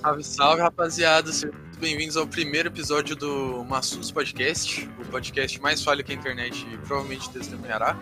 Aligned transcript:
Salve, 0.00 0.24
salve, 0.24 0.62
rapaziada. 0.62 1.30
Sejam 1.30 1.52
muito 1.52 1.78
bem-vindos 1.78 2.16
ao 2.16 2.26
primeiro 2.26 2.68
episódio 2.68 3.14
do 3.14 3.62
Massus 3.68 4.10
Podcast, 4.10 4.88
o 4.98 5.04
podcast 5.04 5.60
mais 5.60 5.84
falho 5.84 6.02
que 6.02 6.10
a 6.10 6.14
internet 6.14 6.64
provavelmente 6.86 7.28
testemunhará. 7.28 7.98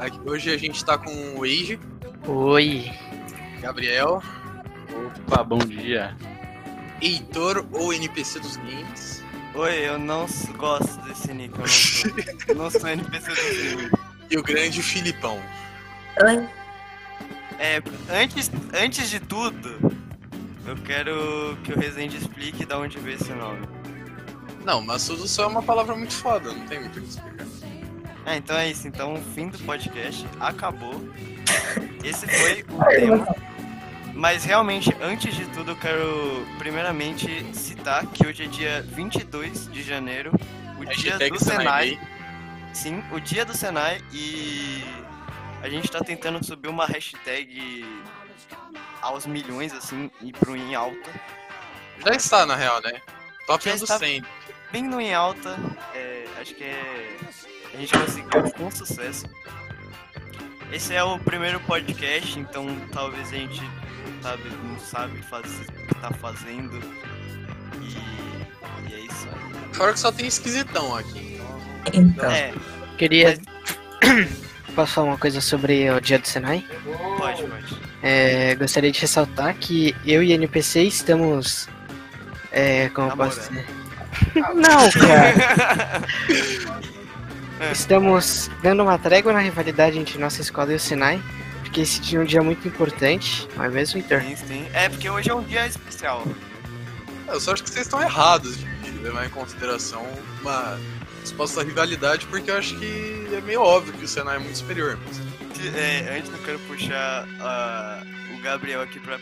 Aqui, 0.00 0.18
hoje 0.26 0.52
a 0.52 0.56
gente 0.56 0.84
tá 0.84 0.98
com 0.98 1.36
o 1.36 1.44
Age, 1.44 1.78
Oi. 2.26 2.90
Gabriel, 3.60 4.20
Opa, 5.28 5.44
bom 5.44 5.58
dia. 5.58 6.16
Heitor 7.00 7.64
ou 7.70 7.92
NPC 7.92 8.40
dos 8.40 8.56
games. 8.56 9.22
Oi, 9.54 9.88
eu 9.88 10.00
não 10.00 10.26
gosto 10.56 11.00
desse 11.02 11.32
nick, 11.32 11.54
eu 11.54 11.60
não 11.60 11.68
sou, 11.68 12.10
eu 12.48 12.54
não 12.56 12.70
sou 12.70 12.88
NPC 12.88 13.30
do 13.30 13.36
filme. 13.36 13.90
E 14.30 14.36
o 14.36 14.42
grande 14.42 14.82
Filipão. 14.82 15.40
Oi. 16.24 16.48
É, 17.60 17.80
antes, 18.08 18.50
antes 18.72 19.10
de 19.10 19.20
tudo, 19.20 19.89
eu 20.66 20.76
quero 20.76 21.58
que 21.64 21.72
o 21.72 21.78
Resende 21.78 22.16
explique 22.16 22.64
de 22.64 22.74
onde 22.74 22.98
veio 22.98 23.16
esse 23.16 23.32
nome. 23.32 23.66
Não, 24.64 24.82
Massus 24.82 25.30
só 25.30 25.44
é 25.44 25.46
uma 25.46 25.62
palavra 25.62 25.96
muito 25.96 26.12
foda, 26.12 26.52
não 26.52 26.66
tem 26.66 26.80
muito 26.80 26.98
o 26.98 27.02
que 27.02 27.08
explicar. 27.08 27.46
É, 28.26 28.36
então 28.36 28.56
é 28.56 28.68
isso, 28.68 28.86
então 28.86 29.14
o 29.14 29.22
fim 29.34 29.48
do 29.48 29.58
podcast 29.60 30.26
acabou. 30.38 30.94
Esse 32.04 32.26
foi 32.26 32.64
o 32.68 32.84
tema. 32.84 33.36
Mas 34.14 34.44
realmente, 34.44 34.94
antes 35.00 35.34
de 35.34 35.46
tudo, 35.46 35.70
eu 35.70 35.76
quero 35.76 36.46
primeiramente 36.58 37.46
citar 37.54 38.06
que 38.06 38.26
hoje 38.26 38.44
é 38.44 38.46
dia 38.46 38.82
22 38.82 39.70
de 39.72 39.82
janeiro, 39.82 40.30
o 40.78 40.84
dia 40.84 41.12
Hashtag 41.12 41.30
do 41.30 41.42
Senai 41.42 41.88
Senai. 41.88 42.00
Sim, 42.72 43.02
o 43.12 43.18
dia 43.18 43.44
do 43.44 43.56
Senai 43.56 44.00
e 44.12 44.84
a 45.62 45.68
gente 45.68 45.90
tá 45.90 46.00
tentando 46.00 46.44
subir 46.44 46.68
uma 46.68 46.86
hashtag 46.86 47.84
aos 49.02 49.26
milhões, 49.26 49.72
assim, 49.72 50.10
e 50.20 50.32
pro 50.32 50.56
em 50.56 50.74
alta. 50.74 51.10
Já 52.04 52.12
está, 52.12 52.46
na 52.46 52.56
real, 52.56 52.80
né? 52.82 53.00
Top 53.46 53.64
Já 53.64 53.74
1 53.74 53.78
do 53.78 53.84
está. 53.84 53.98
100. 53.98 54.24
Bem 54.72 54.84
no 54.84 55.00
em 55.00 55.12
alta, 55.12 55.56
é, 55.94 56.24
acho 56.40 56.54
que 56.54 56.64
é. 56.64 57.16
A 57.74 57.76
gente 57.76 57.92
conseguiu 57.92 58.52
com 58.52 58.70
sucesso. 58.70 59.26
Esse 60.72 60.94
é 60.94 61.02
o 61.02 61.18
primeiro 61.18 61.58
podcast, 61.60 62.38
então 62.38 62.66
talvez 62.92 63.28
a 63.32 63.36
gente 63.36 63.60
sabe, 64.22 64.42
não 64.62 64.78
sabe 64.78 65.20
faz, 65.22 65.46
o 65.46 65.64
que 65.64 65.94
tá 65.96 66.12
fazendo. 66.12 66.78
E, 67.80 68.90
e 68.90 68.94
é 68.94 69.00
isso 69.00 69.28
aí. 69.28 69.74
Fora 69.74 69.92
que 69.92 69.98
só 69.98 70.12
tem 70.12 70.26
esquisitão 70.26 70.96
aqui. 70.96 71.40
Então, 71.92 72.30
É, 72.30 72.54
Queria. 72.96 73.38
Posso 74.80 74.94
falar 74.94 75.08
uma 75.08 75.18
coisa 75.18 75.42
sobre 75.42 75.90
o 75.90 76.00
dia 76.00 76.18
do 76.18 76.26
Senai? 76.26 76.64
pode, 77.18 77.42
pode. 77.42 77.78
É, 78.02 78.54
gostaria 78.54 78.90
de 78.90 78.98
ressaltar 78.98 79.54
que 79.54 79.94
eu 80.06 80.22
e 80.22 80.32
NPC 80.32 80.84
estamos. 80.84 81.68
É, 82.50 82.88
como 82.88 83.10
eu 83.10 83.16
posso 83.18 83.40
dizer? 83.40 83.66
Não, 84.54 84.90
cara! 84.90 86.02
Estamos 87.70 88.50
dando 88.62 88.82
uma 88.82 88.98
trégua 88.98 89.34
na 89.34 89.40
rivalidade 89.40 89.98
entre 89.98 90.16
nossa 90.16 90.40
escola 90.40 90.72
e 90.72 90.76
o 90.76 90.80
Senai, 90.80 91.22
porque 91.60 91.82
esse 91.82 92.00
dia 92.00 92.18
é 92.18 92.22
um 92.22 92.24
dia 92.24 92.42
muito 92.42 92.66
importante, 92.66 93.46
não 93.54 93.66
é 93.66 93.68
mesmo, 93.68 93.98
Heitor? 93.98 94.22
Sim, 94.22 94.34
sim. 94.34 94.66
É, 94.72 94.88
porque 94.88 95.10
hoje 95.10 95.28
é 95.28 95.34
um 95.34 95.42
dia 95.42 95.66
especial. 95.66 96.26
Eu 97.28 97.38
só 97.38 97.52
acho 97.52 97.62
que 97.62 97.68
vocês 97.68 97.84
estão 97.84 98.00
errados 98.00 98.58
de 98.58 98.64
de 99.00 99.04
levar 99.04 99.26
em 99.26 99.30
consideração 99.30 100.06
uma 100.40 100.78
suposta 101.24 101.62
rivalidade, 101.62 102.26
porque 102.26 102.50
eu 102.50 102.56
acho 102.56 102.76
que 102.78 103.28
é 103.32 103.40
meio 103.40 103.62
óbvio 103.62 103.92
que 103.92 104.04
o 104.04 104.08
Senai 104.08 104.36
é 104.36 104.38
muito 104.38 104.58
superior. 104.58 104.98
Mas... 105.04 105.20
É, 105.74 106.16
antes 106.16 106.32
eu 106.32 106.38
quero 106.38 106.58
puxar 106.60 107.26
ah, 107.40 108.02
o 108.34 108.40
Gabriel 108.40 108.80
aqui 108.80 108.98
pra. 108.98 109.18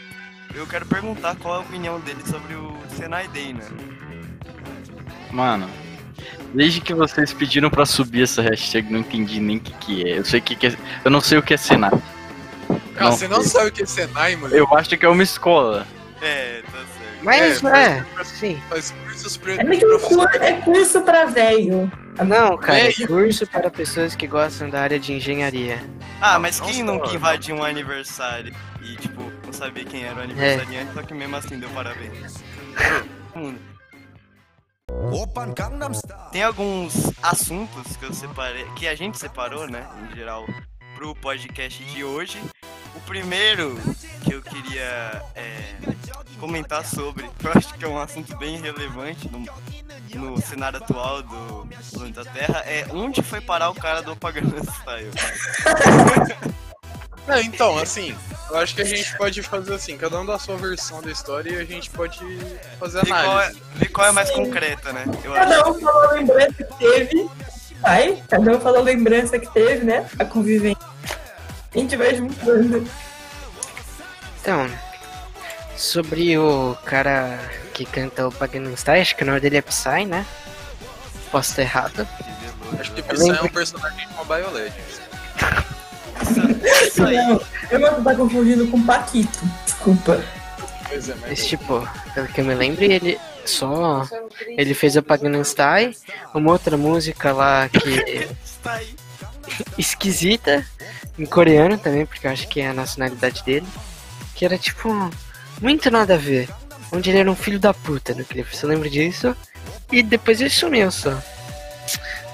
Eu 0.54 0.66
quero 0.66 0.86
perguntar 0.86 1.36
qual 1.36 1.54
é 1.54 1.58
a 1.58 1.60
opinião 1.60 1.98
dele 2.00 2.22
sobre 2.24 2.54
o 2.54 2.78
Senai 2.96 3.26
Day, 3.28 3.52
né? 3.52 3.64
Mano, 5.32 5.68
desde 6.54 6.80
que 6.80 6.94
vocês 6.94 7.32
pediram 7.32 7.68
pra 7.68 7.84
subir 7.84 8.22
essa 8.22 8.40
hashtag, 8.40 8.90
não 8.90 9.00
entendi 9.00 9.40
nem 9.40 9.56
o 9.56 9.60
que, 9.60 9.72
que 9.72 10.08
é. 10.08 10.18
Eu 10.18 10.24
sei 10.24 10.40
que, 10.40 10.54
que 10.54 10.68
é. 10.68 10.76
Eu 11.04 11.10
não 11.10 11.20
sei 11.20 11.38
o 11.38 11.42
que 11.42 11.54
é 11.54 11.56
Senai. 11.56 11.90
Ah, 12.96 13.04
Não. 13.04 13.12
você 13.12 13.28
não 13.28 13.42
sabe 13.42 13.68
o 13.68 13.72
que 13.72 13.82
é 13.82 13.86
Senai, 13.86 14.36
moleque? 14.36 14.58
Eu 14.58 14.66
acho 14.76 14.96
que 14.96 15.04
é 15.04 15.08
uma 15.08 15.22
escola. 15.22 15.86
É, 16.20 16.62
tá 16.62 16.78
certo. 16.78 16.97
Mas, 17.22 17.62
É, 17.64 18.04
é, 18.18 18.24
sim. 18.24 18.60
Faz 18.68 18.90
cursos 18.90 19.36
pre... 19.36 19.54
é 19.54 19.64
curso, 19.64 20.22
é 20.40 20.52
curso 20.62 21.02
pra 21.02 21.24
velho. 21.24 21.90
Não, 22.24 22.56
cara, 22.56 22.78
é 22.78 22.88
É, 22.88 23.06
curso 23.06 23.46
para 23.46 23.70
pessoas 23.70 24.14
que 24.14 24.26
gostam 24.26 24.68
da 24.70 24.80
área 24.82 24.98
de 24.98 25.12
engenharia. 25.12 25.78
Ah, 26.20 26.38
mas 26.38 26.58
Não 26.58 26.66
quem 26.66 26.76
só, 26.76 26.84
nunca 26.84 27.06
não. 27.06 27.14
invadiu 27.14 27.56
um 27.56 27.64
aniversário 27.64 28.54
e, 28.82 28.96
tipo, 28.96 29.22
não 29.44 29.52
sabia 29.52 29.84
quem 29.84 30.04
era 30.04 30.16
o 30.16 30.22
aniversariante, 30.22 30.92
só 30.94 31.02
que 31.02 31.14
mesmo 31.14 31.36
assim 31.36 31.58
deu 31.58 31.68
parabéns. 31.70 32.34
Tem 36.32 36.42
alguns 36.42 37.12
assuntos 37.22 37.96
que 37.96 38.04
eu 38.04 38.12
separei, 38.12 38.64
que 38.76 38.88
a 38.88 38.94
gente 38.94 39.18
separou, 39.18 39.66
né, 39.68 39.86
em 40.10 40.16
geral, 40.16 40.46
pro 40.96 41.14
podcast 41.14 41.82
de 41.84 42.02
hoje. 42.04 42.40
O 42.98 43.00
primeiro 43.02 43.78
que 44.24 44.34
eu 44.34 44.42
queria 44.42 45.22
é, 45.36 45.74
comentar 46.40 46.84
sobre, 46.84 47.30
que 47.38 47.46
eu 47.46 47.52
acho 47.54 47.74
que 47.74 47.84
é 47.84 47.88
um 47.88 47.96
assunto 47.96 48.36
bem 48.36 48.60
relevante 48.60 49.30
no, 49.30 49.46
no 50.20 50.40
cenário 50.40 50.78
atual 50.78 51.22
do 51.22 51.68
planeta 51.92 52.24
Terra, 52.24 52.64
é 52.66 52.84
onde 52.90 53.22
foi 53.22 53.40
parar 53.40 53.70
o 53.70 53.74
cara 53.74 54.02
do 54.02 54.16
Gangnam 54.16 54.64
Style. 54.64 55.10
Não, 57.28 57.38
então, 57.40 57.78
assim, 57.78 58.16
eu 58.50 58.56
acho 58.56 58.74
que 58.74 58.82
a 58.82 58.84
gente 58.84 59.16
pode 59.16 59.42
fazer 59.42 59.74
assim, 59.74 59.96
cada 59.96 60.20
um 60.20 60.26
dá 60.26 60.34
a 60.34 60.38
sua 60.38 60.56
versão 60.56 61.00
da 61.00 61.12
história 61.12 61.50
e 61.50 61.60
a 61.60 61.64
gente 61.64 61.90
pode 61.90 62.18
fazer 62.80 63.04
Ver 63.04 63.10
qual, 63.10 63.40
é, 63.40 63.52
ver 63.74 63.88
qual 63.90 64.06
é 64.08 64.12
mais 64.12 64.28
Sim. 64.28 64.34
concreta, 64.34 64.92
né? 64.92 65.04
Eu 65.22 65.34
acho. 65.34 65.48
Cada 65.48 65.70
um 65.70 65.80
falou 65.80 66.02
a 66.04 66.12
lembrança 66.14 66.52
que 66.52 66.78
teve. 66.78 67.30
Vai, 67.80 68.22
cada 68.28 68.56
um 68.56 68.60
falou 68.60 68.80
a 68.80 68.82
lembrança 68.82 69.38
que 69.38 69.52
teve, 69.52 69.84
né? 69.84 70.08
A 70.18 70.24
convivência. 70.24 70.87
A 71.74 71.78
gente 71.78 71.96
vai 71.96 72.14
juntando. 72.14 72.88
Então, 74.40 74.70
sobre 75.76 76.38
o 76.38 76.76
cara 76.84 77.38
que 77.74 77.84
canta 77.84 78.26
o 78.26 78.30
Gangnam 78.30 78.76
Style, 78.76 79.00
acho 79.00 79.14
que 79.14 79.22
o 79.22 79.26
nome 79.26 79.40
dele 79.40 79.58
é 79.58 79.62
Psy, 79.62 80.06
né? 80.06 80.26
Posso 81.30 81.50
estar 81.50 81.62
errado. 81.62 82.08
Acho 82.78 82.92
que 82.92 83.02
Psy 83.02 83.30
é 83.30 83.42
um 83.42 83.48
personagem 83.48 84.08
de 84.08 84.14
Mobile 84.14 84.50
Legends. 84.52 85.00
Não, 86.98 87.40
eu 87.70 87.78
não 87.78 88.02
tá 88.02 88.14
confundindo 88.14 88.66
com 88.68 88.84
Paquito. 88.84 89.38
Desculpa. 89.64 90.20
Pois 90.88 91.08
é, 91.08 91.14
mas 91.20 91.32
Esse 91.32 91.48
tipo, 91.48 91.88
pelo 92.14 92.26
que 92.28 92.40
eu 92.40 92.44
me 92.44 92.54
lembro, 92.54 92.82
ele 92.82 93.18
só. 93.44 94.06
Ele 94.46 94.74
fez 94.74 94.96
o 94.96 95.02
Gangnam 95.02 95.44
Style, 95.44 95.96
uma 96.34 96.52
outra 96.52 96.76
música 96.76 97.32
lá 97.32 97.68
que 97.68 98.28
esquisita, 99.78 100.66
em 101.18 101.26
coreano 101.26 101.76
também, 101.78 102.06
porque 102.06 102.26
eu 102.26 102.30
acho 102.30 102.46
que 102.48 102.60
é 102.60 102.68
a 102.68 102.72
nacionalidade 102.74 103.42
dele, 103.44 103.66
que 104.34 104.44
era 104.44 104.56
tipo 104.58 104.88
muito 105.60 105.90
nada 105.90 106.14
a 106.14 106.18
ver. 106.18 106.48
Onde 106.92 107.10
ele 107.10 107.18
era 107.18 107.30
um 107.30 107.36
filho 107.36 107.58
da 107.58 107.74
puta 107.74 108.14
no 108.14 108.24
clipe, 108.24 108.56
você 108.56 108.66
lembra 108.66 108.88
disso? 108.88 109.36
E 109.92 110.02
depois 110.02 110.40
ele 110.40 110.50
sumiu 110.50 110.90
só. 110.90 111.16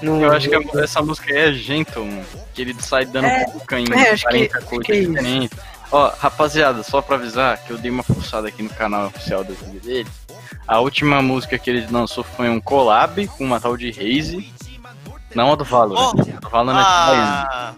Não, 0.01 0.21
Eu 0.21 0.31
acho 0.31 0.49
que 0.49 0.77
essa 0.79 1.01
música 1.01 1.33
é 1.33 1.51
Gentleman, 1.53 2.23
que 2.53 2.61
ele 2.61 2.75
sai 2.81 3.05
dando 3.05 3.25
É. 3.27 3.45
cuca 3.45 3.79
em 3.79 3.85
É, 3.93 4.11
acho 4.11 4.23
que- 4.23 4.29
40 4.29 4.57
acho 4.57 4.67
coisas 4.67 4.85
que 4.85 4.91
é 4.91 4.99
diferentes. 5.01 5.59
Ó, 5.91 6.11
rapaziada, 6.19 6.83
só 6.83 7.01
pra 7.01 7.15
avisar 7.15 7.57
que 7.59 7.71
eu 7.71 7.77
dei 7.77 7.89
uma 7.91 8.03
forçada 8.03 8.47
aqui 8.47 8.61
no 8.63 8.69
canal 8.69 9.07
oficial 9.07 9.43
do 9.43 9.53
vídeo 9.53 9.79
dele. 9.79 10.09
A 10.67 10.79
última 10.79 11.21
música 11.21 11.57
que 11.57 11.69
ele 11.69 11.87
lançou 11.89 12.23
foi 12.23 12.49
um 12.49 12.59
collab 12.59 13.25
com 13.27 13.43
uma 13.45 13.59
tal 13.59 13.77
de 13.77 13.89
Haze. 13.89 14.53
Não 15.33 15.51
a 15.53 15.55
do 15.55 15.63
Valorant. 15.63 16.13
Oh! 16.17 16.21
a 16.21 16.39
do 16.39 16.49
Valorant 16.49 16.79
é. 16.79 16.83
Ah, 16.85 17.73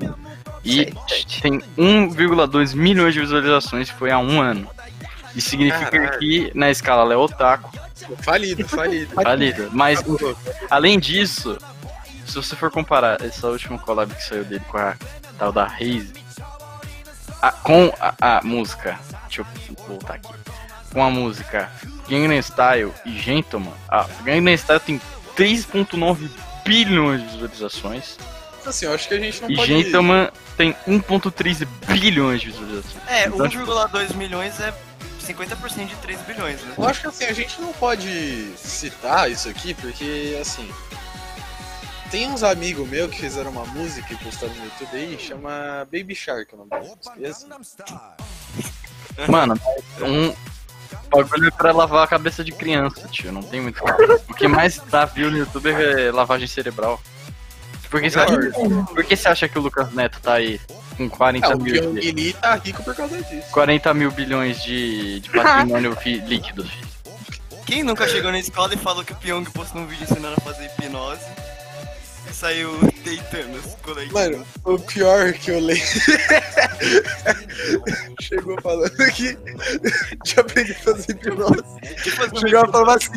E 0.70 0.94
Sete. 1.08 1.42
tem 1.42 1.60
1,2 1.78 2.74
milhões 2.76 3.14
de 3.14 3.20
visualizações, 3.22 3.90
foi 3.90 4.12
há 4.12 4.20
um 4.20 4.42
ano. 4.42 4.70
Isso 5.36 5.50
significa 5.52 5.90
Caralho. 5.92 6.20
que 6.20 6.52
na 6.56 6.70
escala 6.72 7.04
Léo 7.04 7.20
Otaku, 7.22 7.72
falido, 8.22 8.68
falido. 8.68 9.14
falido. 9.16 9.70
Mas, 9.72 10.04
além 10.70 11.00
disso, 11.00 11.58
se 12.26 12.36
você 12.36 12.56
for 12.56 12.72
comparar 12.72 13.22
essa 13.22 13.48
última 13.48 13.78
collab 13.80 14.14
que 14.14 14.24
saiu 14.24 14.44
dele 14.44 14.64
com 14.70 14.78
a 14.78 14.96
tal 15.38 15.52
da 15.52 15.66
Haze, 15.66 16.14
a- 17.42 17.52
com 17.52 17.94
a, 18.00 18.38
a 18.38 18.42
música, 18.44 19.00
deixa 19.28 19.42
eu 19.42 19.46
voltar 19.88 20.16
aqui, 20.16 20.34
com 20.92 21.04
a 21.04 21.10
música 21.10 21.70
Gangnam 22.10 22.42
Style 22.42 22.92
e 23.06 23.12
Gentleman, 23.20 23.74
a 23.88 24.06
Gangnam 24.24 24.54
Style 24.58 24.80
tem 24.80 25.02
3.9 25.36 26.30
bilhões 26.66 27.22
de 27.22 27.28
visualizações 27.34 28.18
Assim, 28.68 28.86
eu 28.86 28.94
acho 28.94 29.08
que 29.08 29.14
a 29.14 29.20
gente 29.20 29.42
não 29.42 29.50
e 29.50 29.56
pode... 29.56 29.68
Gentleman 29.84 30.30
tem 30.56 30.74
1.3 30.88 31.68
bilhões 31.88 32.42
de 32.42 32.48
visualizações. 32.48 33.08
é, 33.08 33.28
Então, 33.28 33.48
tipo, 33.48 33.66
1,2 33.66 34.16
milhões 34.16 34.60
é 34.60 34.74
50% 35.22 35.88
de 35.88 35.96
3 35.96 36.22
bilhões, 36.22 36.62
né? 36.64 36.74
Eu 36.78 36.88
acho 36.88 37.02
que 37.02 37.08
assim, 37.08 37.26
a 37.26 37.34
gente 37.34 37.60
não 37.62 37.74
pode 37.74 38.52
citar 38.58 39.30
isso 39.30 39.50
aqui, 39.50 39.74
porque 39.74 40.38
assim. 40.42 40.70
Tem 42.10 42.26
uns 42.32 42.42
amigos 42.42 42.88
meus 42.88 43.12
que 43.12 43.20
fizeram 43.20 43.52
uma 43.52 43.66
música 43.66 44.14
e 44.14 44.16
postaram 44.18 44.54
no 44.56 44.64
YouTube 44.64 44.90
aí, 44.94 45.18
chama 45.20 45.86
Baby 45.92 46.16
Shark 46.16 46.54
o 46.54 46.58
nome 46.58 46.70
da 46.70 46.80
música. 46.80 47.12
Assim, 47.30 47.48
Mano, 49.30 49.60
um, 50.02 50.30
O 50.30 51.24
bagulho 51.24 51.48
é 51.48 51.52
pra 51.52 51.74
lavar 51.74 52.06
a 52.06 52.08
cabeça 52.08 52.46
de 52.46 52.54
criança, 52.54 53.06
tio. 53.10 53.32
Não 53.34 53.44
tem 53.44 53.60
muito. 53.60 53.84
O 54.30 54.34
que 54.34 54.48
mais 54.48 54.78
dá 54.90 55.04
view 55.04 55.30
no 55.30 55.38
YouTube 55.38 55.70
é 55.70 56.10
lavagem 56.12 56.48
cerebral. 56.48 57.02
Por 57.90 58.02
que 58.02 58.10
você 58.10 58.20
acha, 58.20 58.38
por 58.94 59.04
que 59.04 59.16
você 59.16 59.28
acha 59.30 59.48
que 59.48 59.58
o 59.58 59.62
Lucas 59.62 59.92
Neto 59.94 60.20
tá 60.22 60.34
aí 60.34 60.60
com 60.98 61.10
40 61.10 61.48
Ah, 61.48 61.56
o 61.56 61.60
mil, 61.62 61.94
de- 61.94 62.12
Lee 62.12 62.34
tá 62.34 62.56
rico 62.56 62.84
por 62.84 62.96
causa 62.96 63.22
disso. 63.24 63.48
40 63.52 63.94
mil 63.94 64.12
bilhões 64.12 64.62
de, 64.64 65.20
de 65.22 65.30
patrimônio 65.30 65.96
fi- 65.96 66.20
líquido? 66.20 66.64
filho? 66.64 66.88
Quem 67.66 67.84
nunca 67.84 68.08
chegou 68.08 68.32
na 68.32 68.40
escola 68.40 68.74
e 68.74 68.78
falou 68.78 69.04
que 69.04 69.14
o 69.14 69.16
Pyong 69.16 69.44
postou 69.52 69.82
um 69.82 69.88
vídeo 69.88 70.04
ensinando 70.10 70.36
a 70.38 70.42
fazer 70.42 70.66
hipnose 70.66 71.22
e 72.30 72.34
saiu 72.34 72.78
deitando 73.04 73.58
os 73.58 73.76
coleguinhas? 73.82 74.14
Mano, 74.32 74.46
o 74.64 74.80
pior 74.80 75.34
que 75.34 75.52
eu 75.52 75.60
lembro. 75.60 75.84
Chegou 78.22 78.60
falando 78.62 78.90
que 79.14 79.38
já 80.26 80.42
aprendi 80.42 80.72
a 80.72 80.76
fazer 80.76 81.12
hipnose. 81.12 81.64
Chegou 82.40 82.72
falando 82.72 82.90
assim: 82.92 83.12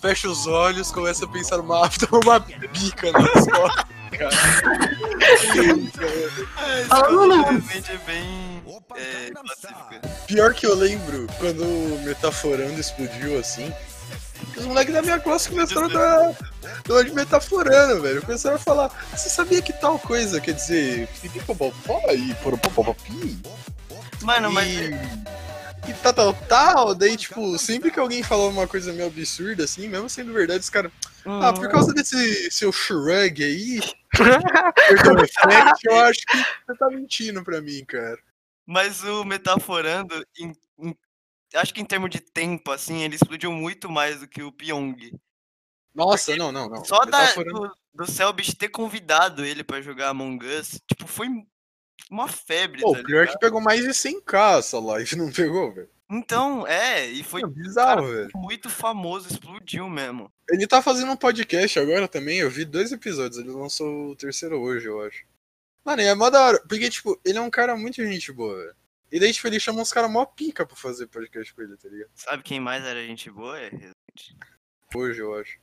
fecha 0.00 0.28
os 0.28 0.46
olhos, 0.46 0.90
começa 0.92 1.24
a 1.24 1.28
pensar 1.28 1.56
numa 1.58 1.82
afta, 1.86 2.06
uma 2.16 2.38
bica 2.38 3.10
na 3.12 3.20
escola. 3.20 3.84
Cara. 4.18 4.36
Realmente 7.08 7.90
é 7.90 7.98
bem 8.06 8.62
é, 8.96 9.30
pacífica. 9.32 10.00
Pior 10.26 10.54
que 10.54 10.66
eu 10.66 10.74
lembro 10.74 11.26
quando 11.38 11.62
o 11.62 12.02
Metaforando 12.04 12.80
explodiu 12.80 13.38
assim. 13.38 13.72
Os 14.56 14.64
moleques 14.64 14.92
da 14.94 15.02
minha 15.02 15.18
classe 15.18 15.48
começaram 15.48 15.86
a 15.86 15.88
dar 15.88 17.04
de 17.04 17.12
metaforando, 17.12 18.02
velho. 18.02 18.22
Começaram 18.22 18.56
a 18.56 18.58
falar, 18.58 18.90
você 19.14 19.28
sabia 19.28 19.62
que 19.62 19.72
tal 19.72 19.98
coisa 19.98 20.40
quer 20.40 20.52
dizer 20.52 21.08
pipipopopó 21.20 22.00
e 22.12 22.34
poropopopi? 22.34 23.38
Mano, 24.22 24.50
mas 24.52 24.68
E, 25.88 25.92
tal, 26.02 26.12
tal, 26.12 26.34
tal. 26.48 26.94
Daí, 26.94 27.16
tipo, 27.16 27.58
sempre 27.58 27.90
que 27.90 28.00
alguém 28.00 28.22
falava 28.22 28.48
uma 28.48 28.66
coisa 28.66 28.92
meio 28.92 29.06
absurda, 29.06 29.64
assim, 29.64 29.88
mesmo 29.88 30.08
sendo 30.08 30.32
verdade, 30.32 30.60
os 30.60 30.70
caras. 30.70 30.90
Ah, 31.24 31.52
por 31.52 31.68
causa 31.68 31.92
desse 31.92 32.50
seu 32.50 32.72
shrug 32.72 33.42
aí, 33.42 33.80
eu 35.84 35.98
acho 36.00 36.20
que 36.26 36.36
você 36.66 36.78
tá 36.78 36.88
mentindo 36.90 37.42
pra 37.44 37.60
mim, 37.60 37.84
cara. 37.84 38.18
Mas 38.64 39.02
o 39.04 39.24
Metaforando, 39.24 40.14
em- 40.38 40.52
em- 40.78 40.96
acho 41.54 41.72
que 41.72 41.80
em 41.80 41.84
termos 41.84 42.10
de 42.10 42.20
tempo, 42.20 42.70
assim, 42.72 43.02
ele 43.02 43.14
explodiu 43.16 43.52
muito 43.52 43.90
mais 43.90 44.20
do 44.20 44.28
que 44.28 44.42
o 44.42 44.52
Pyong. 44.52 45.12
Nossa, 45.94 46.36
não, 46.36 46.52
não, 46.52 46.68
não. 46.68 46.84
Só 46.84 47.04
da, 47.04 47.32
do, 47.32 47.72
do 47.94 48.10
Selbit 48.10 48.54
ter 48.56 48.68
convidado 48.68 49.44
ele 49.44 49.64
pra 49.64 49.80
jogar 49.80 50.10
Among 50.10 50.44
Us, 50.44 50.80
tipo, 50.86 51.06
foi 51.06 51.28
uma 52.10 52.28
febre, 52.28 52.82
Pô, 52.82 52.92
tá 52.92 53.00
o 53.00 53.04
pior 53.04 53.18
é 53.18 53.20
ligado? 53.22 53.34
que 53.34 53.40
pegou 53.40 53.60
mais 53.60 53.82
de 53.82 53.90
100k 53.90 54.58
essa 54.58 54.78
live, 54.78 55.16
não 55.16 55.32
pegou, 55.32 55.72
velho? 55.72 55.88
Então, 56.10 56.66
é, 56.66 57.06
e 57.06 57.22
foi 57.24 57.42
É 57.42 57.46
bizarro, 57.46 58.06
velho. 58.06 58.30
muito 58.34 58.70
famoso, 58.70 59.28
explodiu 59.28 59.88
mesmo. 59.88 60.30
Ele 60.48 60.66
tá 60.66 60.80
fazendo 60.80 61.10
um 61.10 61.16
podcast 61.16 61.78
agora 61.78 62.06
também, 62.06 62.38
eu 62.38 62.50
vi 62.50 62.64
dois 62.64 62.92
episódios, 62.92 63.38
ele 63.38 63.50
lançou 63.50 64.10
o 64.10 64.16
terceiro 64.16 64.60
hoje, 64.60 64.86
eu 64.86 65.00
acho. 65.04 65.24
Mano, 65.84 66.02
e 66.02 66.04
é 66.06 66.14
mó 66.14 66.30
da 66.30 66.40
hora, 66.44 66.62
porque, 66.68 66.88
tipo, 66.90 67.20
ele 67.24 67.38
é 67.38 67.40
um 67.40 67.50
cara 67.50 67.76
muito 67.76 67.96
gente 68.04 68.32
boa, 68.32 68.56
velho. 68.56 68.76
E 69.10 69.20
daí, 69.20 69.32
tipo, 69.32 69.46
ele 69.46 69.60
chama 69.60 69.80
uns 69.82 69.92
caras 69.92 70.10
mó 70.10 70.24
pica 70.24 70.66
pra 70.66 70.76
fazer 70.76 71.06
podcast 71.06 71.54
com 71.54 71.62
ele, 71.62 71.76
tá 71.76 71.88
ligado? 71.88 72.10
Sabe 72.14 72.42
quem 72.42 72.58
mais 72.60 72.84
era 72.84 73.04
gente 73.06 73.30
boa? 73.30 73.58
É 73.58 73.68
Resident. 73.68 74.36
Hoje, 74.94 75.20
eu 75.20 75.34
acho. 75.34 75.58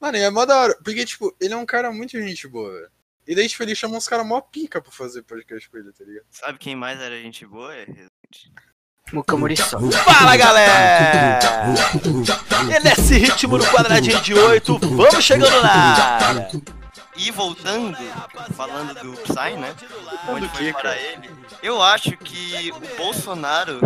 Mano, 0.00 0.16
e 0.16 0.20
é 0.20 0.30
mó 0.30 0.44
da 0.46 0.56
hora, 0.58 0.74
porque, 0.82 1.04
tipo, 1.04 1.34
ele 1.40 1.52
é 1.54 1.56
um 1.56 1.66
cara 1.66 1.90
muito 1.92 2.12
gente 2.20 2.46
boa, 2.48 2.72
velho. 2.72 2.90
E 3.26 3.34
daí, 3.34 3.46
tipo, 3.48 3.62
ele 3.62 3.74
chama 3.74 3.96
uns 3.96 4.08
caras 4.08 4.26
mó 4.26 4.40
pica 4.40 4.80
pra 4.80 4.90
fazer 4.92 5.22
podcast 5.22 5.68
com 5.68 5.76
ele, 5.78 5.92
tá 5.92 6.04
ligado? 6.04 6.24
Sabe 6.30 6.58
quem 6.58 6.74
mais 6.74 6.98
era 6.98 7.18
gente 7.20 7.44
boa? 7.46 7.74
É 7.74 7.82
Resident. 7.82 8.67
Muca 9.12 9.36
Muriçó. 9.36 9.78
Fala 9.80 10.36
galera! 10.36 11.38
E 12.68 12.80
nesse 12.84 13.18
ritmo 13.18 13.58
no 13.58 13.64
quadradinho 13.66 14.20
de 14.20 14.34
8, 14.34 14.78
vamos 14.78 15.24
chegando 15.24 15.60
na 15.62 15.72
área! 15.72 16.50
E 17.16 17.30
voltando, 17.32 17.96
falando 18.56 18.94
do 18.94 19.12
Psy, 19.22 19.56
né? 19.56 19.74
Onde 20.28 20.48
foi 20.48 20.72
para 20.72 20.96
ele? 20.96 21.30
Eu 21.62 21.82
acho 21.82 22.12
que 22.12 22.72
o 22.72 22.96
Bolsonaro, 22.96 23.80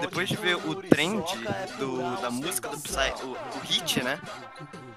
depois 0.00 0.28
de 0.28 0.36
ver 0.36 0.56
o 0.56 0.74
trend 0.74 1.22
do, 1.78 2.20
da 2.20 2.30
música 2.30 2.68
do 2.68 2.78
Psy, 2.78 3.12
o, 3.22 3.30
o 3.30 3.60
hit, 3.64 4.02
né? 4.02 4.20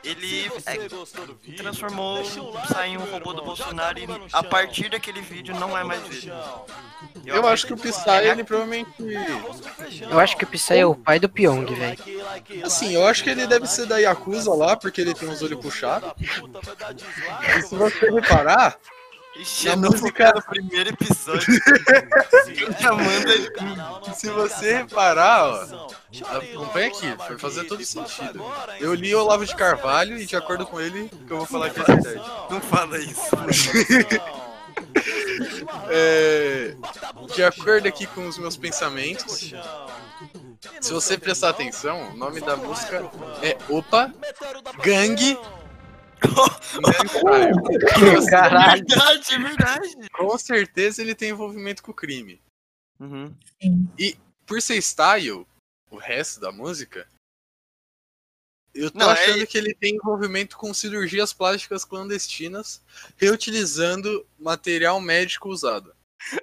Ele 0.04 0.52
é, 0.66 1.56
transformou 1.58 2.22
o 2.22 2.24
Psy 2.24 2.88
em 2.88 2.98
um 2.98 3.06
robô 3.06 3.34
do 3.34 3.44
Bolsonaro 3.44 3.98
e 3.98 4.06
a 4.32 4.44
partir 4.44 4.90
daquele 4.90 5.22
vídeo 5.22 5.56
não 5.56 5.76
é 5.78 5.84
mais 5.84 6.04
ele. 6.06 6.32
Eu 7.26 7.48
acho 7.48 7.66
que 7.66 7.74
o 7.74 7.78
Psy, 7.78 8.10
ele 8.10 8.44
provavelmente. 8.44 8.92
Eu 10.02 10.20
acho 10.20 10.38
que 10.38 10.44
o 10.44 10.48
Psy 10.48 10.78
é 10.78 10.86
o 10.86 10.94
pai 10.94 11.20
do 11.20 11.28
Pyong, 11.28 11.66
velho. 11.74 11.98
Assim, 12.64 12.94
eu 12.94 13.06
acho 13.08 13.24
que 13.24 13.30
ele 13.30 13.48
deve 13.48 13.66
ser 13.68 13.88
da 13.88 13.98
Yakuza 13.98 14.54
lá, 14.54 14.76
porque 14.76 15.02
ele 15.02 15.14
tem 15.14 15.28
os 15.28 15.42
olhos 15.42 15.60
puxados. 15.60 16.12
E 17.58 17.62
se 17.64 17.76
você 17.76 18.10
reparar, 18.12 18.78
Ixi, 19.36 19.70
a 19.70 19.76
música- 19.76 20.34
no 20.34 20.42
primeiro 20.42 20.90
episódio. 20.90 21.54
ele. 22.48 24.16
se 24.16 24.30
você 24.30 24.78
reparar, 24.78 25.46
ó, 25.46 25.88
acompanha 26.38 26.88
aqui, 26.88 27.14
vai 27.16 27.38
fazer 27.38 27.66
todo 27.66 27.84
sentido. 27.84 28.44
Eu 28.80 28.94
li 28.94 29.14
Olavo 29.14 29.46
de 29.46 29.56
Carvalho 29.56 30.18
e 30.18 30.26
de 30.26 30.36
acordo 30.36 30.66
com 30.66 30.80
ele, 30.80 31.10
que 31.10 31.32
eu 31.32 31.38
vou 31.38 31.46
falar 31.46 31.70
que 31.70 31.82
é 31.82 31.84
verdade. 31.84 32.22
Não 32.50 32.62
fala 32.62 32.98
isso. 32.98 33.22
É, 35.90 36.76
de 37.34 37.44
acordo 37.44 37.88
aqui 37.88 38.06
com 38.08 38.28
os 38.28 38.38
meus 38.38 38.58
pensamentos, 38.58 39.54
se 40.82 40.94
você 40.94 41.18
prestar 41.18 41.50
atenção, 41.50 42.12
o 42.12 42.18
nome 42.18 42.42
da 42.42 42.56
música 42.56 43.10
é 43.42 43.58
Opa 43.70 44.12
Gang 44.84 45.38
Style. 47.08 48.30
Caralho. 48.30 48.86
Verdade, 48.88 49.38
verdade. 49.38 50.10
Com 50.12 50.38
certeza 50.38 51.02
ele 51.02 51.16
tem 51.16 51.30
envolvimento 51.30 51.84
com 51.84 51.92
o 51.92 51.96
crime. 51.96 52.42
Uhum. 53.00 53.34
Por 54.46 54.62
ser 54.62 54.82
style, 54.82 55.46
o 55.90 55.98
resto 55.98 56.40
da 56.40 56.52
música, 56.52 57.08
eu 58.76 58.92
tô 58.92 59.00
Não, 59.00 59.10
é 59.10 59.14
achando 59.14 59.48
que 59.48 59.58
ele 59.58 59.74
tem 59.74 59.96
envolvimento 59.96 60.58
com 60.58 60.74
cirurgias 60.74 61.32
plásticas 61.32 61.86
clandestinas, 61.86 62.84
reutilizando 63.16 64.28
material 64.38 65.00
médico 65.00 65.50
usado. 65.50 65.96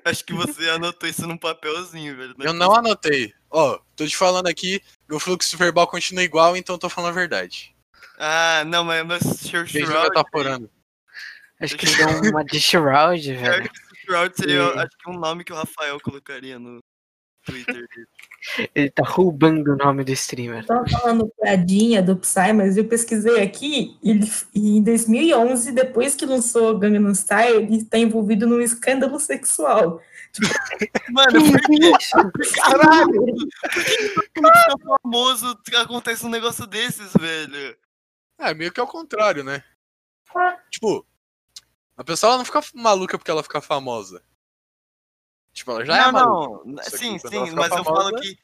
Acho 0.04 0.24
que 0.24 0.32
você 0.32 0.70
anotou 0.70 1.08
isso 1.08 1.26
num 1.26 1.36
papelzinho, 1.36 2.16
velho. 2.16 2.34
Eu 2.40 2.54
não 2.54 2.74
anotei. 2.74 3.34
Ó, 3.50 3.78
tô 3.94 4.06
te 4.06 4.16
falando 4.16 4.46
aqui, 4.46 4.82
meu 5.06 5.20
fluxo 5.20 5.58
verbal 5.58 5.86
continua 5.86 6.22
igual, 6.22 6.56
então 6.56 6.74
eu 6.74 6.78
tô 6.78 6.88
falando 6.88 7.10
a 7.10 7.14
verdade. 7.14 7.71
Ah, 8.24 8.62
não, 8.64 8.84
mas 8.84 9.04
mas 9.04 9.22
Shroud, 9.48 9.76
metaforando. 9.76 10.70
Acho 11.60 11.76
que 11.76 11.86
deu 11.86 12.30
uma 12.30 12.44
de 12.44 12.60
Shroud, 12.60 13.34
velho. 13.34 13.70
Shroud 14.06 14.36
seria, 14.36 14.54
E- 14.60 14.78
acho 14.78 14.96
que 14.96 15.10
um 15.10 15.18
nome 15.18 15.42
que 15.42 15.52
o 15.52 15.56
Rafael 15.56 15.98
colocaria 16.00 16.56
no 16.56 16.78
Twitter 17.44 17.74
dele. 17.74 18.68
Ele 18.76 18.90
tá 18.90 19.02
roubando 19.04 19.72
o 19.72 19.76
nome 19.76 20.04
do 20.04 20.12
streamer. 20.12 20.64
Tava 20.64 20.88
falando 20.88 21.32
piadinha 21.40 22.00
do 22.00 22.16
Psy, 22.16 22.52
mas 22.54 22.76
eu 22.76 22.84
pesquisei 22.84 23.42
aqui, 23.42 23.98
ele, 24.04 24.30
e 24.54 24.76
em 24.78 24.82
2011, 24.84 25.72
depois 25.72 26.14
que 26.14 26.24
lançou 26.24 26.78
Gangnam 26.78 27.12
Style, 27.16 27.56
ele 27.64 27.78
está 27.78 27.98
envolvido 27.98 28.46
num 28.46 28.60
escândalo 28.60 29.18
sexual. 29.18 30.00
Mano, 31.10 31.40
por 31.50 31.60
que 31.60 32.60
Caralho! 32.60 33.26
fica 34.32 34.76
famoso 35.02 35.58
acontece 35.74 36.24
um 36.24 36.30
negócio 36.30 36.68
desses, 36.68 37.12
velho? 37.18 37.76
É, 38.42 38.52
meio 38.54 38.72
que 38.72 38.80
ao 38.80 38.86
contrário, 38.88 39.44
né? 39.44 39.62
Tipo, 40.70 41.06
a 41.96 42.02
pessoa 42.02 42.36
não 42.36 42.44
fica 42.44 42.60
maluca 42.74 43.16
porque 43.16 43.30
ela 43.30 43.42
fica 43.42 43.60
famosa. 43.60 44.22
Tipo, 45.52 45.72
ela 45.72 45.84
já 45.84 45.94
não, 45.94 46.08
é 46.08 46.12
maluca. 46.12 46.64
não. 46.64 46.74
Que 46.76 46.90
Sim, 46.90 47.18
sim, 47.18 47.52
mas 47.52 47.70
eu 47.72 47.84
famosa- 47.84 47.84
falo 47.84 48.20
que 48.20 48.38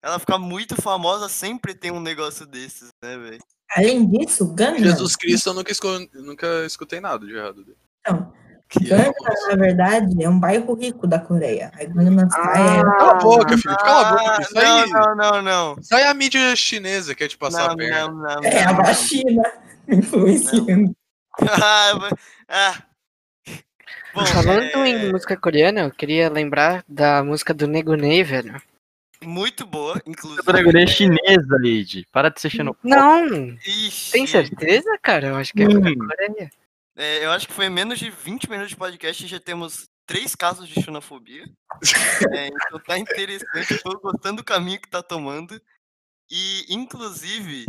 ela 0.00 0.18
ficar 0.18 0.38
muito 0.38 0.80
famosa 0.80 1.28
sempre 1.28 1.74
tem 1.74 1.90
um 1.90 2.00
negócio 2.00 2.46
desses, 2.46 2.88
né, 3.02 3.16
velho? 3.18 3.44
Além 3.76 4.08
disso, 4.08 4.54
Gangnam, 4.54 4.78
Jesus 4.90 5.16
Cristo, 5.16 5.48
eu 5.50 5.54
nunca, 5.54 5.72
esco- 5.72 6.08
nunca 6.14 6.64
escutei 6.64 7.00
nada 7.00 7.26
de 7.26 7.34
errado 7.34 7.64
dele. 7.64 7.78
Então, 8.00 8.32
é 8.36 8.43
Gangnam, 8.80 9.12
famoso. 9.22 9.48
na 9.48 9.56
verdade, 9.56 10.24
é 10.24 10.28
um 10.28 10.38
bairro 10.40 10.74
rico 10.74 11.06
da 11.06 11.18
Coreia. 11.18 11.70
A 11.74 11.84
Gangnam 11.84 12.28
Style 12.28 12.78
é 12.78 12.82
Cala 12.98 13.10
a 13.12 13.14
boca, 13.14 13.58
filho, 13.58 13.76
cala 13.76 14.08
a 14.08 14.12
boca. 14.12 14.32
Ah, 14.36 14.40
Isso 14.42 14.58
aí, 14.58 14.90
não, 14.90 15.00
não, 15.00 15.16
não, 15.16 15.42
não. 15.42 15.76
isso 15.80 15.94
aí 15.94 16.02
é 16.02 16.08
a 16.08 16.14
mídia 16.14 16.56
chinesa 16.56 17.14
que 17.14 17.18
quer 17.24 17.28
te 17.28 17.36
passar 17.38 17.66
Não, 17.68 17.74
a 17.74 17.76
perna. 17.76 18.08
não, 18.08 18.14
não, 18.16 18.44
É, 18.44 18.64
não, 18.64 18.80
a 18.80 18.82
não. 18.86 18.94
China 18.94 19.42
influenciando. 19.88 20.96
Ah, 21.40 22.08
ah. 22.48 22.74
Bom, 24.14 24.24
Falando 24.26 24.60
é, 24.62 24.88
em 24.88 25.10
música 25.12 25.36
coreana, 25.36 25.80
eu 25.80 25.90
queria 25.90 26.28
lembrar 26.30 26.84
da 26.88 27.24
música 27.24 27.52
do 27.52 27.66
Nego 27.66 27.96
Ney, 27.96 28.22
velho. 28.22 28.62
muito 29.24 29.66
boa, 29.66 30.00
inclusive. 30.06 30.40
Essa 30.40 30.52
dragão 30.52 30.80
é 30.80 30.86
chinesa, 30.86 31.56
Lady. 31.60 32.06
Para 32.12 32.28
de 32.28 32.40
ser 32.40 32.50
xenofóbico. 32.50 32.86
Não, 32.88 33.26
Ixi, 33.66 34.12
tem 34.12 34.26
certeza, 34.26 34.96
cara? 35.02 35.28
Eu 35.28 35.36
acho 35.36 35.52
que 35.52 35.64
é 35.64 35.66
Hum. 35.66 35.80
da 35.80 36.06
Coreia. 36.06 36.50
É, 36.96 37.24
eu 37.24 37.30
acho 37.32 37.46
que 37.46 37.54
foi 37.54 37.68
menos 37.68 37.98
de 37.98 38.10
20 38.10 38.48
minutos 38.48 38.70
de 38.70 38.76
podcast 38.76 39.24
e 39.24 39.28
já 39.28 39.40
temos 39.40 39.88
três 40.06 40.34
casos 40.34 40.68
de 40.68 40.80
xenofobia. 40.82 41.44
É, 42.32 42.48
então 42.48 42.78
tá 42.80 42.98
interessante, 42.98 43.72
eu 43.72 43.82
tô 43.82 43.98
gostando 43.98 44.36
do 44.36 44.44
caminho 44.44 44.80
que 44.80 44.88
tá 44.88 45.02
tomando. 45.02 45.60
E, 46.30 46.64
inclusive. 46.68 47.66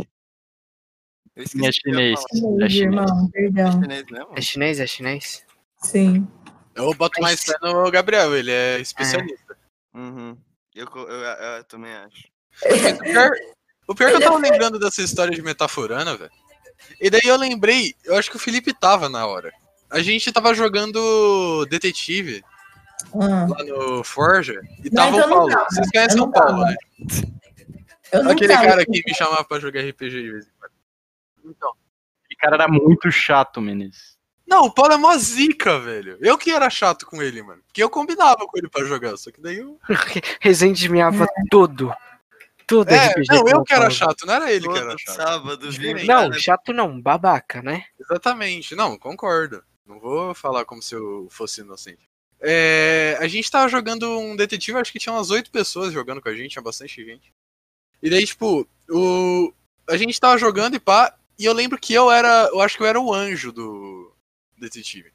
Eu 1.34 1.46
Sim, 1.46 1.62
é 1.62 1.66
ia 1.66 1.72
chinês. 1.72 2.20
É 2.20 2.68
chinês. 2.68 2.74
irmão, 2.74 3.30
perdão. 3.30 3.72
chinês 3.72 4.04
mesmo? 4.10 4.32
É 4.36 4.40
chinês? 4.40 4.80
É 4.80 4.86
chinês? 4.86 5.46
Sim. 5.82 6.26
Eu 6.74 6.94
boto 6.94 7.20
mais 7.20 7.42
fé 7.42 7.54
no 7.62 7.90
Gabriel, 7.90 8.34
ele 8.36 8.50
é 8.50 8.80
especialista. 8.80 9.56
Uhum. 9.94 10.36
Eu, 10.74 10.86
eu, 10.94 11.08
eu, 11.08 11.24
eu 11.56 11.64
também 11.64 11.92
acho. 11.94 12.28
O 12.64 13.02
pior, 13.02 13.30
o 13.88 13.94
pior 13.94 14.08
é 14.08 14.10
que 14.10 14.16
eu 14.16 14.20
tava 14.20 14.38
lembrando 14.38 14.78
dessa 14.78 15.02
história 15.02 15.34
de 15.34 15.42
Metaforana, 15.42 16.16
velho. 16.16 16.30
E 17.00 17.10
daí 17.10 17.22
eu 17.24 17.36
lembrei, 17.36 17.94
eu 18.04 18.16
acho 18.16 18.30
que 18.30 18.36
o 18.36 18.40
Felipe 18.40 18.72
tava 18.72 19.08
na 19.08 19.26
hora. 19.26 19.52
A 19.90 20.00
gente 20.00 20.32
tava 20.32 20.52
jogando 20.54 21.64
Detetive 21.66 22.42
Ah, 23.14 23.46
lá 23.48 23.64
no 23.64 24.02
Forja 24.04 24.60
e 24.84 24.90
Não, 24.90 25.04
tava 25.04 25.16
então 25.16 25.26
o 25.28 25.30
Paulo. 25.34 25.50
tava. 25.50 25.66
Vocês 25.70 25.90
conhecem 25.90 26.18
Eu 26.18 26.24
o 26.24 26.30
Paulo, 26.32 26.48
tava. 26.60 26.64
né? 26.70 26.76
eu 28.12 28.24
não 28.24 28.32
Aquele 28.32 28.52
tava. 28.52 28.66
cara 28.66 28.84
que 28.84 29.02
me 29.06 29.14
chamava 29.14 29.44
pra 29.44 29.58
jogar 29.60 29.80
RPG 29.82 30.10
de 30.22 30.30
vez 30.32 30.46
em 30.46 30.50
quando. 30.58 30.72
Então. 31.44 31.70
Aquele 32.24 32.40
cara 32.40 32.54
era 32.56 32.68
muito 32.68 33.10
chato, 33.10 33.60
Menes. 33.60 34.16
Não, 34.46 34.66
o 34.66 34.70
Paulo 34.72 34.92
é 34.92 34.96
mó 34.96 35.16
zica, 35.16 35.78
velho. 35.80 36.18
Eu 36.20 36.38
que 36.38 36.50
era 36.52 36.70
chato 36.70 37.04
com 37.04 37.20
ele, 37.20 37.42
mano. 37.42 37.60
Porque 37.66 37.82
eu 37.82 37.90
combinava 37.90 38.46
com 38.46 38.56
ele 38.56 38.68
pra 38.68 38.84
jogar, 38.84 39.16
só 39.16 39.30
que 39.30 39.40
daí 39.40 39.58
eu. 39.58 39.78
Resende 40.40 40.88
meava 40.88 41.26
todo. 41.50 41.92
Todo 42.66 42.90
É, 42.90 43.10
RPG 43.10 43.26
não, 43.28 43.42
com 43.42 43.48
eu 43.48 43.64
que 43.64 43.72
era 43.72 43.90
chato, 43.90 44.26
não 44.26 44.34
era 44.34 44.52
ele 44.52 44.68
que 44.68 44.76
era 44.76 44.96
chato. 44.98 45.14
sábado. 45.14 45.68
Não, 46.04 46.28
cara? 46.30 46.38
chato 46.38 46.72
não, 46.72 47.00
babaca, 47.00 47.62
né? 47.62 47.84
Exatamente. 47.98 48.74
Não, 48.74 48.98
concordo. 48.98 49.62
Não 49.86 50.00
vou 50.00 50.34
falar 50.34 50.64
como 50.64 50.82
se 50.82 50.94
eu 50.94 51.28
fosse 51.30 51.60
inocente. 51.60 52.08
É, 52.40 53.16
a 53.20 53.28
gente 53.28 53.50
tava 53.50 53.68
jogando 53.68 54.18
um 54.18 54.34
detetive, 54.34 54.78
acho 54.78 54.92
que 54.92 54.98
tinha 54.98 55.12
umas 55.12 55.30
oito 55.30 55.50
pessoas 55.50 55.92
jogando 55.92 56.20
com 56.20 56.28
a 56.28 56.34
gente, 56.34 56.50
tinha 56.50 56.62
bastante 56.62 57.04
gente. 57.04 57.32
E 58.02 58.10
daí, 58.10 58.26
tipo, 58.26 58.68
o... 58.90 59.52
a 59.88 59.96
gente 59.96 60.20
tava 60.20 60.36
jogando 60.36 60.74
e 60.74 60.80
pá, 60.80 61.16
e 61.38 61.44
eu 61.44 61.52
lembro 61.52 61.78
que 61.78 61.94
eu 61.94 62.10
era. 62.10 62.48
Eu 62.52 62.60
acho 62.60 62.76
que 62.76 62.82
eu 62.82 62.86
era 62.86 63.00
o 63.00 63.14
anjo 63.14 63.52
do 63.52 64.12
detetive. 64.58 65.12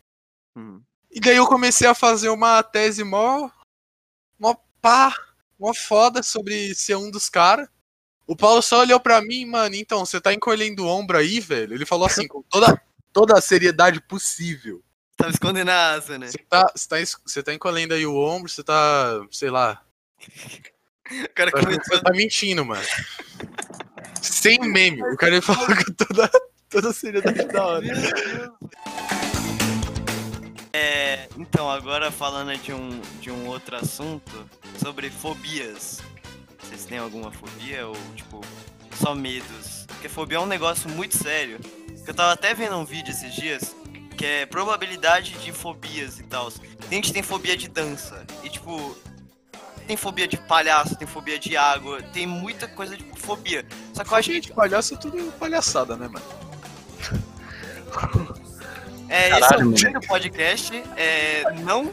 Uhum. 0.55 0.81
E 1.11 1.19
daí 1.19 1.35
eu 1.35 1.47
comecei 1.47 1.87
a 1.87 1.93
fazer 1.93 2.29
uma 2.29 2.63
tese 2.63 3.03
mó. 3.03 3.49
mó 4.39 4.55
pá, 4.81 5.13
mó 5.61 5.73
foda 5.75 6.23
sobre 6.23 6.73
ser 6.73 6.95
um 6.95 7.11
dos 7.11 7.29
caras. 7.29 7.69
O 8.25 8.35
Paulo 8.35 8.61
só 8.61 8.79
olhou 8.79 8.99
pra 8.99 9.21
mim, 9.21 9.45
mano, 9.45 9.75
então, 9.75 10.05
você 10.05 10.19
tá 10.19 10.33
encolhendo 10.33 10.83
o 10.83 10.87
ombro 10.87 11.17
aí, 11.17 11.39
velho? 11.39 11.75
Ele 11.75 11.85
falou 11.85 12.07
assim, 12.07 12.27
com 12.27 12.41
toda, 12.41 12.81
toda 13.13 13.37
a 13.37 13.41
seriedade 13.41 14.01
possível. 14.01 14.81
Tava 15.15 15.29
escondendo 15.29 15.69
a 15.69 15.91
asa, 15.91 16.17
né? 16.17 16.27
Você 16.27 16.37
tá, 16.39 16.71
você, 16.75 16.87
tá, 16.87 16.95
você 17.25 17.43
tá 17.43 17.53
encolhendo 17.53 17.93
aí 17.93 18.05
o 18.05 18.15
ombro, 18.15 18.49
você 18.49 18.63
tá, 18.63 19.21
sei 19.29 19.51
lá. 19.51 19.83
O 21.11 21.33
cara 21.35 21.51
Você 21.51 21.63
começou 21.63 22.01
tá 22.01 22.11
mentindo, 22.11 22.65
mano. 22.65 22.85
Sem 24.21 24.59
meme. 24.59 25.03
O 25.03 25.17
cara 25.17 25.41
falou 25.41 25.67
com 25.67 25.93
toda, 25.93 26.31
toda 26.69 26.89
a 26.89 26.93
seriedade 26.93 27.43
da 27.49 27.65
hora. 27.65 27.85
É, 30.73 31.27
então, 31.37 31.69
agora 31.69 32.11
falando 32.11 32.55
de 32.57 32.71
um, 32.73 33.01
de 33.19 33.29
um 33.29 33.47
outro 33.47 33.75
assunto, 33.75 34.47
sobre 34.79 35.09
fobias. 35.09 36.01
Vocês 36.59 36.85
têm 36.85 36.97
alguma 36.97 37.31
fobia 37.31 37.87
ou, 37.87 37.95
tipo, 38.15 38.41
só 38.95 39.13
medos? 39.13 39.85
Porque 39.87 40.07
fobia 40.07 40.37
é 40.37 40.39
um 40.39 40.45
negócio 40.45 40.89
muito 40.89 41.17
sério. 41.17 41.59
Eu 42.07 42.13
tava 42.13 42.31
até 42.31 42.53
vendo 42.53 42.77
um 42.77 42.85
vídeo 42.85 43.11
esses 43.11 43.33
dias, 43.35 43.75
que 44.17 44.25
é 44.25 44.45
probabilidade 44.45 45.33
de 45.33 45.51
fobias 45.51 46.19
e 46.19 46.23
tal. 46.23 46.49
Tem 46.51 46.97
gente 46.97 47.07
que 47.07 47.13
tem 47.13 47.23
fobia 47.23 47.57
de 47.57 47.67
dança, 47.67 48.25
e 48.43 48.49
tipo, 48.49 48.95
tem 49.85 49.97
fobia 49.97 50.27
de 50.27 50.37
palhaço, 50.37 50.95
tem 50.95 51.07
fobia 51.07 51.37
de 51.37 51.57
água, 51.57 52.01
tem 52.01 52.25
muita 52.25 52.67
coisa 52.67 52.95
de 52.95 53.03
fobia. 53.19 53.65
Só 53.93 54.03
que 54.03 54.11
eu 54.11 54.17
acho 54.17 54.29
que 54.29 54.35
Gente, 54.35 54.53
palhaço 54.53 54.93
é 54.93 54.97
tudo 54.97 55.31
palhaçada, 55.33 55.97
né, 55.97 56.07
mano? 56.07 56.25
é, 59.11 59.27
esse 59.29 59.37
é 59.37 59.39
Caralho, 59.39 59.61
o 59.61 59.65
mano. 59.65 59.75
primeiro 59.75 60.07
podcast, 60.07 60.83
é, 60.97 61.43
não... 61.61 61.91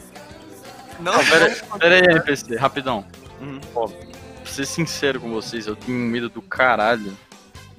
Não, 0.99 1.13
Não, 1.13 1.25
pera, 1.25 1.55
pera 1.79 1.95
aí, 1.95 2.01
NPC, 2.01 2.55
rapidão. 2.57 3.05
Uhum. 3.39 3.61
Ó, 3.73 3.87
pra 3.87 3.97
ser 4.45 4.65
sincero 4.65 5.21
com 5.21 5.31
vocês, 5.31 5.65
eu 5.65 5.75
tenho 5.75 5.97
medo 5.97 6.29
do 6.29 6.41
caralho 6.41 7.17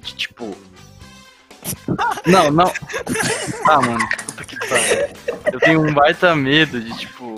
de 0.01 0.15
tipo. 0.15 0.57
Não, 2.25 2.49
não. 2.49 2.71
Ah, 3.69 3.79
mano, 3.79 3.99
puta 4.25 4.43
que 4.43 4.57
pariu. 4.57 5.07
Eu 5.53 5.59
tenho 5.59 5.81
um 5.87 5.93
baita 5.93 6.35
medo 6.35 6.81
de, 6.81 6.97
tipo. 6.97 7.37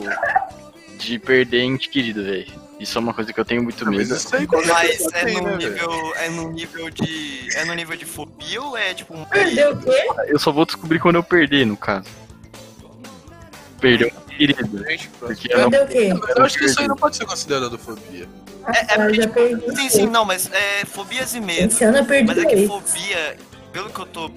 De 0.98 1.19
perder 1.19 1.63
ente 1.63 1.89
querido, 1.89 2.24
velho. 2.24 2.62
Isso 2.83 2.97
é 2.97 3.01
uma 3.01 3.13
coisa 3.13 3.31
que 3.31 3.39
eu 3.39 3.45
tenho 3.45 3.63
muito 3.63 3.85
Mas 3.85 3.95
medo. 4.09 4.15
isso 4.15 4.35
aí 4.35 4.45
qualquer 4.45 4.67
Mas 4.73 4.91
pessoa 4.97 5.11
é 5.15 5.25
tem, 5.25 5.41
num 5.41 5.47
né, 5.51 5.57
nível. 5.57 6.13
É 6.17 6.29
num 6.29 6.51
nível 6.51 6.89
de. 6.89 7.47
É 7.55 7.65
no 7.65 7.73
nível 7.73 7.95
de 7.95 8.05
fobia 8.05 8.61
ou 8.61 8.77
é 8.77 8.93
tipo 8.93 9.15
um. 9.15 9.23
Perdeu 9.25 9.71
o 9.71 9.77
quê? 9.81 10.05
Eu 10.27 10.37
só 10.37 10.51
vou 10.51 10.65
descobrir 10.65 10.99
quando 10.99 11.15
eu 11.15 11.23
perder, 11.23 11.65
no 11.65 11.77
caso. 11.77 12.09
Perder 13.79 14.05
um 14.13 14.17
ente 14.17 14.37
querido. 14.37 14.83
Gente, 14.85 15.09
Porque 15.19 15.53
eu 15.53 15.59
não. 15.61 15.69
Perdeu 15.69 15.85
o 15.85 15.87
quê? 15.89 16.13
Mas 16.27 16.35
eu 16.35 16.43
acho 16.45 16.57
que 16.57 16.65
isso 16.65 16.79
aí 16.81 16.87
não 16.87 16.95
pode 16.95 17.15
ser 17.17 17.25
considerado 17.25 17.77
fobia. 17.77 18.27
É, 18.67 18.79
é 18.79 18.83
Ah, 18.95 19.05
porque, 19.05 19.21
já 19.21 19.27
perdi. 19.27 19.55
tipo, 19.61 19.75
sim, 19.75 19.89
sim, 19.89 20.05
não, 20.07 20.25
mas 20.25 20.49
é 20.51 20.85
fobias 20.85 21.33
e 21.33 21.39
medos. 21.39 21.77
Perdi 21.77 22.23
Mas 22.27 22.37
é 22.37 22.45
que 22.45 22.67
fobia, 22.67 23.37
pelo 23.71 23.89
que 23.89 23.99
eu 23.99 24.05
tô. 24.05 24.31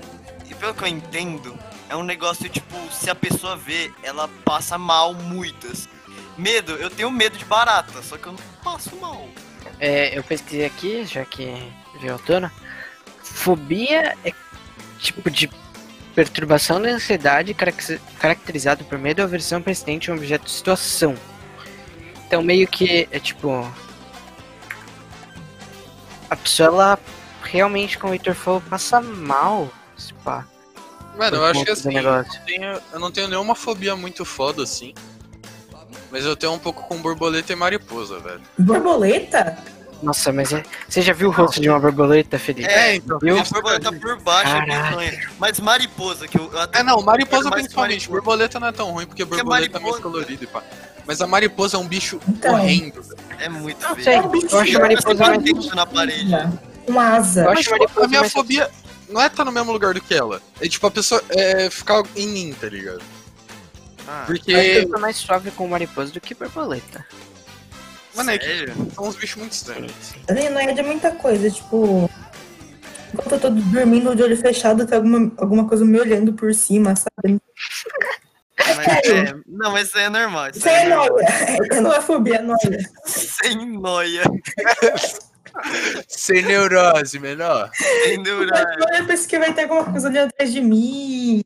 e 0.49 0.55
Pelo 0.55 0.75
que 0.75 0.83
eu 0.85 0.89
entendo, 0.89 1.57
é 1.89 1.97
um 1.97 2.03
negócio 2.03 2.49
tipo, 2.49 2.77
se 2.93 3.09
a 3.11 3.15
pessoa 3.15 3.57
vê, 3.57 3.91
ela 4.03 4.29
passa 4.45 4.77
mal 4.79 5.15
muitas. 5.15 5.89
Medo, 6.37 6.73
eu 6.75 6.91
tenho 6.91 7.11
medo 7.11 7.39
de 7.39 7.45
barata, 7.45 8.03
só 8.03 8.17
que 8.19 8.27
eu 8.27 8.33
não 8.33 8.39
passo 8.63 8.95
mal. 8.97 9.27
É, 9.81 10.17
eu 10.19 10.23
pesquisei 10.23 10.65
aqui, 10.67 11.05
já 11.05 11.25
que 11.25 11.73
veio 12.01 12.15
à 12.15 12.19
tona. 12.19 12.53
Fobia 13.23 14.17
é 14.25 14.33
tipo 14.99 15.31
de 15.31 15.51
perturbação 16.15 16.81
da 16.81 16.89
ansiedade 16.89 17.53
caracter- 17.55 18.01
caracterizado 18.19 18.85
por 18.85 18.99
medo 18.99 19.21
ou 19.21 19.25
aversão 19.27 19.61
persistente 19.63 20.11
a 20.11 20.15
um 20.15 20.17
objeto 20.17 20.43
ou 20.43 20.49
situação. 20.49 21.15
Então 22.27 22.43
meio 22.43 22.67
que 22.69 23.09
é 23.11 23.19
tipo. 23.19 23.71
A 26.29 26.37
pessoa 26.37 26.67
ela 26.69 26.99
realmente, 27.43 27.99
como 27.99 28.13
o 28.13 28.17
Victor 28.17 28.35
falou, 28.35 28.61
passa 28.63 29.01
mal. 29.01 29.71
se 29.97 30.13
pá, 30.15 30.45
Mano, 31.17 31.37
eu 31.39 31.45
acho 31.47 31.65
que 31.65 31.71
assim, 31.71 31.89
eu, 31.89 31.95
negócio. 31.95 32.41
tenho- 32.45 32.83
eu 32.93 33.01
não 33.01 33.11
tenho 33.11 33.29
nenhuma 33.29 33.55
fobia 33.55 33.97
muito 33.97 34.25
foda 34.25 34.63
assim. 34.63 34.93
Mas 36.17 36.25
eu 36.25 36.35
tenho 36.35 36.55
um 36.55 36.59
pouco 36.59 36.83
com 36.85 36.97
borboleta 36.97 37.53
e 37.53 37.57
mariposa, 37.57 38.19
velho. 38.19 38.41
Borboleta? 38.59 39.59
Nossa, 40.03 40.33
mas 40.33 40.51
é... 40.51 40.63
você 40.89 41.03
já 41.03 41.13
viu 41.13 41.29
o 41.29 41.31
rosto 41.31 41.61
de 41.61 41.69
uma 41.69 41.79
borboleta, 41.79 42.39
Felipe? 42.39 42.67
É, 42.67 42.97
então. 42.97 43.19
Viu? 43.19 43.39
A 43.39 43.43
borboleta 43.43 43.93
por 43.93 44.19
baixo 44.23 44.57
é 44.57 44.61
Caralho. 44.67 44.97
bizonha. 44.97 45.29
Mas 45.39 45.61
mariposa, 45.61 46.27
que 46.27 46.39
eu, 46.39 46.51
eu 46.51 46.59
até. 46.59 46.79
É, 46.79 46.83
não, 46.83 47.03
mariposa 47.03 47.51
principalmente. 47.51 48.09
mariposa. 48.09 48.11
Borboleta 48.11 48.59
não 48.59 48.69
é 48.69 48.73
tão 48.73 48.93
ruim, 48.93 49.05
porque 49.05 49.27
Porque 49.27 49.43
borboleta 49.43 49.77
é 49.77 49.81
mais 49.83 49.99
colorida 49.99 50.43
e 50.43 50.47
pá. 50.47 50.63
Mas 51.07 51.21
a 51.21 51.27
mariposa 51.27 51.77
é 51.77 51.81
um 51.81 51.87
bicho 51.87 52.19
Então. 52.27 52.55
horrendo, 52.55 53.03
velho. 53.03 53.19
É 53.39 53.49
muito 53.51 53.83
Não 53.83 53.95
feio. 53.95 54.09
É 54.17 54.21
um 54.23 54.29
bicho 54.31 54.47
eu 54.53 54.59
acho 54.59 54.73
que 54.73 54.79
mariposa 54.79 55.15
mais... 55.23 55.43
que 55.43 55.55
tem 55.55 55.71
na 55.75 55.85
parede. 55.87 56.59
Com 56.87 56.99
asa. 56.99 57.43
Eu 57.43 57.51
acho 57.51 57.63
tipo, 57.63 57.73
mariposa 57.79 58.07
a 58.07 58.09
minha 58.09 58.31
fobia 58.31 58.71
não 59.11 59.21
é 59.21 59.27
estar 59.27 59.45
no 59.45 59.53
mesmo 59.53 59.71
lugar 59.71 59.93
do 59.93 60.01
que 60.01 60.15
ela. 60.15 60.41
É 60.63 60.67
tipo 60.67 60.87
a 60.87 60.91
pessoa 60.91 61.23
é, 61.29 61.69
ficar 61.69 62.03
em 62.17 62.27
mim, 62.27 62.57
tá 62.59 62.71
ligado? 62.71 63.03
Ah, 64.09 64.25
Porque, 64.27 64.53
Eu 64.53 64.89
tô 64.89 64.99
mais 64.99 65.17
suave 65.17 65.51
com 65.51 65.67
mariposa 65.67 66.13
do 66.13 66.21
que 66.21 66.35
borboleta. 66.35 67.05
mano, 68.15 68.31
é 68.31 68.39
que 68.39 68.67
são 68.95 69.05
uns 69.05 69.17
bichos 69.17 69.37
muito 69.37 69.53
estranhos. 69.53 69.93
Não 70.29 70.61
é 70.61 70.73
de 70.73 70.83
muita 70.83 71.11
coisa, 71.13 71.51
tipo. 71.51 72.09
Enquanto 73.13 73.33
eu 73.33 73.41
tô 73.41 73.51
dormindo 73.51 74.15
de 74.15 74.23
olho 74.23 74.37
fechado, 74.37 74.87
tem 74.87 74.97
alguma, 74.97 75.33
alguma 75.39 75.69
coisa 75.69 75.85
me 75.85 75.99
olhando 75.99 76.33
por 76.33 76.53
cima, 76.55 76.95
sabe? 76.97 77.41
Mas 78.59 78.87
é, 79.09 79.35
não, 79.47 79.71
mas 79.73 79.89
isso 79.89 79.99
aí 79.99 80.05
é 80.05 80.09
normal. 80.11 80.51
Isso 80.51 80.69
aí 80.69 80.75
é 80.75 80.81
é 80.85 80.89
normal. 80.89 81.09
noia. 81.11 81.81
Não 81.83 81.93
é 81.93 82.01
fobia, 82.01 82.37
é 82.37 82.43
noia. 82.43 82.91
Sem 83.05 83.79
noia. 83.79 84.23
Sem 86.09 86.43
neurose, 86.43 87.19
melhor. 87.19 87.71
Sem 87.75 88.19
neurar. 88.19 88.65
Eu 88.99 89.07
penso 89.07 89.29
que 89.29 89.39
vai 89.39 89.53
ter 89.53 89.63
alguma 89.63 89.85
coisa 89.85 90.09
ali 90.09 90.19
atrás 90.19 90.53
de 90.53 90.61
mim. 90.61 91.43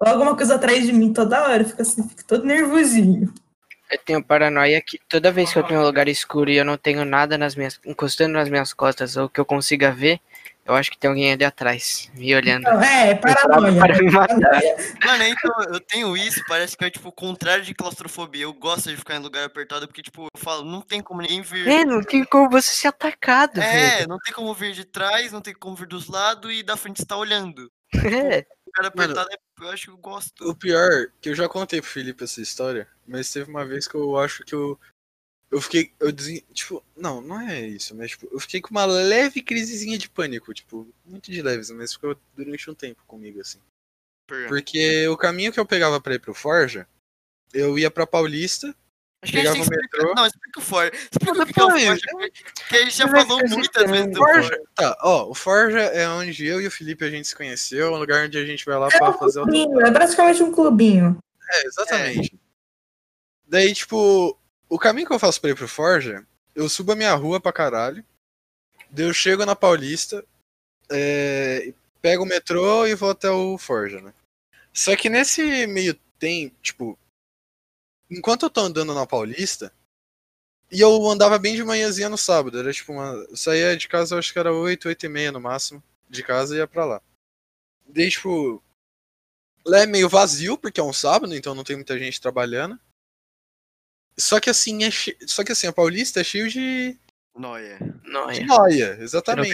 Alguma 0.00 0.36
coisa 0.36 0.54
atrás 0.54 0.84
de 0.86 0.92
mim 0.92 1.12
toda 1.12 1.42
hora. 1.42 1.64
Fica 1.64 1.82
assim, 1.82 2.08
fico 2.08 2.24
todo 2.24 2.44
nervosinho. 2.44 3.32
Eu 3.90 3.98
tenho 3.98 4.22
paranoia 4.22 4.80
que 4.82 4.98
toda 5.08 5.32
vez 5.32 5.52
que 5.52 5.58
eu 5.58 5.62
tenho 5.62 5.80
um 5.80 5.84
lugar 5.84 6.08
escuro 6.08 6.50
e 6.50 6.56
eu 6.56 6.64
não 6.64 6.76
tenho 6.76 7.04
nada 7.04 7.38
nas 7.38 7.54
minhas, 7.54 7.80
encostando 7.86 8.34
nas 8.34 8.48
minhas 8.48 8.72
costas 8.74 9.16
ou 9.16 9.30
que 9.30 9.40
eu 9.40 9.46
consiga 9.46 9.90
ver, 9.90 10.20
eu 10.66 10.74
acho 10.74 10.90
que 10.90 10.98
tem 10.98 11.08
alguém 11.08 11.32
ali 11.32 11.42
atrás, 11.42 12.10
me 12.14 12.34
olhando. 12.34 12.68
Então, 12.68 12.82
é, 12.82 13.14
paranoia. 13.14 13.78
Para 13.80 13.96
me 13.98 14.10
matar. 14.10 14.62
Mano, 15.02 15.24
então, 15.24 15.50
eu 15.72 15.80
tenho 15.80 16.14
isso, 16.14 16.44
parece 16.46 16.76
que 16.76 16.84
é 16.84 16.90
tipo 16.90 17.08
o 17.08 17.12
contrário 17.12 17.64
de 17.64 17.74
claustrofobia. 17.74 18.42
Eu 18.42 18.52
gosto 18.52 18.90
de 18.90 18.96
ficar 18.98 19.16
em 19.16 19.20
lugar 19.20 19.46
apertado, 19.46 19.88
porque, 19.88 20.02
tipo, 20.02 20.24
eu 20.24 20.38
falo, 20.38 20.66
não 20.66 20.82
tem 20.82 21.00
como 21.00 21.22
ninguém 21.22 21.40
vir. 21.40 21.66
É, 21.66 21.84
não 21.86 22.02
tem 22.02 22.22
como 22.24 22.50
você 22.50 22.70
ser 22.70 22.88
atacado, 22.88 23.58
É, 23.62 24.06
não 24.06 24.18
tem 24.18 24.34
como 24.34 24.52
vir 24.52 24.74
de 24.74 24.84
trás, 24.84 25.32
não 25.32 25.40
tem 25.40 25.54
como 25.54 25.74
vir 25.74 25.88
dos 25.88 26.08
lados 26.08 26.52
e 26.52 26.62
da 26.62 26.76
frente 26.76 27.00
você 27.00 27.06
tá 27.06 27.16
olhando. 27.16 27.70
velho. 27.94 28.14
É. 28.18 28.44
Lugar 28.66 28.92
Mano, 28.94 29.12
apertado, 29.12 29.28
é- 29.32 29.47
eu 29.60 29.68
acho 29.70 29.84
que 29.84 29.90
eu 29.90 29.96
gosto. 29.96 30.48
O 30.48 30.54
pior, 30.54 31.10
que 31.20 31.30
eu 31.30 31.34
já 31.34 31.48
contei 31.48 31.80
pro 31.80 31.90
Felipe 31.90 32.24
essa 32.24 32.40
história, 32.40 32.88
mas 33.06 33.32
teve 33.32 33.50
uma 33.50 33.64
vez 33.64 33.86
que 33.86 33.94
eu 33.94 34.16
acho 34.18 34.44
que 34.44 34.54
eu. 34.54 34.78
eu 35.50 35.60
fiquei. 35.60 35.92
Eu 35.98 36.12
desen... 36.12 36.44
Tipo, 36.52 36.84
não, 36.96 37.20
não 37.20 37.40
é 37.40 37.66
isso, 37.66 37.94
mas 37.94 38.10
tipo, 38.10 38.28
eu 38.30 38.40
fiquei 38.40 38.60
com 38.60 38.70
uma 38.70 38.84
leve 38.84 39.42
crisezinha 39.42 39.98
de 39.98 40.08
pânico, 40.08 40.52
tipo, 40.54 40.86
muito 41.04 41.30
de 41.30 41.42
leves, 41.42 41.70
mas 41.70 41.92
ficou 41.92 42.16
durante 42.34 42.70
um 42.70 42.74
tempo 42.74 43.02
comigo, 43.06 43.40
assim. 43.40 43.60
Porque 44.46 45.08
o 45.08 45.16
caminho 45.16 45.52
que 45.52 45.58
eu 45.58 45.66
pegava 45.66 46.00
pra 46.00 46.14
ir 46.14 46.20
pro 46.20 46.34
Forja, 46.34 46.86
eu 47.52 47.78
ia 47.78 47.90
pra 47.90 48.06
Paulista, 48.06 48.76
Acho 49.20 49.32
que 49.32 49.38
a 49.38 49.52
gente 49.52 49.52
tem 49.52 49.62
que 49.62 49.70
o 49.70 49.82
explicar. 49.82 50.14
Não, 50.14 50.26
explica 50.26 50.60
o 50.60 50.62
Forja. 50.62 50.92
Explica 50.94 51.34
Não, 51.34 51.42
o 51.42 51.46
que 51.46 51.52
que 51.52 51.60
é 51.60 51.64
o 51.64 51.70
Forja, 51.70 52.06
porque 52.54 52.76
a 52.76 52.84
gente 52.84 52.96
já 52.96 53.06
Mas 53.06 53.22
falou 53.26 53.40
é 53.40 53.48
muitas 53.48 53.90
vezes 53.90 54.06
do. 54.12 54.18
Forja. 54.18 54.42
Forja, 54.48 54.62
tá, 54.74 54.98
ó, 55.02 55.28
o 55.28 55.34
Forja 55.34 55.80
é 55.80 56.08
onde 56.08 56.46
eu 56.46 56.60
e 56.60 56.66
o 56.66 56.70
Felipe 56.70 57.04
a 57.04 57.10
gente 57.10 57.26
se 57.26 57.34
conheceu, 57.34 57.88
é 57.88 57.90
um 57.90 57.98
lugar 57.98 58.26
onde 58.26 58.38
a 58.38 58.44
gente 58.44 58.64
vai 58.64 58.78
lá 58.78 58.88
É 58.92 58.98
pra 58.98 59.10
um 59.10 59.18
fazer 59.18 59.40
o. 59.40 59.42
clubinho, 59.42 59.80
é 59.80 59.90
praticamente 59.90 60.42
um 60.42 60.52
clubinho. 60.52 61.18
É, 61.50 61.66
exatamente. 61.66 62.38
Daí, 63.46 63.74
tipo, 63.74 64.38
o 64.68 64.78
caminho 64.78 65.06
que 65.08 65.14
eu 65.14 65.18
faço 65.18 65.40
pra 65.40 65.50
ir 65.50 65.56
pro 65.56 65.66
Forja, 65.66 66.24
eu 66.54 66.68
subo 66.68 66.92
a 66.92 66.96
minha 66.96 67.14
rua 67.14 67.40
pra 67.40 67.52
caralho, 67.52 68.04
daí 68.90 69.06
eu 69.06 69.14
chego 69.14 69.44
na 69.44 69.56
Paulista, 69.56 70.24
é, 70.90 71.72
pego 72.00 72.22
o 72.22 72.26
metrô 72.26 72.86
e 72.86 72.94
vou 72.94 73.10
até 73.10 73.30
o 73.30 73.58
Forja, 73.58 74.00
né? 74.00 74.12
Só 74.72 74.94
que 74.94 75.08
nesse 75.08 75.66
meio 75.66 75.94
tempo, 76.20 76.54
tipo, 76.62 76.98
enquanto 78.10 78.44
eu 78.44 78.50
tô 78.50 78.60
andando 78.60 78.94
na 78.94 79.06
Paulista, 79.06 79.72
e 80.70 80.80
eu 80.80 81.06
andava 81.08 81.38
bem 81.38 81.54
de 81.54 81.64
manhãzinha 81.64 82.08
no 82.08 82.18
sábado, 82.18 82.58
era 82.58 82.72
tipo 82.72 82.92
uma. 82.92 83.12
Eu 83.30 83.36
saía 83.36 83.76
de 83.76 83.88
casa, 83.88 84.14
eu 84.14 84.18
acho 84.18 84.32
que 84.32 84.38
era 84.38 84.52
8, 84.52 84.88
8 84.88 85.06
e 85.06 85.08
meia 85.08 85.32
no 85.32 85.40
máximo, 85.40 85.82
de 86.08 86.22
casa 86.22 86.54
e 86.54 86.58
ia 86.58 86.66
pra 86.66 86.84
lá. 86.84 87.02
Daí, 87.86 88.10
tipo, 88.10 88.62
lá 89.64 89.80
é 89.80 89.86
meio 89.86 90.08
vazio, 90.08 90.58
porque 90.58 90.80
é 90.80 90.82
um 90.84 90.92
sábado, 90.92 91.34
então 91.34 91.54
não 91.54 91.64
tem 91.64 91.76
muita 91.76 91.98
gente 91.98 92.20
trabalhando. 92.20 92.78
Só 94.16 94.40
que 94.40 94.50
assim, 94.50 94.84
é 94.84 94.90
che... 94.90 95.16
só 95.26 95.44
que 95.44 95.52
assim, 95.52 95.68
a 95.68 95.72
Paulista 95.72 96.20
é 96.20 96.24
cheio 96.24 96.50
de, 96.50 96.98
Noia. 97.38 97.78
Não 98.04 98.26
de 98.26 98.40
é. 98.40 98.44
noia, 98.44 98.98
exatamente. 99.00 99.48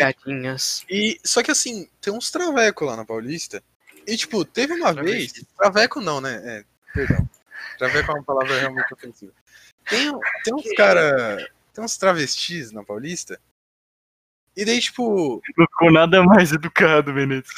E 0.88 1.20
só 1.22 1.42
que 1.42 1.50
assim, 1.50 1.86
tem 2.00 2.12
uns 2.12 2.30
traveco 2.30 2.84
lá 2.84 2.96
na 2.96 3.04
Paulista. 3.04 3.62
E 4.06 4.16
tipo, 4.16 4.44
teve 4.44 4.72
uma 4.72 4.92
vez, 4.92 5.32
Travesti. 5.32 5.46
traveco 5.56 6.00
não, 6.00 6.20
né? 6.20 6.42
É, 6.44 6.64
perdão. 6.92 7.28
Traveco 7.78 8.10
é 8.10 8.14
uma 8.14 8.22
palavra 8.24 8.58
realmente 8.58 8.92
ofensiva. 8.92 9.32
Tem, 9.88 10.10
tem 10.44 10.54
uns 10.54 10.72
cara, 10.76 11.36
tem 11.72 11.84
uns 11.84 11.96
travestis 11.96 12.72
na 12.72 12.82
Paulista. 12.84 13.40
E 14.56 14.64
daí 14.64 14.80
tipo, 14.80 15.42
Não 15.56 15.66
ficou 15.66 15.92
nada 15.92 16.22
mais 16.22 16.52
educado, 16.52 17.12
Benedito. 17.12 17.50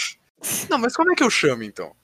não, 0.71 0.79
mas 0.79 0.95
como 0.97 1.13
é 1.13 1.15
que 1.15 1.23
eu 1.23 1.31
chamo 1.31 1.63
então? 1.63 1.95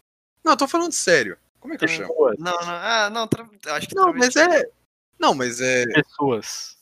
Não, 0.44 0.52
eu 0.52 0.56
tô 0.56 0.68
falando 0.68 0.92
sério. 0.92 1.38
Como 1.60 1.74
é 1.74 1.78
que 1.78 1.84
eu 1.84 1.88
chamo? 1.88 2.08
Pessoas. 2.08 2.36
Não, 2.38 2.52
não, 2.52 2.68
ah, 2.68 3.10
não, 3.10 3.28
tra... 3.28 3.48
acho 3.76 3.88
que 3.88 3.94
Não, 3.94 4.12
mas 4.12 4.36
é 4.36 4.68
Não, 5.18 5.34
mas 5.34 5.60
é, 5.60 5.86
Pessoas. 5.86 6.76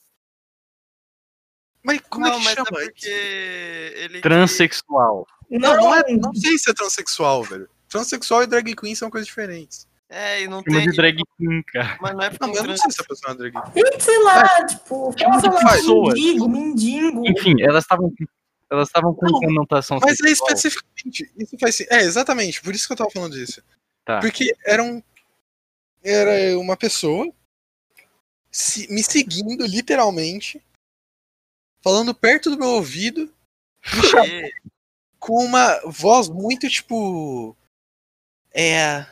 mas 1.84 2.00
como 2.08 2.26
não, 2.26 2.34
é 2.34 2.38
que 2.38 2.44
mas 2.44 2.54
chama? 2.54 2.68
é 2.82 2.84
porque 2.84 3.92
ele. 3.96 4.20
Transexual. 4.22 5.26
Não, 5.50 5.76
não, 5.76 5.94
é, 5.94 6.02
não 6.16 6.34
sei 6.34 6.56
se 6.58 6.70
é 6.70 6.74
transexual, 6.74 7.42
velho. 7.42 7.68
Transexual 7.88 8.42
e 8.42 8.46
drag 8.46 8.74
queen 8.74 8.94
são 8.94 9.10
coisas 9.10 9.26
diferentes. 9.26 9.86
É, 10.12 10.42
e 10.42 10.48
não 10.48 10.60
tem. 10.60 10.82
de 10.90 10.96
drag 10.96 11.22
queen, 11.38 11.62
cara. 11.62 11.96
Mas 12.00 12.12
não 12.14 12.22
é 12.22 12.30
porque 12.30 12.44
Não, 12.44 12.48
mas 12.52 12.58
eu 12.62 12.66
não 12.68 12.76
sei 12.76 12.90
se 12.90 13.00
a 13.00 13.04
pessoa 13.04 13.30
é 13.30 13.32
uma 13.32 13.38
drag 13.38 13.52
queen. 13.72 14.00
Sei 14.00 14.18
lá, 14.24 14.66
tipo, 14.66 15.14
Chama 15.16 15.40
de 15.40 15.50
pessoas. 15.50 16.14
mendigo, 16.14 16.48
mendigo. 16.48 17.28
Enfim, 17.28 17.62
elas 17.62 17.84
estavam. 17.84 18.12
Elas 18.68 18.88
estavam 18.88 19.14
com 19.14 19.26
Não, 19.26 19.40
conotação 19.40 19.98
Mas 20.02 20.12
é 20.20 20.28
sexual. 20.28 20.48
especificamente. 20.48 21.32
Isso 21.38 21.56
faz 21.58 21.80
É, 21.82 22.00
exatamente, 22.02 22.60
por 22.62 22.74
isso 22.74 22.86
que 22.86 22.92
eu 22.92 22.96
tava 22.96 23.10
falando 23.10 23.32
disso. 23.34 23.62
Tá. 24.04 24.18
Porque 24.20 24.52
era 24.66 24.82
um. 24.82 25.00
Era 26.02 26.58
uma 26.58 26.76
pessoa 26.76 27.32
se- 28.50 28.92
me 28.92 29.02
seguindo, 29.02 29.64
literalmente, 29.66 30.60
falando 31.82 32.12
perto 32.14 32.50
do 32.50 32.58
meu 32.58 32.68
ouvido, 32.70 33.32
com 35.18 35.44
uma 35.44 35.80
voz 35.86 36.28
muito 36.28 36.68
tipo. 36.68 37.56
É. 38.52 39.04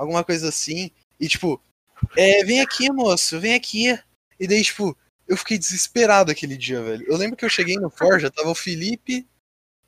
Alguma 0.00 0.24
coisa 0.24 0.48
assim. 0.48 0.90
E 1.18 1.28
tipo, 1.28 1.60
é, 2.16 2.42
vem 2.44 2.60
aqui, 2.60 2.90
moço, 2.90 3.38
vem 3.38 3.54
aqui. 3.54 3.98
E 4.38 4.46
daí, 4.46 4.62
tipo, 4.62 4.96
eu 5.28 5.36
fiquei 5.36 5.58
desesperado 5.58 6.30
aquele 6.30 6.56
dia, 6.56 6.82
velho. 6.82 7.04
Eu 7.06 7.16
lembro 7.16 7.36
que 7.36 7.44
eu 7.44 7.50
cheguei 7.50 7.76
no 7.76 7.90
Forja, 7.90 8.30
tava 8.30 8.50
o 8.50 8.54
Felipe, 8.54 9.26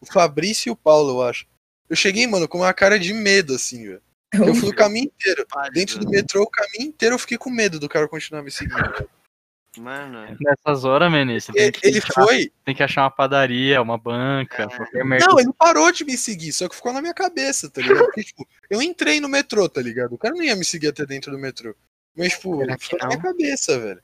o 0.00 0.06
Fabrício 0.06 0.68
e 0.68 0.72
o 0.72 0.76
Paulo, 0.76 1.12
eu 1.12 1.22
acho. 1.22 1.46
Eu 1.88 1.96
cheguei, 1.96 2.26
mano, 2.26 2.46
com 2.46 2.58
uma 2.58 2.74
cara 2.74 2.98
de 2.98 3.14
medo, 3.14 3.54
assim, 3.54 3.84
velho. 3.84 4.02
Eu 4.34 4.54
fui 4.54 4.68
o 4.68 4.74
caminho 4.74 5.06
inteiro. 5.06 5.46
Dentro 5.72 5.98
do 5.98 6.10
metrô, 6.10 6.42
o 6.42 6.50
caminho 6.50 6.88
inteiro 6.88 7.14
eu 7.14 7.18
fiquei 7.18 7.38
com 7.38 7.50
medo 7.50 7.80
do 7.80 7.88
cara 7.88 8.06
continuar 8.06 8.42
me 8.42 8.50
seguindo. 8.50 8.76
velho. 8.76 9.08
Mano. 9.78 10.36
Nessas 10.40 10.84
horas, 10.84 11.10
Menezes, 11.10 11.48
Ele, 11.54 11.98
achar, 11.98 12.12
foi. 12.12 12.52
tem 12.64 12.74
que 12.74 12.82
achar 12.82 13.02
uma 13.04 13.10
padaria, 13.10 13.80
uma 13.80 13.96
banca, 13.96 14.64
É. 14.64 14.66
qualquer 14.66 15.04
merda. 15.04 15.26
Não, 15.26 15.40
ele 15.40 15.50
parou 15.58 15.90
de 15.90 16.04
me 16.04 16.16
seguir, 16.16 16.52
só 16.52 16.68
que 16.68 16.76
ficou 16.76 16.92
na 16.92 17.00
minha 17.00 17.14
cabeça, 17.14 17.70
tá 17.70 17.80
ligado? 17.80 18.04
Porque, 18.04 18.22
tipo, 18.22 18.46
eu 18.68 18.82
entrei 18.82 19.18
no 19.20 19.28
metrô, 19.28 19.68
tá 19.68 19.80
ligado? 19.80 20.12
O 20.14 20.18
cara 20.18 20.34
não 20.34 20.42
ia 20.42 20.54
me 20.54 20.64
seguir 20.64 20.88
até 20.88 21.06
dentro 21.06 21.32
do 21.32 21.38
metrô. 21.38 21.74
Mas, 22.14 22.32
tipo, 22.34 22.58
ficou 22.78 22.98
na 23.00 23.06
minha 23.08 23.20
cabeça, 23.22 23.78
velho. 23.78 24.02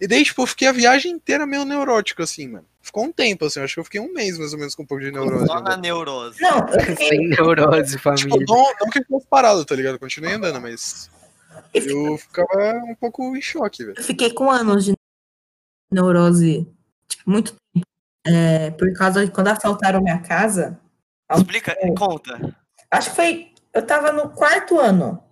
E 0.00 0.06
daí, 0.06 0.24
tipo, 0.24 0.40
eu 0.42 0.46
fiquei 0.46 0.68
a 0.68 0.72
viagem 0.72 1.12
inteira 1.12 1.46
meio 1.46 1.64
neurótico, 1.64 2.22
assim, 2.22 2.48
mano. 2.48 2.66
Ficou 2.80 3.04
um 3.04 3.12
tempo, 3.12 3.44
assim, 3.44 3.60
eu 3.60 3.64
acho 3.64 3.74
que 3.74 3.80
eu 3.80 3.84
fiquei 3.84 4.00
um 4.00 4.12
mês 4.12 4.38
mais 4.38 4.52
ou 4.52 4.58
menos 4.58 4.74
com 4.74 4.82
um 4.82 4.86
pouco 4.86 5.02
de 5.04 5.10
neurose. 5.10 5.46
Só 5.46 5.60
na 5.60 5.70
ainda. 5.72 5.76
neurose. 5.82 6.40
Não, 6.40 6.66
fiquei, 6.68 6.96
Sem 7.08 7.28
neurose, 7.28 7.90
Tipo, 7.96 8.02
família. 8.02 8.44
não, 8.48 8.72
não 8.80 8.90
que 8.90 9.00
eu 9.00 9.04
fosse 9.08 9.26
parado, 9.26 9.64
tá 9.64 9.74
ligado? 9.74 9.98
Continuei 9.98 10.32
andando, 10.34 10.60
mas. 10.60 11.10
Eu 11.74 12.16
ficava 12.18 12.72
um 12.86 12.94
pouco 12.94 13.36
em 13.36 13.42
choque, 13.42 13.84
velho. 13.84 13.98
eu 13.98 14.04
fiquei 14.04 14.32
com 14.32 14.50
anos 14.50 14.84
de 14.84 14.94
neurose, 15.92 16.66
tipo, 17.08 17.30
muito 17.30 17.54
tempo. 17.74 17.86
É, 18.26 18.70
por 18.70 18.90
causa 18.94 19.24
de 19.26 19.30
quando 19.32 19.48
assaltaram 19.48 20.00
minha 20.00 20.20
casa, 20.22 20.80
Explica, 21.30 21.76
conta. 21.98 22.56
acho 22.90 23.10
que 23.10 23.16
foi, 23.16 23.52
eu 23.72 23.84
tava 23.86 24.12
no 24.12 24.30
quarto 24.30 24.78
ano. 24.78 25.22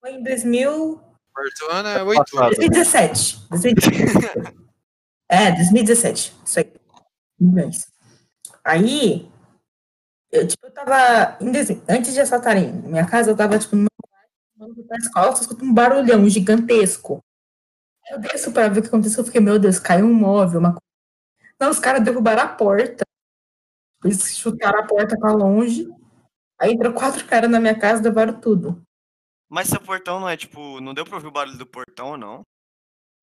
Foi 0.00 0.12
em 0.14 0.22
2000, 0.22 0.98
Quarto 1.32 1.64
ano 1.70 1.88
é 1.88 2.02
oito 2.02 2.18
Passado. 2.32 2.42
anos. 2.44 2.56
2017. 2.56 3.46
2017. 3.50 4.60
É, 5.32 5.52
2017. 5.52 6.34
Isso 6.44 6.58
aí. 6.58 6.72
Aí, 8.64 9.30
eu, 10.32 10.46
tipo, 10.46 10.66
eu 10.66 10.70
tava. 10.72 11.36
em 11.40 11.52
dezembro- 11.52 11.84
Antes 11.88 12.12
de 12.12 12.20
assaltarem 12.20 12.72
minha 12.72 13.06
casa, 13.06 13.30
eu 13.30 13.36
tava, 13.36 13.56
tipo, 13.58 13.76
no 13.76 13.86
quarto, 14.60 14.64
andando 14.72 14.86
pra 14.86 14.96
escola, 14.98 15.26
eu 15.28 15.32
escuto 15.32 15.64
um 15.64 15.72
barulhão 15.72 16.28
gigantesco. 16.28 17.20
Eu 18.10 18.20
desço 18.20 18.52
pra 18.52 18.68
ver 18.68 18.80
o 18.80 18.82
que 18.82 18.88
aconteceu. 18.88 19.20
Eu 19.20 19.26
fiquei, 19.26 19.40
meu 19.40 19.58
Deus, 19.58 19.78
caiu 19.78 20.06
um 20.06 20.14
móvel, 20.14 20.60
uma 20.60 20.70
coisa. 20.70 20.80
Não, 21.60 21.70
os 21.70 21.78
caras 21.78 22.02
derrubaram 22.02 22.42
a 22.42 22.48
porta. 22.48 23.04
Eles 24.04 24.36
chutaram 24.36 24.80
a 24.80 24.86
porta 24.86 25.16
pra 25.18 25.32
longe. 25.32 25.88
Aí 26.58 26.72
entrou 26.72 26.92
quatro 26.92 27.24
caras 27.26 27.50
na 27.50 27.60
minha 27.60 27.78
casa 27.78 28.00
e 28.00 28.04
levaram 28.04 28.40
tudo. 28.40 28.82
Mas 29.48 29.68
seu 29.68 29.80
portão 29.80 30.20
não 30.20 30.28
é 30.28 30.36
tipo. 30.36 30.80
Não 30.80 30.94
deu 30.94 31.04
pra 31.04 31.16
ouvir 31.16 31.26
o 31.28 31.32
barulho 31.32 31.58
do 31.58 31.66
portão 31.66 32.16
não? 32.16 32.42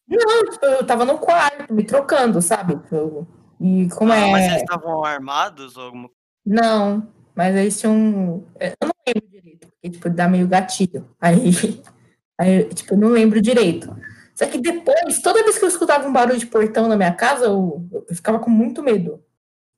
Não, 0.07 0.45
tipo, 0.51 0.65
eu 0.65 0.85
tava 0.85 1.03
no 1.03 1.17
quarto, 1.19 1.73
me 1.73 1.83
trocando, 1.83 2.41
sabe? 2.41 2.79
Eu- 2.91 3.27
e 3.59 3.89
como 3.89 4.13
Ah, 4.13 4.17
é. 4.17 4.31
Mas 4.31 4.45
eles 4.45 4.61
estavam 4.61 5.03
armados 5.03 5.75
ou 5.75 5.85
alguma 5.85 6.09
Não, 6.45 7.11
mas 7.37 7.55
eles 7.55 7.79
tinham. 7.79 8.43
Eu 8.59 8.73
não 8.81 8.91
lembro 9.07 9.29
direito, 9.29 9.67
porque, 9.67 9.89
tipo, 9.91 10.09
dá 10.09 10.27
meio 10.27 10.47
gatilho. 10.47 11.15
Aí, 11.21 11.37
aí 12.35 12.63
tipo, 12.73 12.95
eu 12.95 12.97
não 12.97 13.09
lembro 13.09 13.39
direito. 13.39 13.95
Só 14.33 14.47
que 14.47 14.57
depois, 14.57 15.21
toda 15.21 15.43
vez 15.43 15.59
que 15.59 15.63
eu 15.63 15.69
escutava 15.69 16.07
um 16.07 16.13
barulho 16.13 16.39
de 16.39 16.47
portão 16.47 16.87
na 16.87 16.97
minha 16.97 17.13
casa, 17.13 17.45
eu, 17.45 17.87
eu 18.09 18.15
ficava 18.15 18.39
com 18.39 18.49
muito 18.49 18.81
medo. 18.81 19.23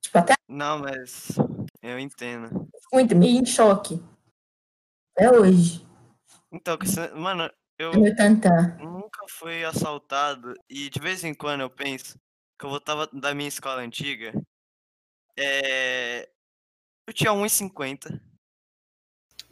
Tipo, 0.01 0.17
até 0.19 0.35
Não, 0.47 0.79
mas. 0.79 1.35
Eu 1.81 1.99
entendo. 1.99 2.67
muito, 2.93 3.13
meio 3.13 3.41
em 3.41 3.45
choque. 3.45 4.01
Até 5.13 5.29
hoje. 5.29 5.85
Então, 6.51 6.77
mano, 7.15 7.51
eu 7.77 7.91
Meu 7.99 8.15
tantã. 8.15 8.77
nunca 8.79 9.25
fui 9.29 9.65
assaltado 9.65 10.53
e 10.69 10.89
de 10.89 10.99
vez 10.99 11.25
em 11.25 11.33
quando 11.33 11.61
eu 11.61 11.69
penso 11.69 12.17
que 12.57 12.65
eu 12.65 12.69
voltava 12.69 13.07
da 13.11 13.33
minha 13.33 13.49
escola 13.49 13.81
antiga. 13.81 14.33
É... 15.37 16.29
Eu 17.09 17.13
tinha 17.13 17.31
1,50. 17.33 18.21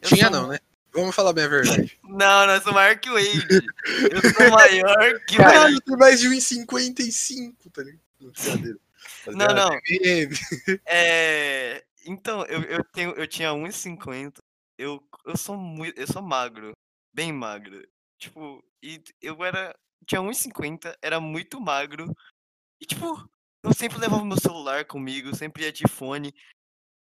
Eu 0.00 0.08
Tinha 0.08 0.26
sou- 0.26 0.30
não, 0.30 0.46
né? 0.46 0.60
Vamos 0.92 1.12
falar 1.12 1.32
bem 1.32 1.44
a 1.44 1.48
verdade. 1.48 1.98
Não, 2.04 2.46
não, 2.46 2.54
eu 2.54 2.62
sou 2.62 2.72
maior 2.72 2.96
que 2.98 3.10
o 3.10 3.14
Wade. 3.14 3.66
Eu 4.12 4.32
sou 4.32 4.50
maior 4.50 5.20
que 5.26 5.34
o 5.34 5.38
Caralho, 5.38 5.74
Wade. 5.74 5.80
tem 5.84 5.96
mais 5.96 6.20
de 6.20 6.28
1,55, 6.28 7.70
tá 7.72 7.82
ligado? 7.82 8.80
Não, 9.26 9.46
não. 9.48 9.70
É... 10.86 11.84
Então, 12.06 12.44
eu, 12.46 12.62
eu, 12.62 12.84
tenho, 12.84 13.10
eu 13.10 13.26
tinha 13.26 13.50
1,50. 13.50 14.38
Eu, 14.78 15.02
eu 15.26 15.36
sou 15.36 15.56
muito. 15.56 15.98
Eu 16.00 16.06
sou 16.06 16.22
magro. 16.22 16.72
Bem 17.12 17.32
magro. 17.32 17.84
Tipo, 18.18 18.64
e 18.80 19.02
eu 19.20 19.44
era. 19.44 19.76
Tinha 20.06 20.20
1,50, 20.22 20.96
era 21.02 21.18
muito 21.20 21.60
magro. 21.60 22.14
E 22.80 22.86
tipo, 22.86 23.28
eu 23.64 23.74
sempre 23.74 23.98
levava 23.98 24.24
meu 24.24 24.38
celular 24.40 24.84
comigo, 24.84 25.34
sempre 25.34 25.64
ia 25.64 25.72
de 25.72 25.86
fone. 25.88 26.32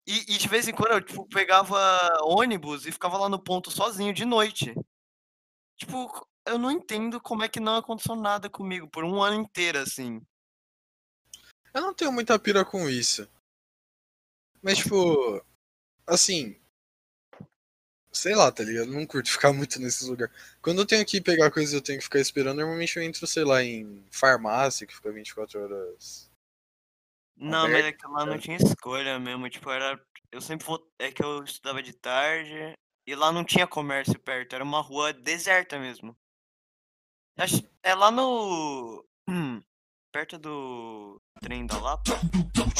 E, 0.07 0.35
e 0.35 0.37
de 0.37 0.47
vez 0.47 0.67
em 0.67 0.73
quando 0.73 0.93
eu 0.93 1.01
tipo, 1.01 1.27
pegava 1.27 1.77
ônibus 2.21 2.85
e 2.85 2.91
ficava 2.93 3.17
lá 3.17 3.27
no 3.27 3.37
ponto 3.37 3.69
sozinho 3.69 4.13
de 4.13 4.23
noite. 4.23 4.73
Tipo, 5.75 6.25
eu 6.45 6.57
não 6.57 6.71
entendo 6.71 7.19
como 7.19 7.43
é 7.43 7.49
que 7.49 7.59
não 7.59 7.75
aconteceu 7.75 8.15
nada 8.15 8.49
comigo 8.49 8.87
por 8.87 9.03
um 9.03 9.21
ano 9.21 9.41
inteiro, 9.41 9.79
assim. 9.79 10.21
Eu 11.73 11.81
não 11.81 11.93
tenho 11.93 12.11
muita 12.11 12.39
pira 12.39 12.63
com 12.63 12.89
isso. 12.89 13.27
Mas, 14.61 14.77
tipo, 14.77 15.45
assim. 16.05 16.55
Sei 18.11 18.33
lá, 18.33 18.51
tá 18.51 18.63
ligado? 18.63 18.87
Eu 18.87 18.93
não 18.93 19.05
curto 19.05 19.29
ficar 19.29 19.53
muito 19.53 19.79
nesses 19.79 20.07
lugares. 20.07 20.33
Quando 20.61 20.79
eu 20.79 20.85
tenho 20.85 21.05
que 21.05 21.21
pegar 21.21 21.51
coisas 21.51 21.73
eu 21.73 21.81
tenho 21.81 21.99
que 21.99 22.05
ficar 22.05 22.19
esperando, 22.19 22.57
normalmente 22.57 22.97
eu 22.97 23.03
entro, 23.03 23.27
sei 23.27 23.43
lá, 23.43 23.61
em 23.61 24.03
farmácia, 24.09 24.87
que 24.87 24.95
fica 24.95 25.11
24 25.11 25.61
horas. 25.61 26.26
Não, 27.37 27.63
mas 27.63 27.71
Aberto, 27.71 27.85
é 27.85 27.91
que 27.93 28.07
lá 28.07 28.25
não 28.25 28.39
tinha 28.39 28.57
escolha 28.57 29.19
mesmo. 29.19 29.49
Tipo, 29.49 29.69
era. 29.69 29.99
Eu 30.31 30.41
sempre 30.41 30.65
vou. 30.65 30.79
É 30.99 31.11
que 31.11 31.23
eu 31.23 31.43
estudava 31.43 31.81
de 31.81 31.93
tarde 31.93 32.73
e 33.07 33.15
lá 33.15 33.31
não 33.31 33.45
tinha 33.45 33.65
comércio 33.65 34.19
perto, 34.19 34.53
era 34.53 34.63
uma 34.63 34.81
rua 34.81 35.13
deserta 35.13 35.79
mesmo. 35.79 36.13
É 37.81 37.95
lá 37.95 38.11
no. 38.11 39.05
Perto 40.11 40.37
do 40.39 41.21
trem 41.41 41.65
da 41.67 41.77
Lapa. 41.79 42.19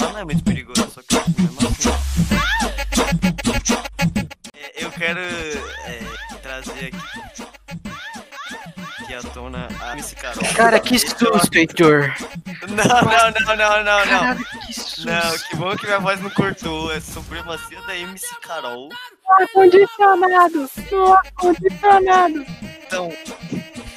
Lá 0.02 0.14
não 0.14 0.20
é 0.20 0.26
muito 0.26 0.44
perigoso, 0.44 0.90
só 0.90 1.02
que 1.04 1.16
mesmo 1.40 1.60
assim. 1.68 1.90
É, 4.54 4.84
eu 4.84 4.92
quero 4.92 5.20
é, 5.20 6.38
trazer 6.42 6.88
aqui. 6.88 7.67
Aqui 9.08 9.16
à 9.16 9.22
tona 9.32 9.70
a 9.80 9.94
MC 9.94 10.16
Carol. 10.16 10.44
Cara, 10.54 10.80
que 10.82 11.00
susto, 11.00 11.56
Heitor. 11.56 12.14
Não, 12.68 12.84
não, 12.84 13.56
não, 13.56 13.56
não, 13.56 13.84
não, 13.86 14.06
não. 14.06 14.44
Que 14.66 14.74
susto. 14.74 15.06
Não, 15.06 15.38
que 15.50 15.56
bom 15.56 15.78
que 15.78 15.86
minha 15.86 16.00
voz 16.00 16.20
não 16.20 16.30
cortou. 16.32 16.92
É 16.92 17.00
supremacia 17.00 17.82
da 17.84 17.96
MC 17.96 18.28
Carol. 18.42 18.90
Ar-condicionado, 19.30 20.70
ar-condicionado. 21.24 22.46
Então, 22.86 23.10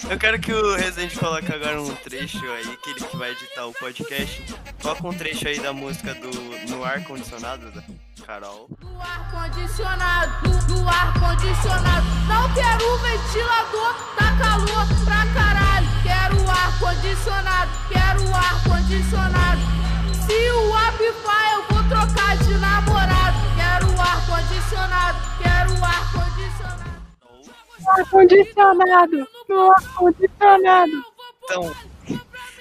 eu 0.09 0.19
quero 0.19 0.39
que 0.39 0.53
o 0.53 0.77
Resident 0.77 1.15
coloque 1.17 1.53
agora 1.53 1.81
um 1.81 1.95
trecho 1.97 2.45
aí, 2.53 2.77
que 2.79 2.91
ele 2.91 3.01
que 3.01 3.17
vai 3.17 3.33
editar 3.33 3.67
o 3.67 3.73
podcast. 3.73 4.45
Coloca 4.81 5.09
um 5.09 5.13
trecho 5.13 5.49
aí 5.49 5.59
da 5.61 5.73
música 5.73 6.15
do 6.15 6.31
No 6.71 6.85
Ar 6.85 7.03
Condicionado 7.05 7.71
da 7.71 7.83
Carol. 8.25 8.69
No 8.81 9.01
ar 9.01 9.31
condicionado, 9.31 10.49
no 10.69 10.89
ar 10.89 11.13
condicionado. 11.19 12.07
Não 12.29 12.55
quero 12.55 12.99
ventilador, 12.99 13.95
tá 14.17 14.37
calor 14.39 14.87
pra 15.05 15.27
caralho. 15.35 15.89
Quero 16.03 16.51
ar 16.51 16.79
condicionado, 16.79 17.71
quero 17.89 18.35
ar 18.35 18.63
condicionado. 18.63 19.61
Se 20.27 20.51
o 20.53 20.71
eu 21.51 21.65
vou 21.71 21.83
trocar 21.89 22.37
de 22.39 22.55
namorado. 22.59 23.39
Quero 23.57 24.01
ar 24.01 24.27
condicionado, 24.27 25.19
quero. 25.39 25.50
Ar-condicionado, 27.99 29.29
no 29.49 29.71
ar-condicionado. 29.73 31.05
Então, 31.45 31.75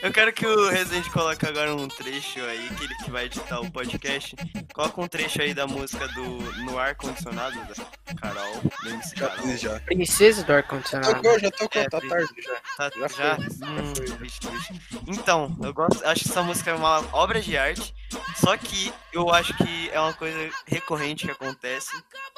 eu 0.01 0.11
quero 0.13 0.31
que 0.33 0.45
o 0.47 0.69
Resident 0.69 1.07
coloque 1.11 1.45
agora 1.45 1.75
um 1.75 1.87
trecho 1.87 2.39
aí, 2.45 2.69
que 2.77 2.83
ele 2.85 2.95
que 3.03 3.11
vai 3.11 3.25
editar 3.25 3.59
o 3.59 3.69
podcast. 3.71 4.35
Coloca 4.73 5.01
um 5.01 5.07
trecho 5.07 5.41
aí 5.41 5.53
da 5.53 5.67
música 5.67 6.07
do 6.09 6.23
No 6.63 6.79
Ar 6.79 6.95
Condicionado 6.95 7.55
da 7.57 8.15
Carol, 8.15 8.61
MC 8.85 9.15
Carol. 9.15 9.57
já. 9.57 9.79
Princesa 9.81 10.43
do 10.43 10.53
ar-condicionado. 10.53 11.15
Tocou, 11.15 11.39
já 11.39 11.51
tocou, 11.51 11.81
É, 11.81 11.89
tá 11.89 11.99
tarde 12.01 12.29
já. 12.41 12.55
Tá, 12.77 12.91
Já 12.97 13.07
já? 13.07 13.35
foi, 13.35 13.45
Hum, 13.67 13.93
já 13.95 14.05
foi. 14.07 14.17
vixe, 14.17 14.39
vixe. 14.49 14.73
Então, 15.07 15.55
eu 15.61 15.73
gosto, 15.73 16.05
acho 16.05 16.23
que 16.23 16.29
essa 16.29 16.41
música 16.43 16.71
é 16.71 16.75
uma 16.75 17.03
obra 17.13 17.41
de 17.41 17.57
arte, 17.57 17.93
só 18.35 18.55
que 18.57 18.93
eu 19.11 19.29
acho 19.33 19.53
que 19.57 19.89
é 19.91 19.99
uma 19.99 20.13
coisa 20.13 20.49
recorrente 20.65 21.25
que 21.25 21.31
acontece 21.31 21.91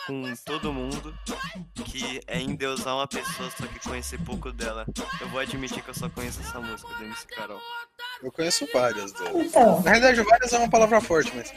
com 0.08 0.24
todo 0.46 0.74
mundo, 0.74 1.14
que 1.86 2.22
é 2.28 2.40
endeusar 2.40 2.96
uma 2.96 3.08
pessoa 3.08 3.50
só 3.50 3.66
que 3.68 3.80
conhecer 3.88 4.20
pouco 4.20 4.52
dela. 4.52 4.86
Eu 5.20 5.30
vou 5.30 5.40
admitir 5.40 5.84
que 5.84 5.90
eu 5.90 5.94
só 5.94 6.10
conheço 6.10 6.42
essa 6.42 6.60
música 6.60 6.94
do 6.96 7.04
MC 7.04 7.28
Carol. 7.28 7.60
Eu 8.24 8.32
conheço 8.32 8.68
várias 8.74 9.12
delas. 9.14 9.36
Então, 9.36 9.82
Na 9.82 9.92
realidade, 9.92 10.22
várias 10.22 10.54
é 10.54 10.58
uma 10.58 10.70
palavra 10.70 11.02
forte, 11.02 11.32
mas 11.36 11.54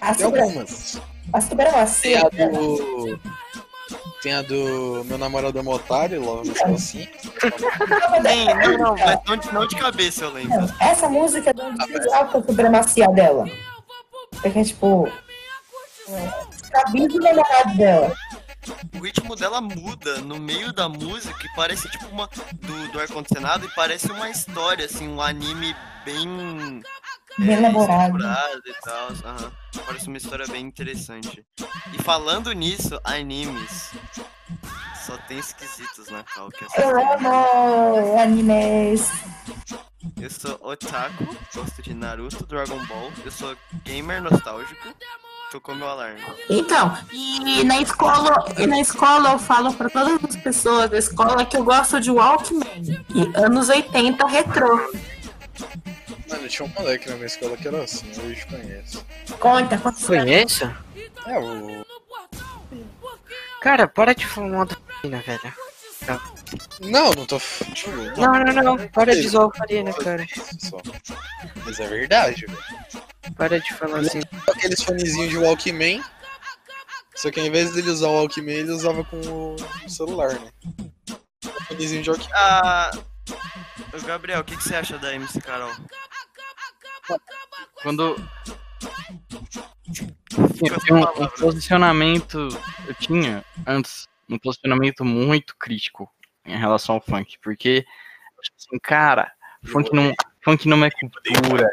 a, 0.00 0.14
tem 0.14 0.26
supera, 0.26 0.44
algumas. 0.44 1.00
a 1.32 1.86
Tem 2.00 2.16
a 2.16 2.28
do. 2.28 3.18
Tem 4.22 4.32
a 4.32 4.42
do 4.42 5.04
meu 5.04 5.18
namorado 5.18 5.56
é 5.56 5.62
um 5.62 5.68
otário, 5.68 6.20
logo 6.20 6.44
no 6.44 6.74
assim. 6.74 7.04
Sim, 7.04 7.08
não, 8.62 8.78
não, 8.78 8.96
mas 8.96 9.20
não 9.24 9.36
de, 9.36 9.54
não 9.54 9.66
de 9.66 9.76
cabeça 9.76 10.24
eu 10.24 10.32
lembro. 10.32 10.58
Não, 10.58 10.68
essa 10.80 11.08
música 11.08 11.50
é 11.50 11.62
onde 11.62 11.86
diz 11.86 12.12
alta 12.12 12.38
a 12.38 12.42
supremacia 12.42 13.08
dela. 13.08 13.44
Porque, 14.42 14.64
tipo. 14.64 15.08
É, 16.08 17.32
namorado 17.34 17.76
dela. 17.76 18.14
O 18.94 19.04
ritmo 19.04 19.36
dela 19.36 19.60
muda 19.60 20.18
no 20.18 20.38
meio 20.38 20.72
da 20.72 20.88
música 20.88 21.44
e 21.44 21.54
parece 21.54 21.88
tipo 21.88 22.06
uma. 22.06 22.28
do, 22.54 22.92
do 22.92 23.00
ar-condicionado 23.00 23.66
e 23.66 23.74
parece 23.74 24.10
uma 24.10 24.28
história, 24.28 24.86
assim, 24.86 25.08
um 25.08 25.20
anime 25.20 25.74
bem. 26.04 26.82
Bem 27.38 27.52
elaborado. 27.58 28.16
estruturado 28.16 28.62
e 28.66 28.74
tal. 28.82 29.08
aham. 29.30 29.52
Parece 29.84 30.08
uma 30.08 30.16
história 30.16 30.46
bem 30.46 30.64
interessante. 30.64 31.44
E 31.92 32.02
falando 32.02 32.52
nisso, 32.52 32.98
animes. 33.04 33.92
Só 35.04 35.16
tem 35.28 35.38
esquisitos 35.38 36.08
na 36.08 36.24
cal 36.24 36.50
que 36.50 36.64
é 36.64 36.82
Eu 36.82 36.98
amo 37.12 38.18
animes. 38.18 39.08
Eu 40.20 40.30
sou 40.30 40.58
otaku, 40.62 41.36
gosto 41.54 41.82
de 41.82 41.94
Naruto, 41.94 42.46
Dragon 42.46 42.84
Ball. 42.86 43.12
Eu 43.24 43.30
sou 43.30 43.56
gamer 43.84 44.22
nostálgico. 44.22 44.88
Tocou 45.50 45.74
meu 45.74 45.88
alarme. 45.88 46.20
Então, 46.50 46.98
e 47.12 47.62
na 47.62 47.80
escola, 47.80 48.44
e 48.58 48.66
na 48.66 48.80
escola 48.80 49.32
eu 49.32 49.38
falo 49.38 49.72
pra 49.72 49.88
todas 49.88 50.18
as 50.24 50.36
pessoas 50.36 50.90
da 50.90 50.98
escola 50.98 51.46
que 51.46 51.56
eu 51.56 51.64
gosto 51.64 52.00
de 52.00 52.10
Walkman. 52.10 53.04
E 53.14 53.36
anos 53.36 53.68
80 53.68 54.26
retrô. 54.26 54.92
Mano, 56.28 56.48
tinha 56.48 56.66
um 56.66 56.72
moleque 56.72 57.08
na 57.08 57.14
minha 57.14 57.26
escola 57.26 57.56
que 57.56 57.68
era 57.68 57.84
assim, 57.84 58.06
eu 58.16 58.34
te 58.34 58.46
conheço. 58.46 59.06
Conta, 59.38 59.78
conta. 59.78 60.06
Conheço? 60.06 60.70
É, 61.26 61.38
o. 61.38 61.86
Cara, 63.60 63.86
para 63.86 64.14
de 64.14 64.26
falar 64.26 64.48
mal 64.48 64.66
da 64.66 64.76
Farina, 64.76 65.22
velho. 65.22 65.54
Não, 66.80 67.10
não 67.12 67.24
tô. 67.26 67.38
Tipo, 67.74 67.90
Não, 68.20 68.32
não, 68.44 68.76
não. 68.76 68.88
Para 68.88 69.14
de 69.14 69.28
zoar 69.28 69.46
o 69.46 69.56
Farina, 69.56 69.92
cara. 69.92 70.24
Isso 70.24 70.70
só. 70.70 70.78
Mas 71.64 71.80
é 71.80 71.86
verdade, 71.86 72.46
velho. 72.46 73.06
Para 73.34 73.60
de 73.60 73.74
falar 73.74 74.00
assim. 74.00 74.20
Aqueles 74.48 74.82
fonezinhos 74.82 75.30
de 75.30 75.38
Walkman. 75.38 76.02
Só 77.14 77.30
que 77.30 77.40
ao 77.40 77.46
invés 77.46 77.72
dele 77.72 77.90
usar 77.90 78.08
o 78.08 78.14
Walkman, 78.14 78.54
ele 78.54 78.72
usava 78.72 79.02
com 79.04 79.18
o 79.18 79.56
celular, 79.88 80.38
né? 80.38 80.50
Fonezinho 81.68 82.02
de 82.02 82.10
Walkman. 82.10 82.32
Ah. 82.34 82.90
ô, 83.92 84.06
Gabriel, 84.06 84.40
o 84.40 84.44
que, 84.44 84.56
que 84.56 84.62
você 84.62 84.76
acha 84.76 84.98
da 84.98 85.14
MC 85.14 85.40
Carol? 85.40 85.72
Quando. 87.82 88.16
Eu 90.68 90.80
tinha 90.80 90.94
um, 90.94 91.24
um 91.24 91.28
posicionamento. 91.28 92.48
Eu 92.86 92.94
tinha 92.94 93.44
antes 93.66 94.06
um 94.28 94.38
posicionamento 94.38 95.04
muito 95.04 95.56
crítico 95.56 96.10
em 96.44 96.56
relação 96.56 96.96
ao 96.96 97.00
funk. 97.00 97.38
Porque, 97.42 97.86
assim, 98.40 98.78
cara, 98.82 99.32
funk 99.64 99.92
não, 99.92 100.12
funk 100.42 100.68
não 100.68 100.84
é 100.84 100.90
cultura. 100.90 101.70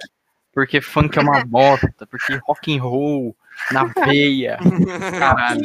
Porque 0.53 0.79
funk 0.81 1.17
é 1.17 1.21
uma 1.21 1.43
bosta. 1.45 2.07
Porque 2.07 2.35
rock 2.45 2.75
and 2.75 2.81
roll 2.81 3.35
na 3.71 3.85
veia. 3.85 4.57
Caralho. 5.19 5.61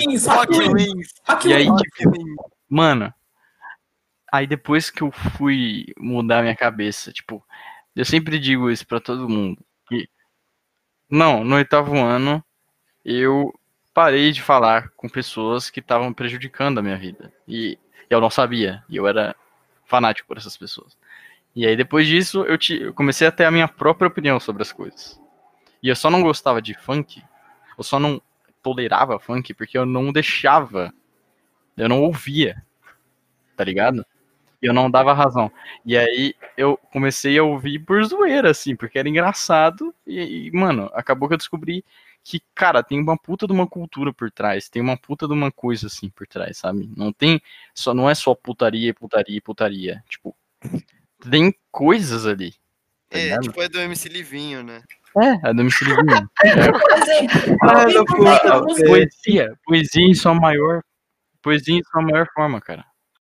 E 1.44 1.52
aí, 1.52 1.66
tipo, 1.76 2.54
mano, 2.68 3.12
aí 4.32 4.46
depois 4.46 4.90
que 4.90 5.02
eu 5.02 5.10
fui 5.10 5.86
mudar 5.98 6.42
minha 6.42 6.56
cabeça, 6.56 7.12
tipo, 7.12 7.44
eu 7.94 8.04
sempre 8.04 8.38
digo 8.38 8.70
isso 8.70 8.86
pra 8.86 9.00
todo 9.00 9.28
mundo. 9.28 9.62
Que, 9.88 10.08
não, 11.10 11.44
no 11.44 11.56
oitavo 11.56 11.96
ano, 11.96 12.42
eu 13.04 13.52
parei 13.92 14.30
de 14.30 14.42
falar 14.42 14.90
com 14.96 15.08
pessoas 15.08 15.70
que 15.70 15.80
estavam 15.80 16.12
prejudicando 16.12 16.78
a 16.78 16.82
minha 16.82 16.96
vida. 16.96 17.32
E 17.46 17.78
eu 18.08 18.20
não 18.20 18.30
sabia, 18.30 18.84
e 18.88 18.96
eu 18.96 19.06
era 19.06 19.34
fanático 19.84 20.28
por 20.28 20.36
essas 20.36 20.56
pessoas. 20.56 20.96
E 21.58 21.66
aí 21.66 21.76
depois 21.76 22.06
disso, 22.06 22.44
eu, 22.44 22.56
te, 22.56 22.80
eu 22.80 22.94
comecei 22.94 23.26
a 23.26 23.32
ter 23.32 23.44
a 23.44 23.50
minha 23.50 23.66
própria 23.66 24.06
opinião 24.06 24.38
sobre 24.38 24.62
as 24.62 24.70
coisas. 24.70 25.20
E 25.82 25.88
eu 25.88 25.96
só 25.96 26.08
não 26.08 26.22
gostava 26.22 26.62
de 26.62 26.74
funk, 26.74 27.22
eu 27.76 27.82
só 27.82 27.98
não 27.98 28.22
tolerava 28.62 29.18
funk 29.18 29.52
porque 29.54 29.76
eu 29.76 29.86
não 29.86 30.12
deixava 30.12 30.92
eu 31.78 31.88
não 31.88 32.02
ouvia, 32.02 32.62
tá 33.56 33.62
ligado? 33.62 34.04
E 34.60 34.66
eu 34.66 34.74
não 34.74 34.90
dava 34.90 35.12
razão. 35.12 35.50
E 35.86 35.96
aí 35.96 36.34
eu 36.56 36.76
comecei 36.92 37.38
a 37.38 37.44
ouvir 37.44 37.78
por 37.78 38.04
zoeira, 38.04 38.50
assim, 38.50 38.74
porque 38.74 38.98
era 38.98 39.08
engraçado. 39.08 39.94
E, 40.04 40.48
e, 40.48 40.50
mano, 40.50 40.90
acabou 40.92 41.28
que 41.28 41.34
eu 41.34 41.38
descobri 41.38 41.84
que, 42.24 42.42
cara, 42.54 42.82
tem 42.82 43.00
uma 43.00 43.16
puta 43.16 43.46
de 43.46 43.52
uma 43.52 43.66
cultura 43.66 44.12
por 44.12 44.30
trás, 44.30 44.68
tem 44.68 44.82
uma 44.82 44.96
puta 44.96 45.28
de 45.28 45.32
uma 45.32 45.52
coisa 45.52 45.86
assim 45.86 46.10
por 46.10 46.26
trás, 46.26 46.58
sabe? 46.58 46.90
Não 46.96 47.12
tem, 47.12 47.40
só 47.72 47.94
não 47.94 48.10
é 48.10 48.14
só 48.14 48.34
putaria, 48.34 48.92
putaria, 48.92 49.40
putaria. 49.40 50.04
Tipo, 50.08 50.36
tem 51.30 51.54
coisas 51.70 52.26
ali. 52.26 52.52
Tá 53.08 53.18
É, 53.18 53.38
tipo, 53.40 53.62
é 53.62 53.68
do 53.68 53.78
MC 53.78 54.08
Livinho, 54.08 54.62
né? 54.62 54.82
É, 55.16 55.48
a 55.48 55.52
do 55.52 55.62
MC 55.62 55.84
Livinho. 55.84 56.30
Poesia, 58.86 59.58
poesia 59.64 60.02
em 60.02 60.14
sua 60.14 60.34
maior, 60.34 60.82
poesia 61.42 61.78
em 61.78 61.82
sua 61.84 62.02
maior 62.02 62.26
forma, 62.34 62.60
cara. 62.60 62.84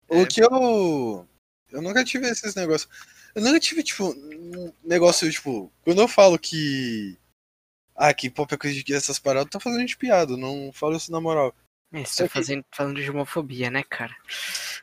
O 0.09 0.27
que 0.27 0.43
eu. 0.43 1.27
Eu 1.71 1.83
nunca 1.83 2.05
tive 2.05 2.27
esses 2.27 2.55
negócios. 2.55 2.91
Eu 3.35 3.43
nunca 3.43 3.61
tive, 3.61 3.83
tipo, 3.83 4.09
um 4.09 4.73
negócio, 4.83 5.31
tipo, 5.31 5.71
quando 5.83 6.01
eu 6.01 6.09
falo 6.09 6.39
que. 6.39 7.17
Ah, 7.95 8.15
que 8.15 8.31
pop 8.31 8.53
é 8.55 8.57
coisa 8.57 8.83
de 8.83 8.95
essas 8.95 9.19
paradas, 9.19 9.47
eu 9.47 9.51
tô 9.51 9.61
fazendo 9.61 9.85
de 9.85 9.97
piada, 9.97 10.37
não 10.37 10.71
falo 10.73 10.97
isso 10.97 11.11
na 11.11 11.21
moral. 11.21 11.55
É, 11.93 12.05
você 12.05 12.25
tá 12.25 12.29
fazendo, 12.29 12.65
falando 12.73 13.03
de 13.03 13.11
homofobia, 13.11 13.71
né, 13.71 13.83
cara? 13.83 14.15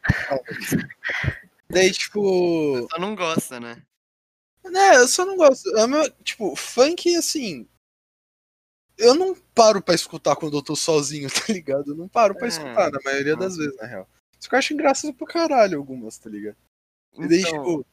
Daí, 1.70 1.92
tipo. 1.92 2.88
Só 2.90 3.00
não 3.00 3.16
gosta, 3.16 3.60
né? 3.60 3.82
Né, 4.64 4.96
eu 4.98 5.08
só 5.08 5.26
não 5.26 5.36
gosto. 5.38 5.76
É 5.78 5.86
meu- 5.88 6.10
tipo, 6.24 6.56
funk, 6.56 7.16
assim. 7.16 7.68
Eu 8.98 9.14
não 9.14 9.36
paro 9.54 9.82
pra 9.82 9.94
escutar 9.94 10.36
quando 10.36 10.58
eu 10.58 10.64
tô 10.64 10.76
sozinho, 10.76 11.28
tá 11.50 11.52
ligado? 11.54 11.92
Eu 11.92 11.96
não 11.96 12.08
paro 12.08 12.34
pra 12.36 12.46
É. 12.46 12.50
escutar, 12.50 12.90
na 12.92 13.00
maioria 13.04 13.36
das 13.36 13.58
vezes, 13.58 13.76
na 13.78 13.86
real. 13.86 14.10
Isso 14.40 14.48
que 14.50 14.56
eu 14.56 14.60
acho 14.60 14.74
engraçado 14.74 15.14
pra 15.14 15.28
caralho 15.28 15.78
algumas, 15.78 16.18
tá 16.18 16.30
ligado? 16.30 16.58
E 17.18 17.28
daí, 17.28 17.42
Então, 17.42 17.52
tipo, 17.52 17.86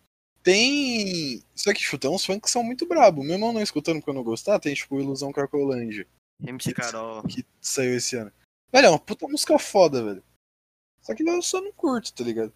tem. 0.42 1.42
Só 1.54 1.72
que, 1.72 1.80
tipo, 1.80 1.98
tem 1.98 2.10
uns 2.10 2.24
funk 2.24 2.40
que 2.42 2.50
são 2.50 2.62
muito 2.62 2.86
brabo. 2.86 3.22
Mesmo 3.22 3.46
eu 3.46 3.52
não 3.52 3.62
escutando 3.62 3.96
porque 3.98 4.10
eu 4.10 4.14
não 4.14 4.24
gostar, 4.24 4.58
tem, 4.60 4.74
tipo, 4.74 5.00
Ilusão 5.00 5.32
Cracolândia, 5.32 6.06
MC 6.42 6.72
Carol. 6.72 7.22
que 7.24 7.44
saiu 7.60 7.96
esse 7.96 8.16
ano. 8.16 8.32
Velho, 8.72 8.86
é 8.86 8.90
uma 8.90 8.98
puta 8.98 9.26
música 9.28 9.58
foda, 9.58 10.02
velho. 10.04 10.22
Só 11.02 11.14
que 11.14 11.28
eu 11.28 11.42
só 11.42 11.60
não 11.60 11.72
curto, 11.72 12.12
tá 12.14 12.22
ligado? 12.24 12.52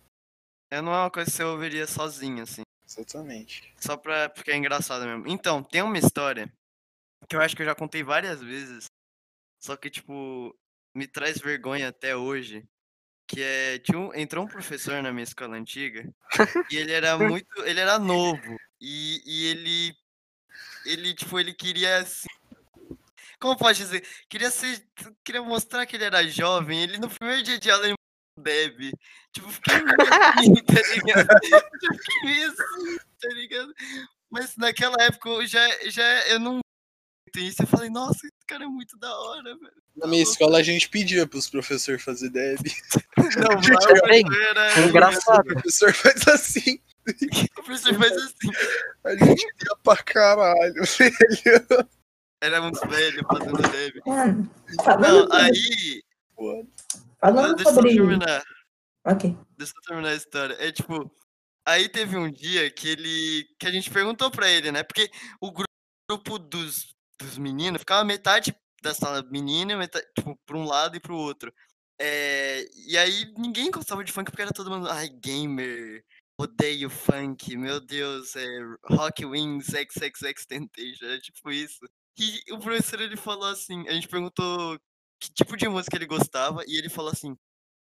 É, 0.71 0.81
não 0.81 0.93
é 0.93 0.99
uma 1.03 1.11
coisa 1.11 1.31
que 1.31 1.37
você 1.37 1.45
ouviria 1.45 1.87
sozinho, 1.87 2.43
assim. 2.43 2.63
Exatamente. 2.89 3.73
Só 3.81 3.97
pra. 3.97 4.29
Porque 4.29 4.51
é 4.51 4.57
engraçado 4.57 5.05
mesmo. 5.05 5.27
Então, 5.29 5.63
tem 5.63 5.83
uma 5.83 5.99
história 5.99 6.53
que 7.29 7.35
eu 7.37 7.41
acho 7.41 7.55
que 7.57 7.63
eu 7.63 7.67
já 7.67 7.75
contei 7.75 8.03
várias 8.03 8.41
vezes. 8.41 8.87
Só 9.61 9.77
que, 9.77 9.91
tipo, 9.91 10.57
me 10.95 11.07
traz 11.07 11.39
vergonha 11.39 11.89
até 11.89 12.17
hoje. 12.17 12.65
Que 13.29 13.43
é. 13.43 13.79
Tinha 13.81 13.99
um- 13.99 14.15
entrou 14.15 14.45
um 14.45 14.49
professor 14.49 15.03
na 15.03 15.13
minha 15.13 15.25
escola 15.25 15.57
antiga. 15.57 16.09
e 16.71 16.77
ele 16.77 16.93
era 16.93 17.17
muito. 17.19 17.63
Ele 17.65 17.81
era 17.81 17.99
novo. 17.99 18.57
E, 18.81 19.21
e 19.25 19.47
ele. 19.47 19.97
Ele, 20.85 21.15
tipo, 21.15 21.39
ele 21.39 21.53
queria. 21.53 21.99
assim, 21.99 22.29
como 23.41 23.57
pode 23.57 23.79
dizer? 23.79 24.07
Queria 24.29 24.51
ser. 24.51 24.85
Queria 25.25 25.43
mostrar 25.43 25.85
que 25.87 25.97
ele 25.97 26.05
era 26.05 26.27
jovem. 26.29 26.83
Ele 26.83 26.99
no 26.99 27.09
primeiro 27.09 27.43
dia 27.43 27.59
de 27.59 27.71
aula 27.71 27.85
ele 27.87 27.95
deve. 28.39 28.93
Tipo, 29.33 29.49
fiquei 29.51 29.75
meio 29.83 29.97
assim, 30.01 30.55
tá 30.65 30.83
ligado? 30.95 31.29
Tipo, 31.41 31.95
fiquei 31.99 32.23
meio 32.25 32.49
assim, 32.51 32.99
tá 33.21 33.29
ligado? 33.29 33.75
Mas 34.31 34.57
naquela 34.57 34.97
época 35.03 35.29
eu 35.29 35.47
já, 35.47 35.67
já 35.89 36.27
eu 36.29 36.41
não 36.41 36.61
tem 37.33 37.47
isso. 37.49 37.63
Eu 37.63 37.67
falei, 37.67 37.91
nossa, 37.91 38.19
esse 38.27 38.47
cara 38.47 38.65
é 38.65 38.69
muito 38.69 38.99
da 38.99 39.15
hora, 39.19 39.57
velho. 39.57 39.73
Na 39.97 40.07
minha 40.07 40.23
escola 40.23 40.59
a 40.59 40.63
gente 40.63 40.89
pedia 40.89 41.27
pros 41.27 41.49
professores 41.49 42.03
fazer 42.03 42.29
deb. 42.31 42.61
Não, 43.17 43.57
mas 43.57 44.03
bem, 44.09 44.25
era, 44.51 44.71
foi 44.71 44.83
O 44.83 44.89
engraçado. 44.89 45.45
professor 45.45 45.93
faz 45.93 46.29
assim. 46.29 46.79
O 47.59 47.63
professor 47.63 47.95
faz 47.95 48.13
assim. 48.13 48.51
A 49.05 49.17
gente 49.17 49.43
ia 49.43 49.77
pra 49.83 49.97
caralho, 49.97 50.75
velho. 50.99 51.89
Era 52.43 52.61
muito 52.61 52.87
velho 52.89 53.25
fazendo 53.27 53.63
deve. 53.71 54.03
Mano, 54.07 54.51
Não, 55.01 55.33
aí. 55.33 56.03
Falando 57.21 57.57
Deixa 57.57 57.71
eu 57.71 57.75
sobre. 57.75 57.95
terminar. 57.95 58.43
Ok. 59.07 59.37
Deixa 59.57 59.73
eu 59.77 59.83
terminar 59.83 60.11
a 60.11 60.15
história. 60.15 60.55
É 60.59 60.73
tipo, 60.73 61.11
aí 61.67 61.89
teve 61.89 62.17
um 62.17 62.31
dia 62.31 62.71
que 62.71 62.89
ele. 62.89 63.45
que 63.59 63.67
a 63.67 63.71
gente 63.71 63.91
perguntou 63.91 64.31
pra 64.31 64.49
ele, 64.51 64.73
né? 64.73 64.83
Porque 64.83 65.11
o 65.41 65.51
gru- 65.53 65.65
grupo 66.11 66.39
dos, 66.39 66.95
dos 67.21 67.39
meninos 67.39 67.81
ficava 67.81 68.05
metade 68.05 68.55
da 68.83 68.93
sala 68.95 69.23
menina, 69.31 69.77
metade, 69.77 70.07
tipo, 70.17 70.37
pra 70.47 70.57
um 70.57 70.65
lado 70.65 70.97
e 70.97 71.01
pro 71.01 71.17
outro. 71.17 71.53
É, 71.99 72.65
e 72.87 72.97
aí 72.99 73.33
ninguém 73.39 73.71
gostava 73.71 74.05
de 74.05 74.13
funk 74.13 74.31
porque 74.31 74.43
era 74.43 74.53
todo 74.53 74.71
mundo. 74.71 74.89
Ai, 74.89 75.09
gamer. 75.09 76.05
Odeio 76.39 76.91
funk, 76.91 77.57
meu 77.57 77.81
Deus, 77.81 78.37
é 78.37 78.47
Rock 78.91 79.25
Wings 79.25 79.69
XXX 79.69 80.45
Temptation, 80.47 81.07
é 81.07 81.19
tipo 81.19 81.51
isso. 81.51 81.79
E 82.19 82.53
o 82.53 82.59
professor 82.59 83.01
ele 83.01 83.17
falou 83.17 83.47
assim, 83.47 83.89
a 83.89 83.93
gente 83.93 84.07
perguntou 84.07 84.79
que 85.19 85.33
tipo 85.33 85.57
de 85.57 85.69
música 85.69 85.97
ele 85.97 86.07
gostava 86.07 86.63
e 86.67 86.79
ele 86.79 86.89
falou 86.89 87.11
assim, 87.11 87.37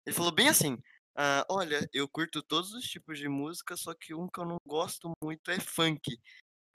ele 0.05 0.15
falou 0.15 0.31
bem 0.31 0.49
assim, 0.49 0.77
ah, 1.15 1.45
olha, 1.49 1.87
eu 1.93 2.07
curto 2.07 2.41
todos 2.41 2.73
os 2.73 2.85
tipos 2.85 3.19
de 3.19 3.29
música, 3.29 3.77
só 3.77 3.93
que 3.93 4.13
um 4.13 4.27
que 4.27 4.39
eu 4.39 4.45
não 4.45 4.57
gosto 4.65 5.11
muito 5.23 5.51
é 5.51 5.59
funk. 5.59 6.17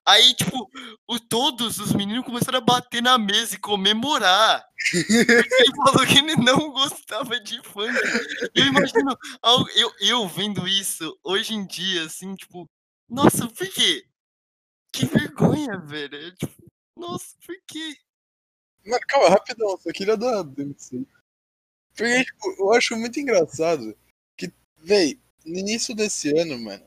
Aí, 0.07 0.33
tipo, 0.33 0.71
o, 1.07 1.21
todos 1.21 1.79
os 1.79 1.93
meninos 1.93 2.25
começaram 2.25 2.57
a 2.57 2.63
bater 2.63 3.03
na 3.03 3.19
mesa 3.19 3.57
e 3.57 3.61
comemorar. 3.61 4.65
Ele 4.95 5.77
falou 5.85 6.07
que 6.07 6.19
ele 6.19 6.35
não 6.37 6.73
gostava 6.73 7.39
de 7.39 7.63
funk. 7.63 7.95
Eu 8.55 8.65
imagino, 8.65 9.15
eu, 9.77 9.93
eu 10.01 10.29
vendo 10.29 10.67
isso 10.67 11.19
hoje 11.23 11.53
em 11.53 11.67
dia, 11.67 12.05
assim, 12.05 12.35
tipo, 12.37 12.67
nossa, 13.07 13.47
por 13.49 13.69
quê? 13.69 14.07
Que 14.93 15.05
vergonha, 15.05 15.79
velho. 15.79 16.17
É, 16.17 16.31
tipo, 16.31 16.65
nossa, 16.97 17.37
por 17.45 17.57
quê? 17.67 17.95
Mano, 18.89 19.05
calma, 19.07 19.29
rapidão, 19.29 19.77
só 19.79 19.93
queria 19.93 20.17
dar 20.17 20.45
isso 20.77 20.97
aí. 20.97 21.07
Porque, 21.95 22.25
tipo, 22.25 22.57
eu 22.59 22.73
acho 22.73 22.97
muito 22.97 23.21
engraçado 23.21 23.97
que, 24.37 24.51
véi, 24.79 25.19
no 25.45 25.59
início 25.59 25.95
desse 25.95 26.37
ano, 26.39 26.59
mano, 26.59 26.87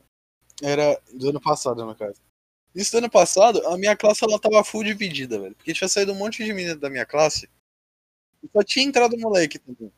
era 0.64 1.00
do 1.14 1.30
ano 1.30 1.40
passado, 1.40 1.86
no 1.86 1.96
caso. 1.96 2.20
No 2.74 2.80
início 2.80 2.94
do 2.94 3.04
ano 3.04 3.12
passado, 3.12 3.68
a 3.68 3.78
minha 3.78 3.96
classe 3.96 4.24
ela 4.24 4.40
tava 4.40 4.64
full 4.64 4.84
dividida, 4.84 5.40
velho. 5.40 5.56
Porque 5.56 5.74
tinha 5.74 5.88
saído 5.88 6.14
um 6.14 6.16
monte 6.16 6.44
de 6.44 6.54
menina 6.54 6.76
da 6.76 6.90
minha 6.90 7.06
classe 7.06 7.48
e 8.42 8.50
só 8.52 8.64
tinha 8.64 8.86
entrado 8.86 9.18
moleque 9.18 9.60
também. 9.60 9.92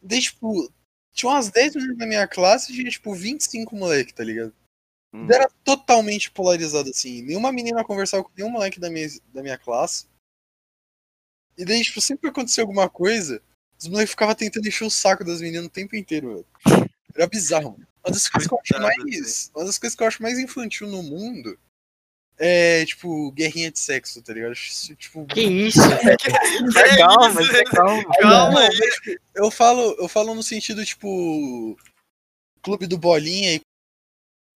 Daí, 0.00 0.20
tipo, 0.20 0.72
tinha 1.12 1.32
umas 1.32 1.50
10 1.50 1.74
meninas 1.74 1.98
na 1.98 2.06
minha 2.06 2.28
classe 2.28 2.70
e 2.72 2.76
tinha, 2.76 2.90
tipo, 2.90 3.12
25 3.12 3.74
moleque, 3.74 4.14
tá 4.14 4.22
ligado? 4.22 4.54
Hum. 5.12 5.26
Era 5.28 5.50
totalmente 5.64 6.30
polarizado, 6.30 6.90
assim. 6.90 7.22
Nenhuma 7.22 7.50
menina 7.50 7.82
conversava 7.82 8.22
com 8.22 8.30
nenhum 8.36 8.50
moleque 8.50 8.78
da 8.78 8.88
minha, 8.88 9.08
da 9.32 9.42
minha 9.42 9.58
classe. 9.58 10.09
E 11.56 11.64
daí, 11.64 11.82
tipo, 11.82 12.00
sempre 12.00 12.22
que 12.22 12.28
acontecia 12.28 12.62
alguma 12.62 12.88
coisa, 12.88 13.42
os 13.78 13.86
moleques 13.88 14.10
ficavam 14.10 14.34
tentando 14.34 14.66
encher 14.66 14.84
o 14.84 14.90
saco 14.90 15.24
das 15.24 15.40
meninas 15.40 15.66
o 15.66 15.70
tempo 15.70 15.94
inteiro, 15.96 16.44
velho. 16.66 16.86
Era 17.14 17.26
bizarro, 17.26 17.72
mano. 17.72 17.86
Uma 18.04 18.12
das 18.14 18.28
coisas 18.28 18.48
que 18.48 18.54
eu 18.54 18.58
acho 18.60 18.82
mais. 18.82 19.50
Uma 19.54 19.64
das 19.66 19.78
coisas 19.78 19.96
que 19.96 20.02
eu 20.02 20.06
acho 20.06 20.22
mais 20.22 20.38
infantil 20.38 20.86
no 20.88 21.02
mundo 21.02 21.58
é, 22.38 22.86
tipo, 22.86 23.30
guerrinha 23.32 23.70
de 23.70 23.78
sexo, 23.78 24.22
tá 24.22 24.32
ligado? 24.32 24.54
Tipo, 24.96 25.26
Que 25.26 25.42
isso? 25.42 25.78
Que 26.18 26.96
calma, 26.96 27.40
é 27.42 27.64
calma. 27.64 28.04
Calma 28.20 28.60
aí. 28.60 28.68
mas, 28.78 28.94
tipo, 28.94 29.20
eu 29.34 29.50
falo, 29.50 29.94
eu 29.98 30.08
falo 30.08 30.34
no 30.34 30.42
sentido, 30.42 30.82
tipo. 30.84 31.76
Clube 32.62 32.86
do 32.86 32.96
Bolinha 32.96 33.54
e. 33.54 33.60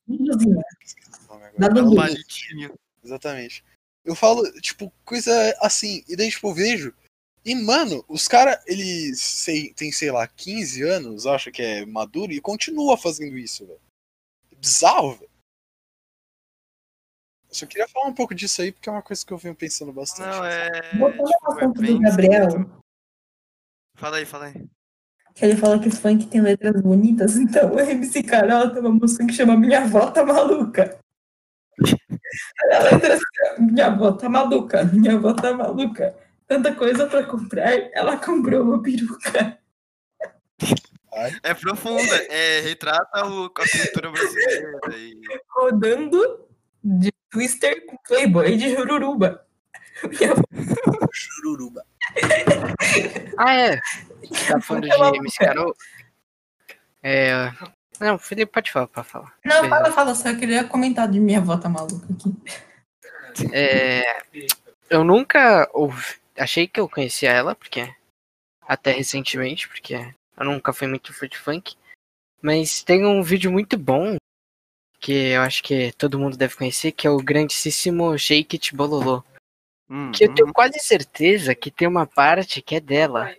Do- 0.07 1.95
Palitinho. 1.97 2.75
Exatamente. 3.03 3.63
Eu 4.05 4.15
falo, 4.15 4.43
tipo, 4.61 4.93
coisa 5.05 5.33
assim, 5.61 6.05
e 6.07 6.15
daí, 6.15 6.31
tipo, 6.31 6.49
eu 6.49 6.55
vejo. 6.55 6.95
E, 7.45 7.55
mano, 7.55 8.05
os 8.09 8.27
caras, 8.27 8.63
eles 8.67 9.21
sei, 9.21 9.73
tem, 9.75 9.93
sei 9.93 10.11
lá, 10.11 10.27
15 10.27 10.83
anos, 10.83 11.27
acha 11.27 11.51
que 11.51 11.63
é 11.63 11.87
maduro 11.87 12.33
e 12.33 12.41
continua 12.41 12.97
fazendo 12.97 13.37
isso, 13.37 13.67
velho. 13.67 13.81
É 14.53 14.55
Bizarro, 14.57 15.15
velho. 15.15 15.31
Eu 17.49 17.55
só 17.55 17.67
queria 17.67 17.87
falar 17.87 18.09
um 18.09 18.15
pouco 18.15 18.35
disso 18.35 18.61
aí, 18.63 18.73
porque 18.73 18.89
é 18.89 18.93
uma 18.93 19.03
coisa 19.03 19.25
que 19.25 19.33
eu 19.33 19.39
venho 19.39 19.55
pensando 19.55 19.93
bastante. 19.93 20.27
Não, 20.27 20.45
é. 20.45 20.99
Voltando 20.99 21.31
tipo, 21.31 21.47
ao 21.47 21.53
é 21.53 21.57
assunto 21.57 21.81
bem 21.81 21.95
do 21.95 22.01
Gabriel. 22.01 22.49
Fala 23.97 24.17
aí, 24.17 24.27
fala 24.27 24.47
aí. 24.47 24.67
que 25.35 25.45
ele 25.45 25.57
falou 25.57 25.81
que 25.81 25.91
funk 25.91 26.27
tem 26.27 26.41
letras 26.41 26.81
bonitas, 26.83 27.37
então 27.39 27.75
o 27.75 27.81
MC 27.81 28.23
Carol 28.23 28.71
tem 28.71 28.81
uma 28.81 28.91
música 28.91 29.27
que 29.27 29.33
chama 29.33 29.57
Minha 29.57 29.83
Avó 29.83 30.11
Tá 30.11 30.25
Maluca. 30.25 30.99
Assim, 32.71 33.73
Minha 33.73 33.87
avó 33.87 34.13
tá 34.13 34.29
maluca, 34.29 34.85
minha 34.85 35.15
avó 35.15 35.33
tá 35.33 35.53
maluca. 35.53 36.15
Tanta 36.47 36.75
coisa 36.75 37.07
pra 37.07 37.25
comprar, 37.25 37.73
ela 37.93 38.17
comprou 38.17 38.63
uma 38.63 38.83
peruca. 38.83 39.59
É 41.43 41.55
profunda, 41.55 42.17
é, 42.29 42.61
retrata 42.61 43.25
o, 43.27 43.45
a 43.45 43.51
cultura 43.51 44.11
brasileira. 44.11 44.81
E... 44.97 45.21
Rodando 45.49 46.49
de 46.83 47.13
Twister 47.31 47.87
com 47.87 47.97
Playboy 47.99 48.57
de 48.57 48.75
Jururuba. 48.75 49.47
Minha 50.03 50.33
avó 50.33 50.43
Chururuba. 51.13 51.87
Ah, 53.39 53.55
é. 53.55 53.81
Tá 54.49 54.61
falando 54.61 54.89
de 54.89 55.17
MC 55.19 55.39
Carol? 55.39 55.75
É. 57.03 57.51
Não, 58.01 58.19
Felipe, 58.19 58.53
pode 58.53 58.73
falar, 58.73 58.87
pode 58.89 59.09
falar. 59.09 59.35
Não, 59.45 59.69
fala, 59.69 59.93
fala, 59.93 60.15
só 60.15 60.35
queria 60.35 60.65
comentar 60.65 61.09
de 61.09 61.21
minha 61.21 61.39
avó 61.39 61.57
tá 61.57 61.69
maluca 61.69 62.07
aqui. 62.13 62.35
É, 63.53 64.23
eu 64.91 65.05
nunca 65.05 65.69
ouvi, 65.73 66.17
achei 66.39 66.67
que 66.67 66.81
eu 66.81 66.89
conhecia 66.89 67.31
ela, 67.31 67.55
porque 67.55 67.93
até 68.63 68.93
recentemente, 68.93 69.69
porque 69.69 69.95
eu 69.95 70.45
nunca 70.45 70.73
fui 70.73 70.87
muito 70.87 71.13
fã 71.13 71.29
de 71.29 71.39
funk. 71.39 71.77
Mas 72.43 72.83
tem 72.83 73.07
um 73.07 73.23
vídeo 73.23 73.51
muito 73.51 73.79
bom 73.79 74.17
que 75.01 75.13
eu 75.13 75.43
acho 75.43 75.63
que 75.63 75.93
todo 75.93 76.19
mundo 76.19 76.37
deve 76.37 76.57
conhecer, 76.57 76.93
que 76.93 77.07
é 77.07 77.11
o 77.11 77.19
grandíssimo 77.19 78.17
Shake 78.19 78.57
It 78.57 78.75
Bololô. 78.75 79.23
Hum, 79.89 80.11
Que 80.13 80.25
eu 80.25 80.31
hum. 80.31 80.35
tenho 80.35 80.53
quase 80.53 80.79
certeza 80.79 81.55
que 81.55 81.71
tem 81.71 81.87
uma 81.87 82.07
parte 82.07 82.63
que 82.63 82.77
é 82.77 82.81
dela, 82.81 83.35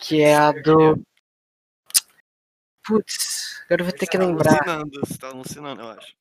que 0.00 0.20
é 0.20 0.34
a 0.34 0.50
do 0.50 1.00
Putz, 2.84 3.62
agora 3.66 3.82
eu 3.82 3.84
vou 3.86 3.92
ter 3.94 4.06
que 4.06 4.18
Tá 4.18 4.24
lembrar. 4.24 4.52
alucinando, 4.54 5.00
você 5.06 5.18
tá 5.18 5.28
alucinando, 5.28 5.82
eu 5.82 5.88
acho. 5.90 6.14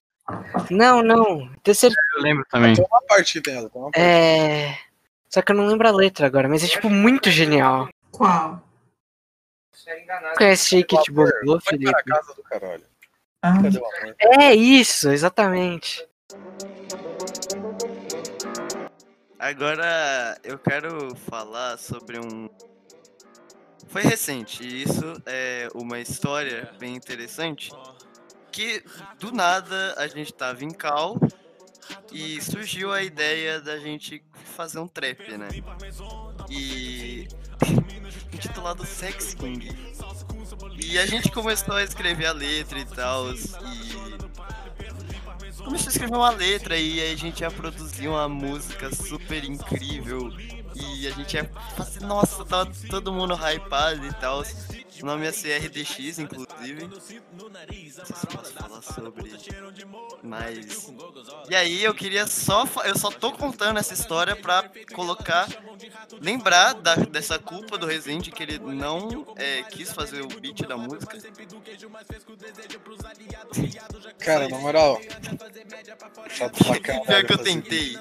Não, 0.70 1.02
não. 1.02 1.52
Tenho 1.64 1.76
certeza. 1.76 2.02
Eu 2.16 2.22
lembro 2.22 2.46
também. 2.50 2.74
Tem 2.76 2.86
uma 2.90 3.02
parte 3.02 3.40
dela, 3.42 3.70
tem 3.70 3.82
uma 3.82 3.92
parte. 3.92 4.00
É. 4.06 4.78
Só 5.30 5.42
que 5.42 5.52
eu 5.52 5.56
não 5.56 5.66
lembro 5.66 5.88
a 5.88 5.92
letra 5.92 6.28
agora, 6.28 6.48
mas 6.48 6.64
é 6.64 6.68
tipo 6.68 6.90
muito 6.90 7.30
genial. 7.32 7.90
Qual? 8.12 8.62
Conhece 10.38 10.70
Shake 10.70 10.96
It 10.98 11.12
Bobô, 11.12 11.32
Vai 11.46 11.60
Felipe? 11.62 11.90
a 11.96 12.04
casa 12.04 12.34
do 12.36 12.44
caralho. 12.44 12.84
Ah, 13.42 13.54
Cadê 13.62 13.80
o 13.80 13.86
amor? 13.86 14.16
É 14.20 14.54
isso, 14.54 15.10
exatamente. 15.10 16.08
Agora 19.40 20.38
eu 20.44 20.60
quero 20.60 21.16
falar 21.16 21.78
sobre 21.78 22.20
um. 22.20 22.48
Foi 23.92 24.04
recente, 24.04 24.64
e 24.64 24.84
isso 24.84 25.22
é 25.26 25.68
uma 25.76 26.00
história 26.00 26.74
bem 26.80 26.96
interessante. 26.96 27.72
Que 28.50 28.82
do 29.20 29.34
nada 29.34 29.94
a 29.98 30.08
gente 30.08 30.34
tava 30.34 30.64
em 30.64 30.72
Cal 30.72 31.20
e 32.10 32.42
surgiu 32.42 32.94
a 32.94 33.04
ideia 33.04 33.60
da 33.60 33.78
gente 33.78 34.24
fazer 34.56 34.80
um 34.80 34.88
trap, 34.88 35.38
né? 35.38 35.50
E. 36.50 37.28
intitulado 38.34 38.86
Sex 38.86 39.34
King. 39.34 39.68
E 40.82 40.98
a 40.98 41.06
gente 41.06 41.30
começou 41.30 41.76
a 41.76 41.84
escrever 41.84 42.28
a 42.28 42.32
letra 42.32 42.80
e 42.80 42.86
tal, 42.86 43.34
e 43.34 43.38
começou 45.58 45.88
a 45.88 45.92
escrever 45.92 46.16
uma 46.16 46.30
letra 46.30 46.78
e 46.78 47.02
aí 47.02 47.14
a 47.14 47.18
gente 47.18 47.42
ia 47.42 47.52
produzir 47.52 48.08
uma 48.08 48.30
música 48.30 48.94
super 48.96 49.44
incrível 49.44 50.32
e 50.76 51.08
a 51.08 51.12
gente 51.12 51.34
ia 51.36 51.50
fazer, 51.76 52.02
nossa, 52.02 52.44
tava 52.46 52.72
todo 52.90 53.12
mundo 53.14 53.34
hypado 53.36 54.06
e 54.06 54.14
tal. 54.14 54.44
O 55.02 55.06
nome 55.06 55.26
ia 55.26 55.34
ser 55.34 55.58
RDX, 55.58 56.20
inclusive. 56.20 56.88
Não 56.88 57.02
sei 57.02 57.20
se 58.16 58.28
posso 58.28 58.54
falar 58.54 58.82
sobre, 58.84 59.32
mas... 60.22 60.92
E 61.50 61.56
aí 61.56 61.84
eu 61.84 61.94
queria 61.94 62.28
só, 62.28 62.66
eu 62.86 62.96
só 62.98 63.10
tô 63.10 63.32
contando 63.32 63.80
essa 63.80 63.94
história 63.96 64.36
pra 64.36 64.70
colocar, 64.94 65.48
lembrar 66.22 66.74
da- 66.74 66.96
dessa 66.96 67.40
culpa 67.40 67.78
do 67.80 67.88
Resende 67.88 68.30
que 68.30 68.44
ele 68.44 68.60
não 68.60 69.26
é, 69.38 69.64
quis 69.64 69.92
fazer 69.92 70.22
o 70.22 70.28
beat 70.28 70.68
da 70.68 70.78
música. 70.78 71.18
Cara, 74.20 74.48
na 74.50 74.58
moral. 74.60 75.02
Chato 76.30 76.64
pra 76.64 76.80
caralho. 76.80 77.06
Pior 77.06 77.26
que 77.26 77.34
eu 77.34 77.38
tentei. 77.40 77.98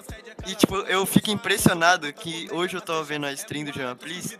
E 0.46 0.54
tipo, 0.54 0.76
eu 0.76 1.04
fico 1.06 1.30
impressionado 1.30 2.12
que 2.12 2.48
hoje 2.52 2.76
eu 2.76 2.80
tava 2.80 3.02
vendo 3.02 3.26
a 3.26 3.32
stream 3.32 3.64
do 3.64 3.72
Jean 3.72 3.96
Please. 3.96 4.38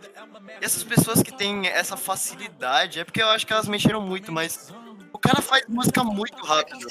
E 0.61 0.65
essas 0.65 0.83
pessoas 0.83 1.21
que 1.21 1.31
têm 1.31 1.67
essa 1.67 1.97
facilidade, 1.97 2.99
é 2.99 3.03
porque 3.03 3.21
eu 3.21 3.27
acho 3.29 3.45
que 3.45 3.53
elas 3.53 3.67
mexeram 3.67 4.01
muito, 4.01 4.31
mas 4.31 4.73
o 5.13 5.17
cara 5.17 5.41
faz 5.41 5.65
música 5.67 6.03
muito 6.03 6.43
rápido. 6.43 6.87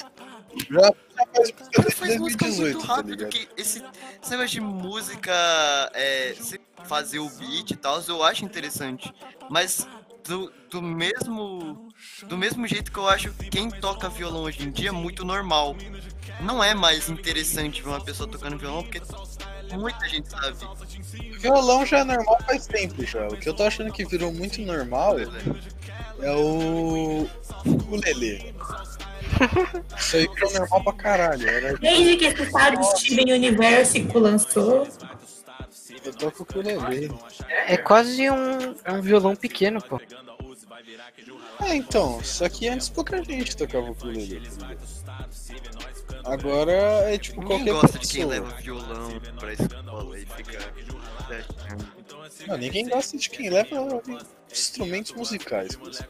Já, 0.69 0.91
faz 1.15 1.29
O 1.29 1.39
música 1.39 1.71
cara 1.71 1.91
faz 1.91 2.19
música 2.19 2.45
2018, 2.45 2.73
muito 2.73 2.87
tá 2.87 2.95
rápido, 2.95 3.11
ligado? 3.11 3.29
que 3.29 3.49
esse, 3.57 3.83
esse 4.21 4.31
negócio 4.31 4.49
de 4.49 4.61
música, 4.61 5.31
é, 5.93 6.35
fazer 6.85 7.19
o 7.19 7.29
beat 7.29 7.71
e 7.71 7.75
tal, 7.75 8.01
eu 8.07 8.23
acho 8.23 8.43
interessante. 8.43 9.13
Mas 9.49 9.87
do, 10.27 10.51
do 10.69 10.81
mesmo 10.81 11.89
do 12.27 12.37
mesmo 12.37 12.67
jeito 12.67 12.91
que 12.91 12.97
eu 12.97 13.07
acho 13.07 13.31
que 13.31 13.49
quem 13.49 13.69
toca 13.69 14.09
violão 14.09 14.43
hoje 14.43 14.63
em 14.63 14.71
dia 14.71 14.89
é 14.89 14.91
muito 14.91 15.23
normal. 15.25 15.75
Não 16.41 16.63
é 16.63 16.73
mais 16.73 17.09
interessante 17.09 17.81
ver 17.81 17.89
uma 17.89 18.03
pessoa 18.03 18.27
tocando 18.27 18.57
violão, 18.57 18.83
porque 18.83 19.01
muita 19.75 20.07
gente 20.07 20.29
sabe. 20.29 20.57
Violão 21.39 21.85
já 21.85 21.99
é 21.99 22.03
normal 22.03 22.37
faz 22.45 22.67
tempo 22.67 23.03
já. 23.05 23.27
O 23.27 23.37
que 23.37 23.47
eu 23.47 23.53
tô 23.53 23.63
achando 23.63 23.91
que 23.91 24.05
virou 24.05 24.33
muito 24.33 24.61
normal 24.61 25.15
é 25.19 26.31
o. 26.31 27.27
o 27.65 27.95
Lelê. 27.95 28.53
Isso 29.97 30.17
aí 30.17 30.27
virou 30.27 30.53
normal 30.53 30.83
pra 30.83 30.93
caralho. 30.93 31.49
Era... 31.49 31.77
Desde 31.77 32.17
que 32.17 32.25
esse 32.25 32.45
de 32.45 32.99
Steven 32.99 33.33
Universe 33.33 34.07
lançou, 34.13 34.87
Eu 36.03 36.13
toco 36.13 36.45
com 36.45 36.59
o 36.59 36.61
Lelê. 36.61 37.09
É 37.67 37.77
quase 37.77 38.29
um, 38.29 38.75
é 38.83 38.91
um 38.91 39.01
violão 39.01 39.35
pequeno, 39.35 39.81
pô. 39.81 39.99
É, 41.61 41.75
então, 41.75 42.23
só 42.23 42.49
que 42.49 42.67
antes 42.67 42.89
pouca 42.89 43.23
gente 43.23 43.55
tocava 43.55 43.87
o 43.87 43.91
ukulele. 43.91 44.41
Agora 46.25 46.71
é 46.71 47.17
tipo 47.17 47.41
Ninguém 47.41 47.57
qualquer 47.65 47.73
gosta 47.81 47.99
de 47.99 48.07
quem 48.07 48.25
leva 48.25 48.49
violão 48.57 49.19
pra 49.39 49.53
escola 49.53 50.19
e 50.19 50.25
fica. 50.25 50.59
Não, 52.47 52.57
ninguém 52.57 52.87
gosta 52.89 53.17
de 53.17 53.29
quem 53.29 53.49
leva 53.49 54.01
instrumentos 54.51 55.11
musicais. 55.13 55.77
mas- 55.83 56.01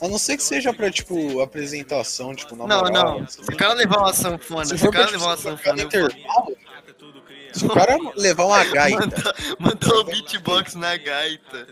A 0.00 0.08
não 0.08 0.18
ser 0.18 0.36
que 0.36 0.42
seja 0.42 0.72
pra, 0.72 0.90
tipo, 0.90 1.40
apresentação, 1.40 2.34
tipo, 2.34 2.56
na 2.56 2.66
Não, 2.66 2.78
moral, 2.80 2.92
não. 3.18 3.24
assim. 3.24 3.42
Se 3.42 3.50
o 3.52 3.56
cara 3.56 3.74
levar 3.74 3.98
uma 3.98 4.12
sanfona, 4.12 4.64
Se 4.64 4.78
se 4.78 4.88
o 4.88 4.90
cara 4.90 5.06
tipo, 5.06 5.18
levar 5.18 5.30
uma 5.30 5.36
sanfona, 5.36 5.82
eu 5.82 5.86
intervalo, 5.86 6.56
se 7.52 7.66
o 7.66 7.68
cara 7.68 7.96
levar 8.16 8.44
uma 8.44 8.64
gaita, 8.72 8.98
mandar, 9.00 9.34
mandar 9.58 9.94
o 9.94 10.04
beatbox 10.04 10.74
na 10.74 10.96
gaita. 10.96 11.66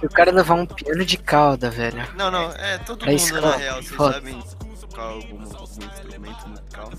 Se 0.00 0.06
o 0.06 0.10
cara 0.10 0.30
levar 0.32 0.54
um 0.54 0.66
piano 0.66 1.04
de 1.04 1.16
cauda, 1.16 1.70
velho. 1.70 2.06
Não, 2.16 2.30
não, 2.30 2.50
é 2.52 2.78
todo 2.78 2.98
Pra 2.98 3.10
mundo 3.10 3.20
escola, 3.20 3.50
na 3.50 3.56
real, 3.56 3.76
vocês 3.76 3.96
foda. 3.96 4.12
sabem 4.14 4.42
tocar 4.80 5.02
algum, 5.02 5.42
algum 5.42 5.84
instrumento 5.84 6.48
musical. 6.48 6.92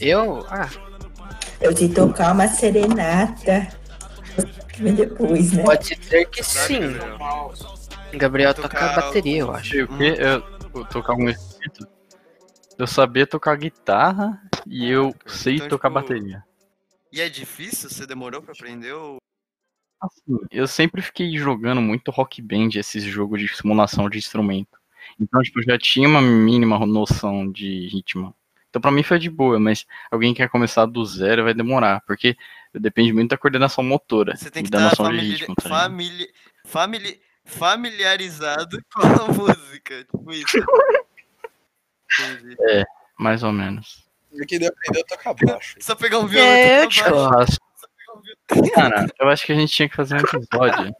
Eu? 0.00 0.46
Ah, 0.50 0.68
eu 1.60 1.74
te 1.74 1.88
tocar 1.88 2.32
uma 2.32 2.48
serenata. 2.48 3.68
Depois, 4.78 5.52
né? 5.52 5.62
pode 5.64 5.86
ser 5.86 6.26
que 6.26 6.42
sim. 6.42 6.96
Gabriel? 8.14 8.54
Tocar 8.54 8.94
toca 8.94 9.00
bateria, 9.00 9.40
eu 9.40 9.54
acho. 9.54 9.70
Sei 9.70 9.82
o 9.82 9.88
quê? 9.88 10.16
Eu, 10.18 10.42
eu 10.74 10.84
tocar 10.86 11.12
algum 11.12 11.28
instrumento? 11.28 11.86
Eu 12.78 12.86
sabia 12.86 13.26
tocar 13.26 13.56
guitarra 13.56 14.40
e 14.66 14.88
eu 14.88 15.14
sei 15.26 15.56
Então, 15.56 15.68
tocar 15.68 15.88
tipo, 15.88 16.00
bateria. 16.00 16.44
E 17.12 17.20
é 17.20 17.28
difícil? 17.28 17.90
Você 17.90 18.06
demorou 18.06 18.42
pra 18.42 18.52
aprender 18.52 18.92
ou... 18.92 19.18
Assim, 20.00 20.38
eu 20.50 20.66
sempre 20.66 21.00
fiquei 21.00 21.36
jogando 21.36 21.80
muito 21.80 22.10
rock 22.10 22.42
band, 22.42 22.70
esses 22.74 23.04
jogos 23.04 23.40
de 23.40 23.48
simulação 23.54 24.10
de 24.10 24.18
instrumento. 24.18 24.80
Então, 25.20 25.40
tipo, 25.42 25.60
eu 25.60 25.64
já 25.64 25.78
tinha 25.78 26.08
uma 26.08 26.20
mínima 26.20 26.84
noção 26.86 27.50
de 27.50 27.86
ritmo. 27.88 28.34
Então, 28.68 28.80
pra 28.80 28.90
mim 28.90 29.02
foi 29.02 29.18
de 29.18 29.28
boa, 29.28 29.60
mas 29.60 29.86
alguém 30.10 30.32
que 30.32 30.38
quer 30.38 30.48
começar 30.48 30.86
do 30.86 31.04
zero 31.04 31.44
vai 31.44 31.52
demorar, 31.52 32.00
porque 32.06 32.36
depende 32.72 33.12
muito 33.12 33.30
da 33.30 33.36
coordenação 33.36 33.84
motora 33.84 34.34
Você 34.34 34.50
tem 34.50 34.64
que 34.64 34.70
da 34.70 34.86
estar 34.86 34.96
famili... 34.96 35.32
ritmo. 35.32 35.54
Tá 35.54 35.68
famili... 35.68 36.28
famili... 36.64 37.20
familiarizado 37.44 38.82
com 38.92 39.02
a 39.02 39.28
música. 39.28 40.04
Tipo 40.04 40.32
isso. 40.32 40.56
Entendi. 42.18 42.56
Mais 43.18 43.42
ou 43.42 43.52
menos. 43.52 44.01
Eu 44.34 44.46
queria 44.46 44.68
aprender 44.68 45.00
a 45.00 45.04
tocar 45.04 45.34
baixo. 45.34 45.76
Só 45.80 45.94
pegar 45.94 46.18
um 46.18 46.26
violão 46.26 46.48
É, 46.48 46.80
e 46.80 46.84
eu 46.84 46.88
tocar 46.90 47.10
baixo. 47.10 47.30
Nossa. 47.30 48.72
Cara, 48.74 49.06
eu 49.18 49.28
acho 49.28 49.46
que 49.46 49.52
a 49.52 49.54
gente 49.54 49.72
tinha 49.72 49.88
que 49.88 49.96
fazer 49.96 50.16
um 50.16 50.20
episódio. 50.20 50.94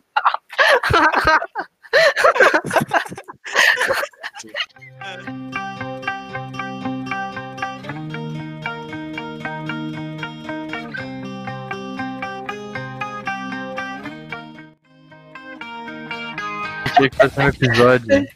Tinha 16.94 17.10
que 17.10 17.16
fazer 17.16 17.40
um 17.40 17.48
episódio 17.48 18.28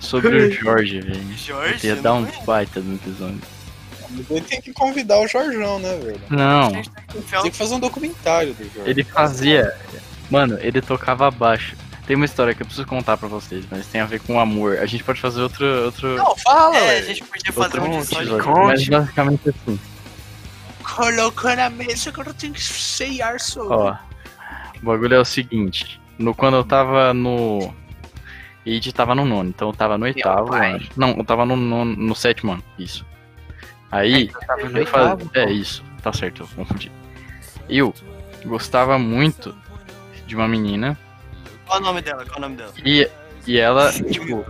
sobre 0.00 0.36
o 0.36 0.50
Jorge, 0.52 1.00
velho. 1.00 1.36
Jorge? 1.36 1.86
Ia 1.86 1.96
dar 1.96 2.14
um 2.14 2.26
é? 2.26 2.32
baita 2.44 2.80
no 2.80 2.94
episódio. 2.94 3.55
Ele 4.30 4.40
tem 4.40 4.60
que 4.60 4.72
convidar 4.72 5.20
o 5.20 5.28
Jorjão, 5.28 5.78
né, 5.78 5.96
velho? 5.96 6.20
Não, 6.30 6.70
Tem 6.72 7.50
que 7.50 7.56
fazer 7.56 7.74
um 7.74 7.80
documentário 7.80 8.54
do 8.54 8.64
Jorge. 8.64 8.90
ele 8.90 9.04
fazia. 9.04 9.74
Mano, 10.30 10.58
ele 10.60 10.80
tocava 10.80 11.30
baixo. 11.30 11.76
Tem 12.06 12.14
uma 12.14 12.24
história 12.24 12.54
que 12.54 12.62
eu 12.62 12.66
preciso 12.66 12.86
contar 12.86 13.16
pra 13.16 13.28
vocês, 13.28 13.64
mas 13.68 13.86
tem 13.86 14.00
a 14.00 14.06
ver 14.06 14.20
com 14.20 14.38
amor. 14.38 14.78
A 14.78 14.86
gente 14.86 15.02
pode 15.02 15.20
fazer 15.20 15.40
outro. 15.42 15.66
outro... 15.84 16.16
Não, 16.16 16.36
fala, 16.36 16.76
É, 16.76 16.98
a 16.98 17.02
gente 17.02 17.24
podia 17.24 17.52
fazer 17.52 17.80
um 17.80 17.98
episódio. 18.00 18.38
Mas 18.66 18.88
basicamente 18.88 19.48
assim. 19.48 19.78
Colocou 20.84 21.56
na 21.56 21.68
mesa, 21.68 22.10
agora 22.10 22.32
tem 22.32 22.52
que 22.52 22.62
ser 22.62 23.20
arço. 23.20 23.60
Ó, 23.68 23.96
o 24.80 24.86
bagulho 24.86 25.14
é 25.14 25.18
o 25.18 25.24
seguinte. 25.24 26.00
No, 26.16 26.32
quando 26.34 26.56
eu 26.56 26.64
tava 26.64 27.12
no. 27.12 27.74
Id 28.64 28.92
tava 28.92 29.14
no 29.14 29.24
nono, 29.24 29.48
então 29.50 29.68
eu 29.68 29.74
tava 29.74 29.98
no 29.98 30.04
oitavo. 30.04 30.50
Não, 30.96 31.10
eu 31.10 31.24
tava 31.24 31.44
no, 31.44 31.56
nono, 31.56 31.94
no 31.96 32.14
sétimo 32.14 32.52
ano, 32.52 32.64
isso. 32.78 33.04
Aí, 33.90 34.28
Tava 34.46 34.64
no 34.64 34.70
eu 34.78 34.84
oitavo, 34.84 35.30
É 35.34 35.50
isso, 35.50 35.82
tá 36.02 36.12
certo, 36.12 36.42
eu 36.42 36.48
confundi. 36.56 36.90
Eu 37.68 37.94
gostava 38.44 38.98
muito 38.98 39.54
de 40.26 40.34
uma 40.36 40.46
menina 40.48 40.98
Qual 41.66 41.78
o 41.78 41.82
nome 41.82 42.00
dela? 42.02 42.24
Qual 42.24 42.38
o 42.38 42.40
nome 42.40 42.56
dela? 42.56 42.72
e, 42.84 43.08
e 43.46 43.58
ela, 43.58 43.92
tipo, 44.10 44.44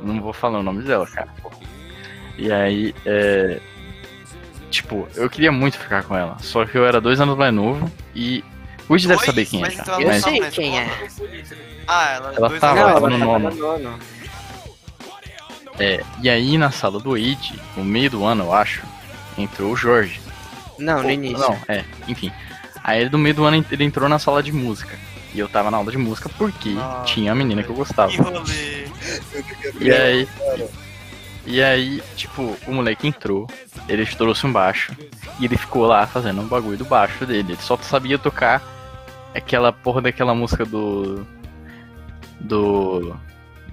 não 0.00 0.20
vou 0.20 0.32
falar 0.32 0.58
o 0.60 0.62
nome 0.62 0.82
dela, 0.82 1.06
cara. 1.06 1.28
E 2.38 2.50
aí, 2.52 2.94
é. 3.06 3.60
Tipo, 4.70 5.06
eu 5.14 5.30
queria 5.30 5.52
muito 5.52 5.78
ficar 5.78 6.02
com 6.02 6.16
ela. 6.16 6.36
Só 6.40 6.64
que 6.64 6.76
eu 6.76 6.84
era 6.84 7.00
dois 7.00 7.20
anos 7.20 7.36
mais 7.38 7.54
novo 7.54 7.88
e 8.14 8.42
O 8.88 8.92
Woody 8.94 9.06
deve 9.06 9.24
saber 9.24 9.46
quem 9.46 9.60
é 9.60 9.62
Mas 9.62 9.74
já. 9.74 9.82
ela 9.84 9.94
Eu 9.94 10.00
não 10.00 10.06
mas- 10.08 10.22
tava 10.22 10.32
sei 10.34 10.40
na 10.40 10.50
quem 10.50 10.80
é. 10.80 11.08
Ah, 11.86 12.10
ela, 12.14 12.34
Ela 12.34 12.48
dois 12.48 12.60
tava, 12.60 12.80
anos 12.80 12.90
ela 13.20 13.38
mais 13.38 13.56
no 13.56 13.78
nono. 13.78 13.98
É, 15.78 16.02
e 16.22 16.28
aí 16.30 16.56
na 16.56 16.70
sala 16.70 17.00
do 17.00 17.10
Wade, 17.10 17.60
no 17.76 17.84
meio 17.84 18.10
do 18.10 18.24
ano, 18.24 18.44
eu 18.44 18.52
acho, 18.54 18.82
entrou 19.36 19.72
o 19.72 19.76
Jorge. 19.76 20.20
Não, 20.78 20.98
no 20.98 21.04
Ou- 21.04 21.10
início. 21.10 21.38
Não, 21.38 21.58
é, 21.68 21.84
enfim. 22.08 22.30
Aí 22.82 23.08
no 23.08 23.18
meio 23.18 23.34
do 23.34 23.44
ano 23.44 23.64
ele 23.70 23.84
entrou 23.84 24.08
na 24.08 24.18
sala 24.18 24.42
de 24.42 24.52
música. 24.52 24.96
E 25.34 25.38
eu 25.40 25.48
tava 25.48 25.68
na 25.70 25.78
aula 25.78 25.90
de 25.90 25.98
música 25.98 26.28
porque 26.38 26.76
Ah, 26.78 27.02
tinha 27.04 27.32
a 27.32 27.34
menina 27.34 27.62
que 27.62 27.68
eu 27.70 27.74
gostava. 27.74 28.08
Que 28.12 28.18
rolê. 28.18 28.84
E 29.80 29.90
aí. 29.90 30.28
E 31.46 31.60
aí, 31.62 32.02
tipo, 32.16 32.56
o 32.66 32.72
moleque 32.72 33.06
entrou, 33.08 33.46
ele 33.88 34.06
trouxe 34.06 34.46
um 34.46 34.52
baixo 34.52 34.92
e 35.40 35.44
ele 35.44 35.56
ficou 35.56 35.86
lá 35.86 36.06
fazendo 36.06 36.40
um 36.40 36.46
bagulho 36.46 36.78
do 36.78 36.84
baixo 36.84 37.26
dele. 37.26 37.52
Ele 37.52 37.60
só 37.60 37.76
sabia 37.78 38.16
tocar 38.16 38.62
aquela 39.34 39.72
porra 39.72 40.00
daquela 40.02 40.34
música 40.34 40.64
do. 40.64 41.26
Do. 42.40 43.16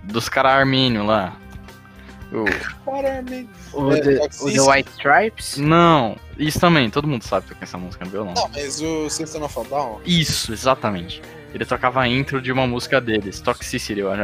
Dos 0.04 0.28
caras 0.28 0.54
armênios 0.54 1.06
lá. 1.06 1.34
O- 2.32 2.46
Caramba. 2.86 3.44
O, 3.74 3.92
É, 3.92 4.00
The, 4.02 4.16
Toxicity. 4.20 4.60
o 4.60 4.64
The 4.66 4.72
White 4.72 4.92
Stripes? 4.92 5.58
Não, 5.58 6.16
isso 6.38 6.60
também, 6.60 6.90
todo 6.90 7.08
mundo 7.08 7.24
sabe 7.24 7.48
tocar 7.48 7.64
essa 7.64 7.78
música 7.78 8.06
no 8.06 8.12
violão. 8.12 8.34
Não, 8.34 8.48
mas 8.50 8.80
o 8.82 9.10
System 9.10 9.44
of 9.44 9.60
a 9.60 9.64
Down. 9.64 10.00
Isso, 10.06 10.54
exatamente. 10.54 11.22
Ele 11.54 11.66
tocava 11.66 12.00
a 12.02 12.08
intro 12.08 12.42
de 12.42 12.50
uma 12.50 12.66
música 12.66 13.02
deles, 13.02 13.42
Toxicity, 13.42 14.00
eu 14.00 14.10
acho. 14.12 14.22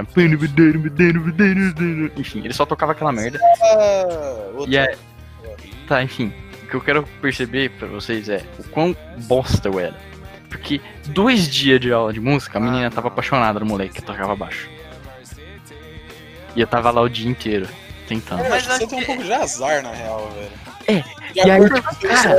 Enfim, 2.16 2.40
ele 2.44 2.54
só 2.54 2.66
tocava 2.66 2.94
aquela 2.94 3.12
merda. 3.12 3.40
Ah. 3.62 4.66
E 4.68 4.78
é. 4.78 4.96
Tá, 5.88 6.02
enfim. 6.02 6.34
O 6.64 6.68
que 6.70 6.76
eu 6.76 6.82
quero 6.82 7.04
perceber 7.22 7.70
pra 7.72 7.88
vocês 7.88 8.28
é 8.30 8.44
o 8.60 8.64
quão 8.70 8.96
bosta 9.26 9.68
eu 9.70 9.80
era. 9.80 9.96
Porque 10.50 10.82
dois 11.08 11.48
dias 11.50 11.80
de 11.80 11.92
aula 11.92 12.12
de 12.14 12.20
música, 12.22 12.58
a 12.58 12.62
menina 12.62 12.90
tava 12.90 13.10
apaixonada 13.10 13.60
no 13.60 13.66
moleque 13.66 13.96
que 13.96 14.02
tocava 14.02 14.36
baixo. 14.36 14.70
E 16.56 16.62
eu 16.62 16.68
tava 16.68 16.90
lá 16.92 17.02
o 17.02 17.10
dia 17.10 17.30
inteiro, 17.30 17.68
tentando. 18.08 18.44
É, 18.44 18.50
Mas 18.50 18.68
acho 18.68 18.80
que 18.80 18.86
você 18.86 18.88
tem 18.88 18.98
um 18.98 19.02
que- 19.02 19.06
pouco 19.08 19.24
de 19.24 19.34
azar, 19.34 19.84
na 19.84 19.92
real, 19.92 20.32
velho. 20.36 20.52
É, 20.88 21.04
e 21.36 21.42
aí, 21.52 21.62
tipo, 21.70 22.08
cara, 22.08 22.38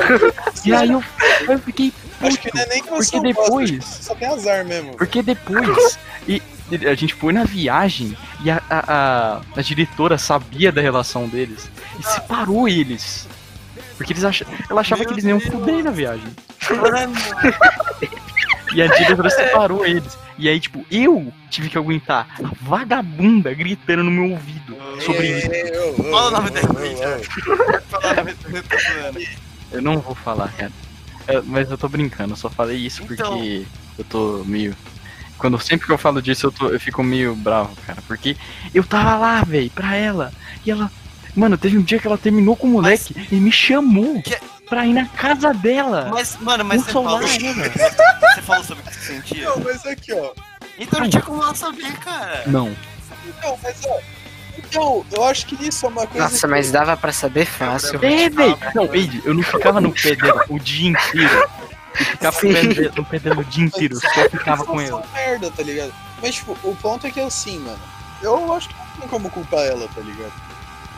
E 0.64 0.74
aí 0.74 0.90
eu, 0.90 1.04
eu 1.48 1.58
fiquei 1.58 1.92
Acho 2.22 2.38
que 2.38 2.50
puto. 2.50 2.56
não 2.56 2.62
é 2.64 2.66
nem 2.68 2.82
que 2.82 2.88
Porque 2.88 3.04
você 3.04 3.18
gosta, 3.20 3.28
depois- 3.28 3.70
você 3.84 4.02
só 4.02 4.14
tem 4.14 4.28
azar 4.28 4.64
mesmo. 4.64 4.94
Porque 4.96 5.22
depois 5.22 5.98
e, 6.26 6.42
e 6.70 6.86
a 6.88 6.94
gente 6.94 7.14
foi 7.14 7.32
na 7.32 7.44
viagem 7.44 8.16
e 8.42 8.50
a, 8.50 8.60
a, 8.70 8.78
a, 9.36 9.40
a 9.56 9.62
diretora 9.62 10.16
sabia 10.18 10.72
da 10.72 10.80
relação 10.80 11.28
deles 11.28 11.70
e 11.98 12.02
separou 12.02 12.66
eles. 12.68 13.28
Porque 13.98 14.12
eles 14.14 14.24
ach, 14.24 14.42
ela 14.70 14.80
achava 14.80 15.00
Meu 15.00 15.08
que 15.08 15.14
eles 15.14 15.24
iam 15.24 15.40
fuder 15.40 15.84
na 15.84 15.90
viagem. 15.90 16.26
Mano, 16.70 17.12
E 18.74 18.82
a 18.82 18.86
diretora 18.86 19.30
separou 19.30 19.84
eles. 19.86 20.16
E 20.38 20.48
aí, 20.48 20.60
tipo, 20.60 20.84
eu 20.90 21.32
tive 21.50 21.68
que 21.68 21.76
aguentar 21.76 22.28
a 22.42 22.50
vagabunda 22.62 23.52
gritando 23.52 24.04
no 24.04 24.10
meu 24.10 24.30
ouvido 24.32 24.76
sobre 25.00 25.38
isso. 25.38 26.02
Fala 26.10 26.28
o 26.28 26.30
nome 26.30 26.50
dela, 26.50 26.68
Fala 27.88 28.12
o 28.12 28.16
nome 28.16 28.36
eu. 29.22 29.28
Eu 29.70 29.82
não 29.82 29.98
vou 30.00 30.14
falar, 30.14 30.50
cara. 30.52 30.72
É, 31.26 31.40
mas 31.42 31.70
eu 31.70 31.76
tô 31.76 31.88
brincando, 31.88 32.32
eu 32.32 32.36
só 32.36 32.48
falei 32.48 32.76
isso 32.78 33.02
porque 33.04 33.22
Então. 33.22 33.66
eu 33.98 34.04
tô 34.04 34.42
meio. 34.46 34.74
Quando 35.36 35.58
sempre 35.60 35.86
que 35.86 35.92
eu 35.92 35.98
falo 35.98 36.20
disso, 36.22 36.46
eu, 36.46 36.52
tô, 36.52 36.68
eu 36.68 36.80
fico 36.80 37.02
meio 37.02 37.34
bravo, 37.36 37.76
cara. 37.86 38.02
Porque 38.08 38.36
eu 38.74 38.82
tava 38.82 39.16
lá, 39.18 39.42
velho, 39.44 39.70
pra 39.70 39.94
ela. 39.94 40.32
E 40.64 40.70
ela. 40.70 40.90
Mano, 41.36 41.56
teve 41.58 41.76
um 41.78 41.82
dia 41.82 41.98
que 42.00 42.06
ela 42.06 42.18
terminou 42.18 42.56
com 42.56 42.66
o 42.66 42.70
moleque 42.70 43.14
e 43.30 43.36
me 43.36 43.52
chamou 43.52 44.20
Que- 44.22 44.38
pra 44.68 44.84
ir 44.86 44.92
na 44.94 45.06
casa 45.06 45.52
dela. 45.54 46.08
Mas, 46.10 46.36
mano, 46.40 46.64
mas 46.64 46.82
você 46.82 46.90
falou, 46.92 47.20
né, 47.20 47.26
velho? 47.28 47.72
você 47.72 48.42
falou 48.42 48.64
sobre 48.64 48.82
o 48.82 48.86
que 48.86 48.94
você 48.94 49.00
sentia? 49.14 49.44
Não, 49.44 49.60
mas 49.60 49.86
aqui, 49.86 50.12
ó. 50.14 50.32
Então 50.78 51.00
não 51.00 51.08
tinha 51.10 51.22
como 51.22 51.42
ela 51.42 51.54
saber, 51.54 51.92
cara. 51.98 52.42
Não. 52.46 52.74
Então, 53.26 53.56
mas 53.62 53.76
ó. 53.86 54.00
Então, 54.58 55.04
eu 55.12 55.24
acho 55.24 55.46
que 55.46 55.66
isso 55.66 55.86
é 55.86 55.88
uma 55.88 56.06
coisa. 56.06 56.24
Nossa, 56.24 56.46
que- 56.46 56.46
mas 56.52 56.70
dava 56.70 56.96
pra 56.96 57.12
saber 57.12 57.44
fácil. 57.46 57.96
É, 58.04 58.28
velho. 58.28 58.58
Não, 58.74 58.94
Eide, 58.94 59.22
eu 59.24 59.34
não 59.34 59.42
ficava 59.42 59.80
no 59.80 59.92
pé 59.92 60.14
dela 60.16 60.44
o 60.48 60.58
dia 60.58 60.90
inteiro. 60.90 61.48
Eu 61.98 62.04
ficava 62.06 62.36
no 62.36 62.52
pé 62.52 62.66
dela- 62.74 62.92
no 62.96 63.04
pé 63.04 63.18
dela 63.18 63.40
o 63.40 63.44
dia 63.44 63.64
inteiro, 63.64 63.94
eu 63.94 64.00
só 64.00 64.28
ficava 64.30 64.64
com 64.64 64.72
uma 64.78 65.02
merda, 65.14 65.50
tá 65.50 65.62
ligado? 65.62 65.92
Mas, 66.22 66.34
tipo, 66.34 66.52
o 66.62 66.76
ponto 66.76 67.06
é 67.06 67.10
que 67.10 67.20
é 67.20 67.24
assim, 67.24 67.58
mano. 67.60 67.78
Eu 68.22 68.52
acho 68.52 68.68
que 68.68 68.74
não 68.74 68.86
tem 69.00 69.08
como 69.08 69.30
culpar 69.30 69.60
ela, 69.64 69.86
tá 69.88 70.00
ligado? 70.00 70.32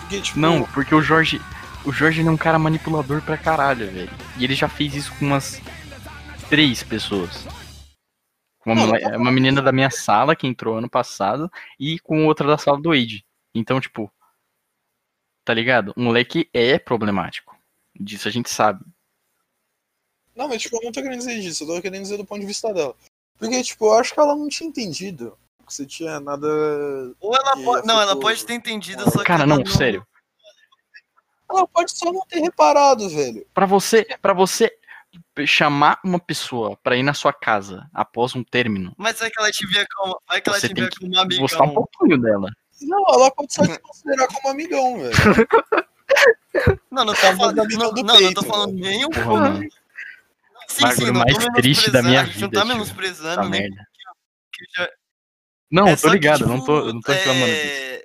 Porque, 0.01 0.21
tipo. 0.21 0.39
Não, 0.39 0.63
porque 0.65 0.95
o 0.95 1.03
Jorge. 1.03 1.41
O 1.85 1.93
Jorge 1.93 2.21
ele 2.21 2.29
é 2.29 2.33
um 2.33 2.37
cara 2.37 2.59
manipulador 2.59 3.23
pra 3.23 3.39
caralho, 3.39 3.91
velho. 3.91 4.11
E 4.37 4.45
ele 4.45 4.55
já 4.55 4.69
fez 4.69 4.95
isso 4.95 5.13
com 5.19 5.25
umas 5.27 5.61
três 6.51 6.83
pessoas. 6.83 7.47
Uma, 8.67 8.75
Não, 8.75 8.87
mole- 8.89 9.17
uma 9.17 9.33
menina 9.33 9.63
da 9.63 9.73
minha 9.73 9.89
sala 9.91 10.37
que 10.37 10.47
entrou 10.47 10.77
ano 10.77 10.91
passado 10.91 11.51
e 11.79 11.99
com 12.01 12.27
outra 12.27 12.47
da 12.47 12.59
sala 12.59 12.79
do 12.79 12.91
Wade. 12.91 13.25
Então, 13.55 13.81
tipo. 13.81 14.11
Tá 15.45 15.55
ligado? 15.55 15.93
O 15.97 16.01
moleque 16.01 16.49
é 16.53 16.79
problemático. 16.79 17.57
Disso 17.99 18.29
a 18.29 18.31
gente 18.31 18.51
sabe. 18.51 18.85
Não, 20.37 20.49
mas, 20.49 20.63
tipo, 20.63 20.77
eu 20.77 20.83
não 20.85 20.93
tô 20.93 21.03
querendo 21.03 21.19
dizer 21.19 21.41
disso. 21.41 21.65
Eu 21.65 21.69
tô 21.69 21.83
querendo 21.83 22.03
dizer 22.03 22.17
do 22.17 22.25
ponto 22.25 22.41
de 22.41 22.47
vista 22.47 22.73
dela. 22.73 22.95
Porque, 23.39 23.63
tipo, 23.63 23.87
eu 23.87 23.95
acho 23.95 24.15
que 24.15 24.21
ela 24.21 24.37
não 24.37 24.49
tinha 24.49 24.69
entendido 24.69 25.37
que 25.71 25.75
você 25.75 25.87
tinha 25.87 26.21
nada. 26.21 26.47
Ou 27.21 27.35
ela 27.35 27.57
pode. 27.65 27.87
Não, 27.87 28.01
ela 28.01 28.19
pode 28.19 28.45
ter 28.45 28.55
entendido, 28.55 29.03
só 29.05 29.21
que. 29.21 29.25
Cara, 29.25 29.45
ela 29.45 29.57
não, 29.57 29.67
sério. 29.67 30.07
Ela 31.49 31.67
pode 31.67 31.97
só 31.97 32.13
não 32.13 32.27
ter 32.27 32.41
reparado, 32.41 33.09
velho. 33.09 33.47
Pra 33.55 33.67
você, 33.67 34.05
para 34.21 34.33
você 34.33 34.71
chamar 35.47 35.99
uma 36.05 36.19
pessoa 36.19 36.77
pra 36.77 36.97
ir 36.97 37.03
na 37.03 37.15
sua 37.15 37.33
casa 37.33 37.89
após 37.93 38.37
um 38.37 38.45
término, 38.45 38.95
Mas 38.97 39.19
vai 39.19 39.31
que 39.31 39.41
ela 39.41 39.51
te 39.51 39.67
via 39.67 39.87
como. 39.97 40.21
Vai 40.29 40.41
que 40.41 40.49
ela 40.49 40.61
você 40.61 40.69
te 40.69 40.75
tem 40.75 40.85
via 40.85 40.91
que 40.91 41.01
como 41.01 41.17
um 41.17 41.19
amigão. 41.19 41.43
gostar 41.43 41.65
um 41.65 41.75
pouquinho 41.75 42.19
dela. 42.21 42.49
Não, 42.83 43.05
ela 43.09 43.31
pode 43.31 43.53
só 43.53 43.67
te 43.67 43.79
considerar 43.81 44.27
como 44.29 44.49
amigão, 44.49 44.99
velho. 44.99 45.15
Não, 46.91 47.05
não 47.05 47.15
tô 47.15 47.21
Tá 47.21 47.37
falando. 47.37 47.57
Não, 47.57 47.67
do 47.69 47.79
não, 47.79 47.93
não 47.93 48.17
peito, 48.17 48.35
tô 48.35 48.43
falando 48.43 48.73
nem 48.75 49.05
um 49.05 49.11
pouco. 49.11 49.31
Sim, 50.67 50.83
bagulho 50.83 51.07
sim, 51.07 51.13
não 51.13 51.21
mais 51.21 51.37
triste 51.55 51.91
da 51.91 52.03
minha 52.03 52.23
a 52.23 52.25
gente 52.25 52.41
não 52.41 52.49
vida, 52.49 52.61
tá 52.61 52.65
menosprezando 52.67 53.41
Essa 53.41 53.49
nem 53.49 53.61
merda. 53.63 53.87
que 54.53 54.65
já. 54.77 54.91
Não, 55.71 55.87
é 55.87 55.93
eu 55.93 55.97
tô 55.97 56.01
só 56.03 56.09
que, 56.09 56.15
ligado, 56.15 56.43
eu 56.43 56.49
não 56.49 56.55
tipo, 56.57 56.67
tô, 56.67 56.79
eu 56.89 56.95
não 56.95 57.01
tô 57.01 57.13
reclamando 57.13 57.47
disso. 57.47 57.65
é, 57.65 58.05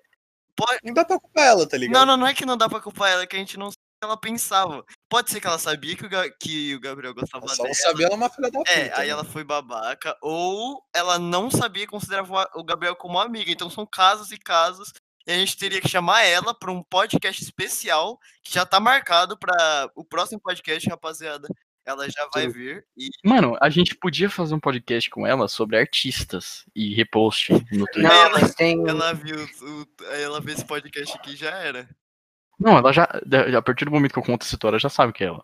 Pode... 0.55 0.79
Não 0.83 0.93
dá 0.93 1.03
pra 1.05 1.19
culpar 1.19 1.45
ela, 1.45 1.67
tá 1.67 1.77
ligado? 1.77 1.99
Não, 1.99 2.05
não, 2.05 2.17
não 2.17 2.27
é 2.27 2.33
que 2.33 2.45
não 2.45 2.55
dá 2.57 2.69
pra 2.69 2.79
culpar 2.79 3.11
ela, 3.11 3.23
é 3.23 3.27
que 3.27 3.35
a 3.35 3.39
gente 3.39 3.57
não 3.57 3.69
ela 4.05 4.17
pensava. 4.17 4.83
Pode 5.09 5.29
ser 5.31 5.39
que 5.41 5.47
ela 5.47 5.57
sabia 5.59 5.95
que 5.95 6.05
o, 6.05 6.09
Ga- 6.09 6.29
que 6.39 6.73
o 6.75 6.79
Gabriel 6.79 7.13
gostava 7.13 7.47
Só 7.47 7.55
dela. 7.57 7.67
não 7.67 7.73
sabia, 7.75 8.05
ela 8.05 8.13
é 8.15 8.17
uma 8.17 8.29
filha 8.29 8.49
da 8.51 8.59
puta. 8.59 8.71
É, 8.71 8.91
aí 8.97 9.07
né? 9.07 9.09
ela 9.09 9.23
foi 9.23 9.43
babaca, 9.43 10.17
ou 10.21 10.81
ela 10.93 11.19
não 11.19 11.51
sabia 11.51 11.83
e 11.83 11.87
considerava 11.87 12.49
o 12.55 12.63
Gabriel 12.63 12.95
como 12.95 13.19
amiga. 13.19 13.51
Então 13.51 13.69
são 13.69 13.85
casos 13.85 14.31
e 14.31 14.37
casos. 14.37 14.93
E 15.27 15.31
a 15.31 15.35
gente 15.35 15.57
teria 15.57 15.81
que 15.81 15.87
chamar 15.89 16.21
ela 16.21 16.53
pra 16.53 16.71
um 16.71 16.83
podcast 16.83 17.43
especial 17.43 18.19
que 18.43 18.53
já 18.53 18.63
tá 18.65 18.79
marcado 18.79 19.37
pra 19.37 19.89
o 19.95 20.03
próximo 20.05 20.39
podcast, 20.39 20.87
rapaziada. 20.89 21.47
Ela 21.83 22.09
já 22.09 22.27
vai 22.33 22.47
vir. 22.47 22.83
E 22.97 23.09
Mano, 23.23 23.55
a 23.61 23.69
gente 23.69 23.93
podia 23.95 24.27
fazer 24.29 24.55
um 24.55 24.59
podcast 24.59 25.07
com 25.09 25.25
ela 25.25 25.47
sobre 25.47 25.77
artistas 25.77 26.63
e 26.75 26.95
repost 26.95 27.51
no 27.71 27.85
Twitter. 27.85 28.01
Não, 28.03 28.11
ela- 28.11 28.39
mas 28.39 28.55
tem. 28.55 28.87
ela 28.87 29.13
viu 29.13 29.35
o, 29.61 29.87
aí 30.11 30.21
ela 30.23 30.41
vê 30.41 30.53
esse 30.53 30.65
podcast 30.65 31.15
aqui 31.15 31.35
já 31.35 31.51
era. 31.51 31.87
Não, 32.59 32.77
ela 32.77 32.91
já, 32.93 33.03
a 33.57 33.61
partir 33.61 33.85
do 33.85 33.91
momento 33.91 34.13
que 34.13 34.19
eu 34.19 34.23
conto 34.23 34.43
essa 34.45 34.55
história, 34.55 34.75
ela 34.75 34.79
já 34.79 34.89
sabe 34.89 35.11
que 35.13 35.23
é 35.23 35.27
ela. 35.27 35.43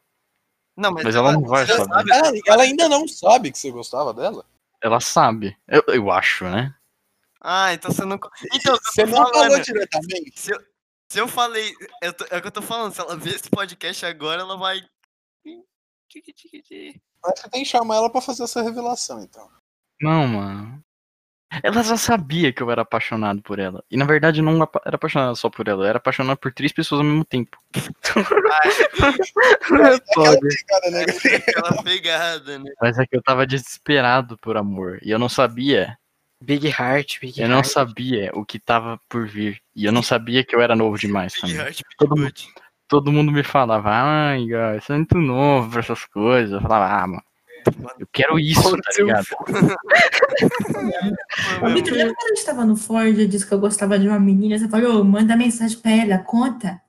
Não, 0.77 0.91
mas, 0.91 1.03
Mas 1.03 1.15
ela 1.15 1.33
não 1.33 1.41
vai 1.41 1.65
saber. 1.67 1.85
sabe. 1.85 2.11
Ela, 2.11 2.31
ela 2.47 2.63
ainda 2.63 2.87
não 2.87 3.07
sabe 3.07 3.51
que 3.51 3.57
você 3.59 3.69
gostava 3.71 4.13
dela? 4.13 4.45
Ela 4.81 4.99
sabe. 4.99 5.57
Eu, 5.67 5.83
eu 5.89 6.09
acho, 6.11 6.45
né? 6.45 6.73
Ah, 7.41 7.73
então 7.73 7.91
você 7.91 8.05
não. 8.05 8.17
Então, 8.53 8.77
Você 8.83 9.03
não 9.05 9.17
falando, 9.17 9.33
falou 9.33 9.59
diretamente. 9.59 10.39
Se 10.39 10.51
eu, 10.53 10.59
se 11.11 11.19
eu 11.19 11.27
falei. 11.27 11.73
eu 12.01 12.13
tô- 12.13 12.25
é 12.31 12.37
o 12.37 12.41
que 12.41 12.47
eu 12.47 12.51
tô 12.51 12.61
falando, 12.61 12.93
se 12.93 13.01
ela 13.01 13.17
ver 13.17 13.35
esse 13.35 13.49
podcast 13.49 14.05
agora, 14.05 14.41
ela 14.41 14.55
vai. 14.57 14.77
Acho 17.23 17.43
que 17.43 17.49
tem 17.49 17.63
que 17.63 17.69
chamar 17.69 17.95
ela 17.97 18.11
pra 18.11 18.21
fazer 18.21 18.43
essa 18.43 18.61
revelação, 18.61 19.21
então. 19.21 19.49
Não, 20.01 20.27
mano. 20.27 20.83
Ela 21.61 21.83
já 21.83 21.97
sabia 21.97 22.53
que 22.53 22.63
eu 22.63 22.71
era 22.71 22.83
apaixonado 22.83 23.41
por 23.41 23.59
ela. 23.59 23.83
E 23.91 23.97
na 23.97 24.05
verdade 24.05 24.39
eu 24.39 24.45
não 24.45 24.55
era 24.85 24.95
apaixonado 24.95 25.35
só 25.35 25.49
por 25.49 25.67
ela, 25.67 25.83
eu 25.83 25.87
era 25.87 25.97
apaixonado 25.97 26.37
por 26.37 26.53
três 26.53 26.71
pessoas 26.71 27.01
ao 27.01 27.05
mesmo 27.05 27.25
tempo. 27.25 27.57
Aquela 29.63 29.99
pegada, 30.39 30.91
né? 30.91 31.05
Aquela 31.47 31.83
pegada, 31.83 32.59
né? 32.59 32.71
Mas 32.81 32.97
é 32.97 33.05
que 33.05 33.17
eu 33.17 33.21
tava 33.21 33.45
desesperado 33.45 34.37
por 34.37 34.55
amor. 34.55 34.99
E 35.01 35.11
eu 35.11 35.19
não 35.19 35.27
sabia. 35.27 35.97
Big 36.41 36.67
Heart, 36.67 37.19
Big 37.19 37.39
Eu 37.39 37.49
não 37.49 37.63
sabia 37.63 38.31
o 38.33 38.43
que 38.43 38.57
tava 38.57 38.99
por 39.07 39.27
vir. 39.27 39.61
E 39.75 39.85
eu 39.85 39.91
não 39.91 40.01
sabia 40.01 40.43
que 40.43 40.55
eu 40.55 40.61
era 40.61 40.75
novo 40.75 40.97
demais 40.97 41.33
Big 41.33 41.41
também. 41.41 41.57
Heart, 41.57 41.77
Big 41.77 41.95
Todo 41.97 42.17
mundo-. 42.17 42.33
Todo 42.87 43.11
mundo 43.11 43.31
me 43.31 43.43
falava, 43.43 43.89
ai, 43.89 44.41
Igor, 44.41 44.81
você 44.81 44.91
é 44.91 44.95
muito 44.97 45.17
novo 45.17 45.69
pra 45.69 45.79
essas 45.79 46.03
coisas. 46.05 46.51
Eu 46.51 46.61
falava, 46.61 46.93
ah, 46.93 47.07
mano, 47.07 47.23
eu 47.99 48.07
quero 48.11 48.39
isso, 48.39 48.71
tá 48.77 48.91
ligado? 48.97 49.25
Vitor, 51.73 51.93
lembra 51.97 52.13
quando 52.15 52.31
a 52.31 52.35
gente 52.35 52.45
tava 52.45 52.65
no 52.65 52.75
Ford 52.75 53.17
e 53.17 53.27
disse 53.27 53.45
que 53.47 53.53
eu 53.53 53.59
gostava 53.59 53.97
de 53.99 54.07
uma 54.07 54.19
menina? 54.19 54.57
Você 54.57 54.67
falou, 54.67 55.01
ô, 55.01 55.03
manda 55.03 55.35
mensagem 55.35 55.77
pra 55.79 55.91
ela, 55.91 56.17
conta. 56.19 56.81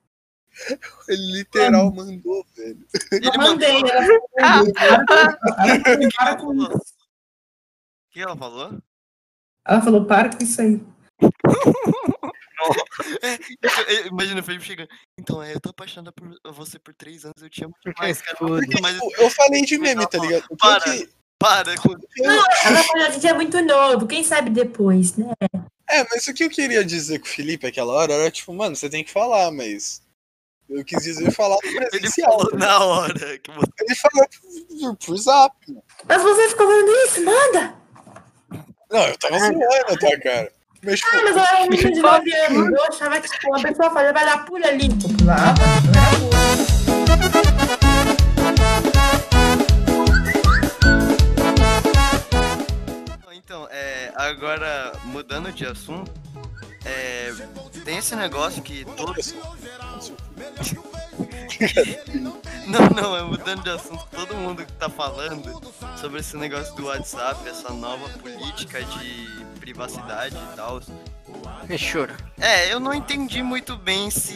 Ele 1.07 1.37
literal 1.37 1.91
mandou, 1.93 2.45
velho. 2.55 2.85
Ele 3.11 3.27
eu 3.27 3.33
mandei, 3.37 3.81
ela 3.81 4.05
falou, 4.05 4.73
para 6.15 6.35
com- 6.37 6.53
isso. 6.53 6.93
que 8.11 8.21
ela 8.21 8.37
falou? 8.37 8.77
Ela 9.65 9.81
falou, 9.81 10.05
para 10.05 10.29
com 10.35 10.43
isso 10.43 10.61
aí. 10.61 10.81
Eu- 13.21 13.95
eu- 13.95 14.07
Imagina 14.07 14.41
o 14.41 14.43
Felipe 14.43 14.65
chegando. 14.65 14.89
Então, 15.19 15.41
é, 15.41 15.53
eu 15.53 15.59
tô 15.59 15.69
apaixonada 15.69 16.11
por 16.11 16.53
você 16.53 16.77
por 16.79 16.93
três 16.93 17.23
anos, 17.25 17.41
eu 17.41 17.49
te 17.49 17.63
amo 17.63 17.73
demais, 17.85 18.21
cara. 18.21 18.37
Foda-se. 18.37 18.81
Mas 18.81 18.93
Tipo, 18.95 19.21
eu 19.21 19.29
falei 19.29 19.61
de 19.63 19.77
meme, 19.77 20.07
tá 20.07 20.17
ligado? 20.17 20.47
Porque 20.47 20.57
Para. 20.67 20.83
que- 20.83 21.09
para 21.39 21.75
com. 21.77 21.93
Ela 22.23 22.83
falou, 22.83 23.05
a 23.05 23.09
gente 23.09 23.27
é 23.27 23.33
muito 23.33 23.61
novo, 23.61 24.07
quem 24.07 24.23
sabe 24.23 24.49
depois, 24.49 25.15
né? 25.17 25.33
É, 25.89 26.03
mas 26.09 26.25
o 26.27 26.33
que 26.33 26.43
eu 26.45 26.49
queria 26.49 26.85
dizer 26.85 27.19
com 27.19 27.25
o 27.25 27.29
Felipe 27.29 27.67
aquela 27.67 27.91
hora 27.93 28.13
era 28.13 28.31
tipo, 28.31 28.53
mano, 28.53 28.75
você 28.75 28.89
tem 28.89 29.03
que 29.03 29.11
falar, 29.11 29.51
mas. 29.51 30.01
Eu 30.69 30.83
quis 30.85 31.03
dizer 31.03 31.29
falar 31.31 31.57
no 31.61 31.67
Ele 31.69 31.89
presencial. 31.89 32.31
falou 32.31 32.51
tá 32.51 32.57
na 32.57 32.79
hora 32.85 33.37
que 33.39 33.51
você. 33.51 33.71
Ele 33.81 33.95
falou 33.95 34.27
por, 34.29 34.95
por 35.05 35.17
zap. 35.17 35.55
Mas 36.07 36.21
você 36.23 36.49
ficou 36.49 36.65
falando 36.65 36.91
isso, 37.05 37.25
manda! 37.25 37.75
Não, 38.89 39.05
eu 39.07 39.17
tava 39.17 39.37
zoando, 39.39 39.99
tá, 39.99 40.19
cara? 40.21 40.53
Mas, 40.83 40.99
tipo, 40.99 41.15
Ah, 41.15 41.21
mas 41.23 41.35
eu 41.37 41.43
era 41.43 41.63
um 41.63 41.69
menino 41.69 41.93
de 41.93 42.01
9 42.01 42.35
anos, 42.35 42.71
eu 42.71 42.83
achava 42.89 43.19
que 43.21 43.29
tipo, 43.29 43.47
uma 43.47 43.61
pessoa 43.61 43.91
fazia, 43.91 44.13
vai 44.13 44.25
dar 44.25 44.45
pura 44.45 44.67
ali. 44.67 44.87
Era 44.87 46.19
burra. 46.19 47.63
Então, 53.33 53.67
é, 53.71 54.11
agora, 54.15 54.93
mudando 55.05 55.51
de 55.51 55.65
assunto, 55.65 56.11
é, 56.85 57.33
tem 57.83 57.97
esse 57.97 58.15
negócio 58.15 58.61
que 58.61 58.85
todo. 58.97 59.13
Não, 62.65 62.89
não, 62.89 63.17
é 63.17 63.21
mudando 63.23 63.61
de 63.61 63.69
assunto, 63.69 64.07
todo 64.09 64.35
mundo 64.35 64.65
que 64.65 64.71
tá 64.73 64.89
falando 64.89 65.61
sobre 65.99 66.21
esse 66.21 66.37
negócio 66.37 66.73
do 66.75 66.85
WhatsApp, 66.85 67.45
essa 67.47 67.73
nova 67.73 68.07
política 68.19 68.81
de 68.81 69.45
privacidade 69.59 70.35
e 70.35 70.55
tal. 70.55 70.81
É 71.69 71.77
choro. 71.77 72.13
É, 72.39 72.73
eu 72.73 72.79
não 72.79 72.93
entendi 72.93 73.41
muito 73.41 73.77
bem 73.77 74.09
se. 74.11 74.35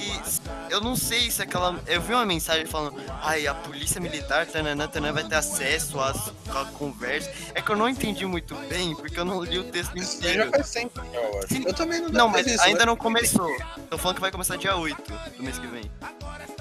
Eu 0.69 0.79
não 0.79 0.95
sei 0.95 1.29
se 1.29 1.41
aquela. 1.41 1.77
Eu 1.85 2.01
vi 2.01 2.13
uma 2.13 2.25
mensagem 2.25 2.65
falando, 2.65 2.99
ai, 3.21 3.47
a 3.47 3.53
polícia 3.53 3.99
militar, 3.99 4.45
tananã, 4.45 4.87
tananã, 4.87 5.13
vai 5.13 5.23
ter 5.23 5.35
acesso 5.35 5.99
às 5.99 6.31
à 6.49 6.65
conversa. 6.77 7.29
É 7.53 7.61
que 7.61 7.69
eu 7.69 7.75
não 7.75 7.89
entendi 7.89 8.25
muito 8.25 8.55
bem, 8.69 8.95
porque 8.95 9.19
eu 9.19 9.25
não 9.25 9.43
li 9.43 9.59
o 9.59 9.65
texto 9.65 9.97
isso 9.97 10.17
inteiro. 10.17 10.45
já 10.45 10.51
faz 10.51 10.71
tempo, 10.71 11.01
eu 11.13 11.39
acho. 11.39 11.47
Sim. 11.53 11.63
Eu 11.65 11.73
também 11.73 12.01
não 12.01 12.09
Não, 12.09 12.29
mas 12.29 12.47
isso, 12.47 12.61
ainda 12.63 12.79
né? 12.79 12.85
não 12.85 12.95
começou. 12.95 13.49
Tô 13.89 13.97
falando 13.97 14.15
que 14.15 14.21
vai 14.21 14.31
começar 14.31 14.55
dia 14.57 14.75
8 14.75 15.01
do 15.37 15.43
mês 15.43 15.57
que 15.59 15.67
vem. 15.67 15.91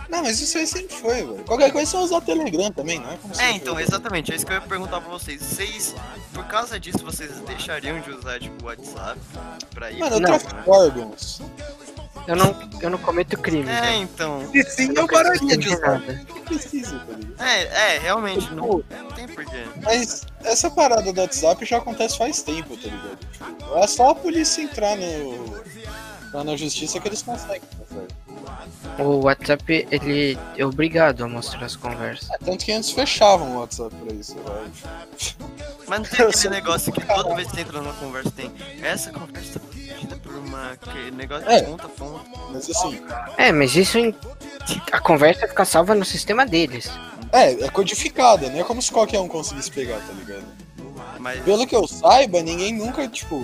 Não, 0.09 0.23
mas 0.23 0.41
isso 0.41 0.57
aí 0.57 0.67
sempre 0.67 0.95
foi, 0.95 1.17
velho. 1.17 1.45
Qualquer 1.45 1.73
coisa 1.73 1.89
é 1.89 1.91
só 1.91 2.03
usar 2.03 2.21
Telegram 2.21 2.71
também, 2.71 3.01
não 3.01 3.11
é? 3.11 3.17
Como 3.17 3.35
É, 3.41 3.51
então, 3.53 3.79
exatamente, 3.79 4.33
é 4.33 4.37
isso 4.37 4.47
que 4.47 4.53
eu 4.53 4.57
ia 4.57 4.61
perguntar 4.63 5.01
pra 5.01 5.11
vocês. 5.11 5.43
Vocês, 5.43 5.95
por 6.33 6.45
causa 6.45 6.79
disso, 6.79 6.99
vocês 7.05 7.31
deixariam 7.41 8.01
de 8.01 8.11
usar, 8.11 8.39
tipo, 8.39 8.65
o 8.65 8.67
WhatsApp 8.67 9.19
pra 9.75 9.91
ir? 9.91 9.99
Mano, 9.99 10.17
eu 10.17 10.21
Não. 10.29 10.39
trafico 10.39 10.71
órgãos. 10.71 11.41
Eu 12.27 12.35
não, 12.35 12.57
eu 12.81 12.91
não 12.91 12.99
cometo 12.99 13.39
crimes. 13.39 13.69
É, 13.69 13.81
né? 13.81 13.97
então. 13.99 14.43
E 14.53 14.63
sim, 14.65 14.93
eu 14.97 15.07
pararia 15.07 15.57
de 15.57 15.69
Não 15.69 15.77
usar. 15.77 16.01
Não 16.01 16.41
precisa, 16.43 16.99
tá? 16.99 17.47
É, 17.47 17.95
é, 17.95 17.99
realmente, 17.99 18.53
não, 18.53 18.81
Tipo, 18.81 18.95
não 19.03 19.11
tem 19.13 19.29
porquê. 19.29 19.65
Mas 19.83 20.27
essa 20.43 20.69
parada 20.69 21.13
do 21.13 21.21
WhatsApp 21.21 21.65
já 21.65 21.79
acontece 21.79 22.19
faz 22.19 22.43
tempo, 22.43 22.77
tá 22.77 22.89
ligado? 22.89 23.19
É 23.77 23.87
só 23.87 24.11
a 24.11 24.15
polícia 24.15 24.61
entrar 24.63 24.97
no. 24.97 25.63
Lá 26.37 26.45
na 26.45 26.55
justiça 26.55 27.01
que 27.01 27.09
eles 27.09 27.23
conseguem? 27.23 27.63
O 28.99 29.25
WhatsApp, 29.25 29.89
ele 29.91 30.39
é 30.55 30.67
obrigado 30.67 31.25
a 31.25 31.29
mostrar 31.29 31.65
as 31.65 31.77
conversas. 31.77 32.29
É, 32.31 32.37
tanto 32.37 32.63
que 32.63 32.73
antes 32.73 32.91
fechavam 32.91 33.57
o 33.57 33.61
WhatsApp 33.61 33.95
pra 33.97 34.15
isso, 34.15 34.37
eu 34.37 34.53
acho. 34.63 35.37
Mas 35.89 35.99
não 36.01 36.07
tem 36.07 36.27
aquele 36.27 36.49
negócio 36.55 36.93
que 36.93 37.01
toda 37.01 37.35
vez 37.35 37.49
que 37.49 37.55
você 37.55 37.61
entra 37.63 37.81
numa 37.81 37.95
conversa 37.95 38.31
tem. 38.33 38.53
Essa 38.83 39.11
conversa 39.13 39.59
tá 39.59 39.61
protegida 39.67 40.17
por 40.17 40.35
uma. 40.35 40.77
Que 40.77 41.11
negócio 41.11 41.49
É. 41.49 41.61
de 41.63 41.67
ponta 41.71 41.87
a 41.87 41.89
ponta. 41.89 42.25
Mas 42.53 42.69
assim, 42.69 43.01
É, 43.39 43.51
mas 43.51 43.75
isso 43.75 43.97
em... 43.99 44.15
a 44.93 45.01
conversa 45.01 45.49
fica 45.49 45.65
salva 45.65 45.95
no 45.95 46.05
sistema 46.05 46.45
deles. 46.45 46.91
é, 47.33 47.53
é 47.65 47.71
codificada, 47.71 48.51
não 48.51 48.61
é 48.61 48.65
como 48.65 48.83
se 48.83 48.93
qualquer 48.93 49.21
um 49.21 49.29
conseguisse 49.29 49.71
pegar, 49.71 50.01
tá 50.01 50.13
ligado? 50.13 50.45
Mas. 51.19 51.43
Pelo 51.45 51.67
que 51.67 51.75
eu 51.75 51.89
saiba, 51.89 52.43
ninguém 52.43 52.75
nunca, 52.75 53.09
tipo. 53.09 53.43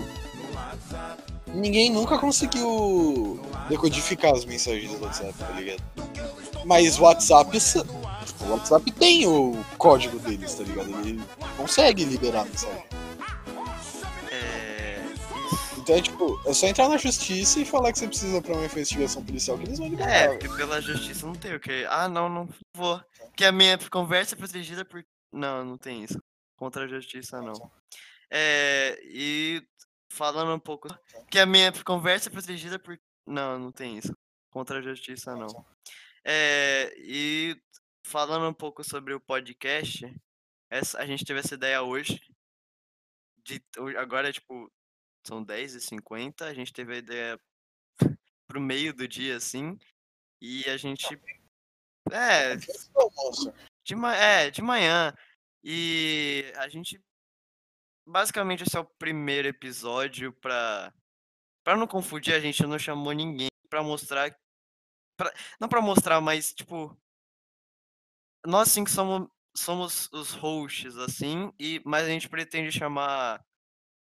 Ninguém 1.55 1.91
nunca 1.91 2.19
conseguiu 2.19 3.41
decodificar 3.69 4.33
as 4.35 4.45
mensagens 4.45 4.91
do 4.93 5.05
WhatsApp, 5.05 5.35
tá 5.39 5.51
ligado? 5.53 5.83
Mas 6.65 6.99
o 6.99 7.03
WhatsApp. 7.03 7.59
sa- 7.61 7.85
O 8.41 8.51
WhatsApp 8.51 8.91
tem 8.93 9.27
o 9.27 9.65
código 9.79 10.19
deles, 10.19 10.55
tá 10.55 10.65
ligado? 10.65 10.89
Ele 11.07 11.23
consegue 11.57 12.05
liberar 12.05 12.41
a 12.43 12.45
mensagem. 12.45 12.85
É. 14.31 15.03
Então 15.79 15.97
é 15.97 16.01
tipo, 16.03 16.41
é 16.47 16.53
só 16.53 16.67
entrar 16.67 16.89
na 16.89 16.97
justiça 16.97 17.61
e 17.61 17.65
falar 17.65 17.93
que 17.93 17.99
você 17.99 18.09
precisa 18.09 18.41
pra 18.43 18.55
uma 18.55 18.65
investigação 18.65 19.25
policial 19.25 19.59
que 19.59 19.65
eles 19.65 19.79
vão 19.79 19.89
liberar. 19.89 20.11
É, 20.11 20.29
porque 20.29 20.49
pela 20.57 20.81
justiça 20.81 21.27
não 21.27 21.35
tem 21.35 21.55
o 21.55 21.61
que. 21.61 21.85
Ah, 21.89 22.09
não, 22.09 22.29
não 22.29 22.49
vou. 22.77 23.01
Que 23.37 23.45
a 23.45 23.53
minha 23.53 23.79
conversa 23.91 24.35
é 24.35 24.39
protegida 24.39 24.85
por. 24.85 25.05
Não, 25.33 25.65
não 25.65 25.79
tem 25.79 26.03
isso. 26.05 26.19
Contra 26.57 26.85
a 26.85 26.89
justiça, 26.89 27.41
não. 27.41 27.71
É. 28.31 28.99
E. 29.05 29.63
Falando 30.13 30.55
um 30.55 30.61
pouco. 30.61 30.89
Que 31.31 31.39
a 31.39 31.47
minha 31.47 31.73
conversa 31.85 32.29
é 32.29 32.33
protegida 32.33 32.79
por. 32.79 33.01
Não, 33.27 33.59
não 33.59 33.73
tem 33.73 33.97
isso. 33.97 34.15
Contra 34.51 34.79
a 34.79 34.83
justiça, 34.83 35.35
não. 35.35 35.65
É. 36.23 36.93
E. 36.99 37.59
Falando 38.05 38.47
um 38.47 38.53
pouco 38.53 38.85
sobre 38.85 39.15
o 39.15 39.21
podcast. 39.21 40.05
Essa, 40.69 40.99
a 40.99 41.07
gente 41.07 41.25
teve 41.25 41.41
essa 41.41 41.55
ideia 41.55 41.83
hoje. 41.83 42.21
De, 43.43 43.65
agora, 43.97 44.31
tipo, 44.31 44.71
são 45.27 45.43
10h50. 45.43 46.43
A 46.43 46.53
gente 46.53 46.75
teve 46.75 46.93
a 46.93 46.99
ideia 46.99 47.41
pro 48.47 48.61
meio 48.61 48.93
do 48.93 49.09
dia, 49.09 49.39
assim. 49.39 49.79
E 50.43 50.69
a 50.69 50.77
gente. 50.77 51.19
É, 52.11 52.57
de, 52.57 52.67
é, 54.15 54.51
de 54.51 54.61
manhã. 54.61 55.15
E 55.65 56.53
a 56.57 56.69
gente. 56.69 57.01
Basicamente, 58.07 58.65
esse 58.65 58.77
é 58.77 58.81
o 58.81 58.85
primeiro 58.85 59.49
episódio 59.49 60.33
pra. 60.35 60.93
Pra 61.65 61.77
não 61.77 61.87
confundir, 61.87 62.35
a 62.35 62.41
gente 62.41 62.67
não 62.67 62.79
chamou 62.79 63.13
ninguém 63.13 63.49
pra 63.71 63.83
mostrar. 63.83 64.37
Pra, 65.17 65.33
não 65.61 65.69
pra 65.69 65.81
mostrar, 65.81 66.21
mas, 66.21 66.53
tipo. 66.53 66.97
Nós 68.45 68.69
sim 68.71 68.83
que 68.83 68.91
somos, 68.91 69.29
somos 69.57 70.09
os 70.13 70.33
hosts, 70.33 70.97
assim. 70.97 71.53
E, 71.59 71.81
mas 71.85 72.07
a 72.07 72.09
gente 72.09 72.29
pretende 72.29 72.73
chamar 72.73 73.45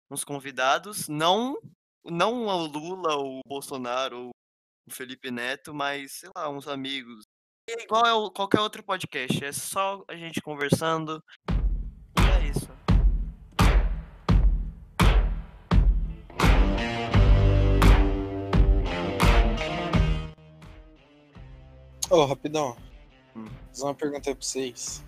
uns 0.09 0.23
convidados. 0.23 1.07
Não, 1.07 1.55
não 2.03 2.47
o 2.47 2.65
Lula, 2.65 3.15
o 3.17 3.41
Bolsonaro, 3.45 4.17
ou 4.17 4.31
o 4.87 4.91
Felipe 4.91 5.29
Neto, 5.29 5.73
mas, 5.73 6.13
sei 6.13 6.29
lá, 6.35 6.49
uns 6.49 6.67
amigos. 6.67 7.25
É 7.69 7.83
igual 7.83 8.31
qualquer 8.31 8.59
outro 8.59 8.83
podcast, 8.83 9.45
é 9.45 9.51
só 9.53 10.03
a 10.07 10.15
gente 10.15 10.41
conversando. 10.41 11.23
E 12.19 12.21
é 12.21 12.49
isso. 12.49 12.72
Ô, 22.13 22.25
rapidão. 22.25 22.77
Hum. 23.35 23.47
Fazer 23.69 23.83
uma 23.85 23.95
pergunta 23.95 24.29
aí 24.29 24.35
pra 24.35 24.45
vocês. 24.45 25.03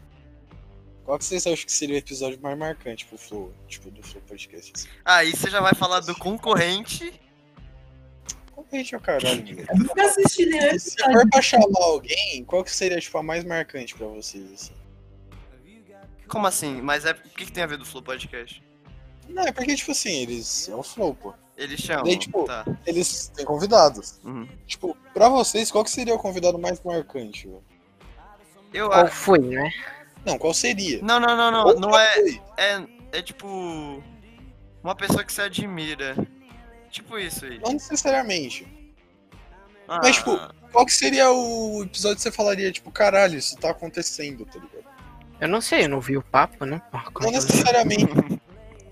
Qual 1.03 1.20
que 1.20 1.24
vocês 1.24 1.45
acham 1.45 1.64
que 1.64 1.72
seria 1.72 1.93
o 1.93 1.99
episódio 1.99 2.41
mais 2.41 2.58
marcante 2.58 3.06
pro 3.06 3.16
Flow? 3.16 3.53
Tipo, 3.68 3.91
do 3.91 4.01
Flow 4.01 4.24
Podcast? 4.28 4.72
Assim? 4.76 4.88
Aí 5.06 5.32
você 5.32 5.51
já 5.51 5.62
vai 5.62 5.76
falar 5.76 5.99
do 5.99 6.16
concorrente. 6.16 7.22
Concorrente 8.51 8.95
é 8.95 8.97
o 8.97 9.01
caralho. 9.01 9.68
Eu 9.70 9.78
nunca 9.78 10.03
assisti 10.03 10.47
nenhum 10.47 10.80
Se 10.80 10.95
for 10.97 11.30
pra 11.30 11.43
chamar 11.43 11.80
alguém, 11.80 12.43
qual 12.43 12.64
que 12.64 12.72
seria, 12.72 12.99
tipo, 12.99 13.16
a 13.20 13.22
mais 13.22 13.43
marcante 13.43 13.93
pra 13.93 14.08
vocês, 14.08 14.51
assim? 14.51 14.74
Como 16.28 16.47
assim? 16.47 16.82
Mas 16.82 17.06
é 17.06 17.12
o 17.12 17.16
que, 17.16 17.45
que 17.45 17.51
tem 17.51 17.64
a 17.64 17.68
ver 17.68 17.78
do 17.78 17.86
Flow 17.86 18.01
Podcast? 18.01 18.64
Não, 19.30 19.43
é 19.43 19.51
porque, 19.51 19.76
tipo 19.76 19.91
assim, 19.91 20.24
eles. 20.24 20.68
É 20.70 20.76
o 20.76 20.82
Flow, 20.82 21.14
pô. 21.14 21.36
Eles 21.58 21.80
chamam. 21.80 22.03
Daí, 22.03 22.18
tipo, 22.18 22.43
Tá. 22.45 22.66
Eles 22.86 23.28
têm 23.36 23.45
convidados. 23.45 24.20
Uhum. 24.24 24.47
Tipo, 24.68 24.95
pra 25.14 25.30
vocês, 25.30 25.72
qual 25.72 25.84
que 25.84 25.91
seria 25.91 26.14
o 26.14 26.20
convidado 26.20 26.60
mais 26.60 26.82
marcante, 26.84 27.47
velho? 27.47 27.64
Eu 28.74 28.89
Qual 28.89 29.06
acho. 29.06 29.16
foi, 29.16 29.39
né? 29.39 29.70
Não, 30.26 30.38
qual 30.38 30.53
seria? 30.53 31.01
Não, 31.01 31.20
não, 31.20 31.36
não, 31.38 31.51
não. 31.51 31.66
Ou 31.68 31.80
Não 31.80 31.89
qual 31.89 32.01
é. 32.01 32.14
foi? 32.14 32.41
É, 32.58 32.84
é 33.14 33.22
tipo. 33.22 34.03
Uma 34.84 34.95
pessoa 34.95 35.24
que 35.24 35.32
você 35.32 35.43
admira. 35.43 36.16
Tipo 36.91 37.18
isso 37.18 37.45
aí. 37.45 37.60
Não 37.60 37.72
necessariamente. 37.74 38.68
Ah, 39.88 39.99
Mas, 40.03 40.18
tipo, 40.18 40.38
Qual 40.72 40.86
que 40.86 40.93
seria 40.93 41.32
o 41.32 41.84
episódio 41.84 42.18
que 42.18 42.24
você 42.24 42.32
falaria, 42.32 42.72
tipo, 42.72 42.91
caralho, 42.91 43.38
isso 43.38 43.56
tá 43.58 43.70
acontecendo, 43.70 44.45
tá 44.45 44.60
ligado? 44.60 44.84
Eu 45.39 45.47
não 45.47 45.62
sei, 45.62 45.86
eu 45.86 45.89
não 45.89 46.01
vi 46.01 46.18
o 46.18 46.22
papo, 46.24 46.66
né? 46.66 46.82
Não 47.22 47.32
necessariamente. 47.32 48.06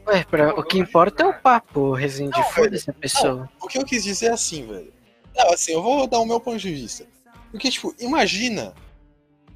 Ué, 0.07 0.23
pra- 0.25 0.53
o 0.55 0.63
que 0.63 0.77
importa 0.77 1.23
é 1.23 1.25
o 1.25 1.33
papo, 1.33 1.93
Resende. 1.93 2.37
Não, 2.37 2.43
Foda-se 2.51 2.89
a 2.89 2.93
pessoa. 2.93 3.49
O 3.61 3.67
que 3.67 3.77
eu 3.77 3.85
quis 3.85 4.03
dizer 4.03 4.27
é 4.27 4.31
assim, 4.31 4.65
velho. 4.67 4.93
Não, 5.35 5.53
assim, 5.53 5.71
eu 5.71 5.81
vou 5.81 6.05
dar 6.07 6.19
o 6.19 6.25
meu 6.25 6.39
ponto 6.39 6.57
de 6.59 6.71
vista. 6.73 7.05
Porque, 7.51 7.69
tipo, 7.69 7.95
imagina 7.99 8.73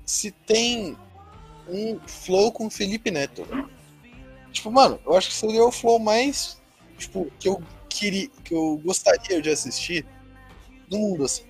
se 0.05 0.31
tem 0.31 0.97
um 1.67 1.99
flow 2.07 2.51
com 2.51 2.67
o 2.67 2.69
Felipe 2.69 3.11
Neto. 3.11 3.43
velho. 3.43 3.69
Tipo, 4.51 4.71
mano, 4.71 4.99
eu 5.05 5.15
acho 5.17 5.27
que 5.29 5.35
seria 5.35 5.63
o 5.65 5.71
flow 5.71 5.99
mais, 5.99 6.59
tipo, 6.97 7.29
que 7.39 7.49
eu 7.49 7.61
queria, 7.89 8.29
que 8.43 8.53
eu 8.53 8.79
gostaria 8.83 9.41
de 9.41 9.49
assistir 9.49 10.05
no 10.89 10.97
mundo, 10.97 11.25
assim. 11.25 11.43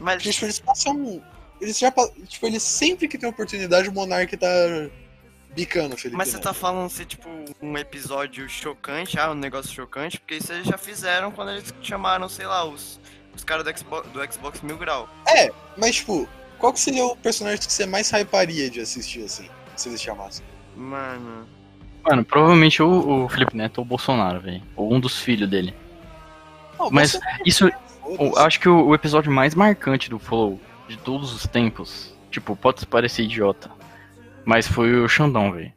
Mas 0.00 0.16
Porque, 0.16 0.30
tipo, 0.30 0.46
eles 0.46 0.58
passam. 0.58 1.22
Eles 1.60 1.78
já 1.78 1.92
Tipo, 2.26 2.46
eles 2.46 2.62
sempre 2.62 3.08
que 3.08 3.18
tem 3.18 3.28
oportunidade, 3.28 3.88
o 3.88 3.92
Monark 3.92 4.34
tá 4.36 4.46
bicando 5.54 5.94
o 5.94 5.98
Felipe. 5.98 6.16
Mas 6.16 6.28
você 6.28 6.36
Neto. 6.36 6.44
tá 6.44 6.54
falando 6.54 6.88
ser 6.90 7.04
tipo 7.06 7.28
um 7.60 7.76
episódio 7.76 8.48
chocante, 8.48 9.18
ah, 9.18 9.30
um 9.30 9.34
negócio 9.34 9.72
chocante, 9.72 10.18
porque 10.18 10.36
isso 10.36 10.52
eles 10.52 10.66
já 10.66 10.78
fizeram 10.78 11.30
quando 11.30 11.50
eles 11.52 11.72
chamaram, 11.82 12.28
sei 12.28 12.46
lá, 12.46 12.64
os, 12.64 13.00
os 13.34 13.42
caras 13.44 13.64
do 13.64 13.76
Xbox, 13.78 14.08
do 14.10 14.32
Xbox 14.32 14.60
Mil 14.62 14.76
Grau. 14.78 15.08
Mas, 15.76 15.96
tipo, 15.96 16.28
qual 16.58 16.72
que 16.72 16.80
seria 16.80 17.04
o 17.04 17.16
personagem 17.16 17.58
que 17.58 17.72
você 17.72 17.86
mais 17.86 18.10
hyparia 18.12 18.70
de 18.70 18.80
assistir, 18.80 19.24
assim, 19.24 19.48
se 19.76 19.88
eles 19.88 20.00
chamassem? 20.02 20.44
Mano. 20.76 21.46
Mano, 22.08 22.24
provavelmente 22.24 22.82
o, 22.82 23.24
o 23.24 23.28
Felipe 23.28 23.56
Neto 23.56 23.78
ou 23.78 23.84
o 23.84 23.88
Bolsonaro, 23.88 24.40
velho. 24.40 24.62
Ou 24.76 24.94
um 24.94 25.00
dos 25.00 25.20
filhos 25.20 25.48
dele. 25.50 25.74
Não, 26.78 26.90
Mas 26.90 27.12
você- 27.12 27.20
isso, 27.44 27.70
o- 28.04 28.38
acho 28.38 28.60
que 28.60 28.68
o, 28.68 28.86
o 28.86 28.94
episódio 28.94 29.30
mais 29.30 29.54
marcante 29.54 30.08
do 30.08 30.18
Flow 30.18 30.60
de 30.88 30.96
todos 30.96 31.32
os 31.34 31.46
tempos, 31.46 32.14
tipo, 32.30 32.54
pode 32.56 32.86
parecer 32.86 33.24
idiota, 33.24 33.70
mas 34.48 34.66
foi 34.66 34.94
o 34.94 35.06
Xandão, 35.06 35.52
velho. 35.52 35.70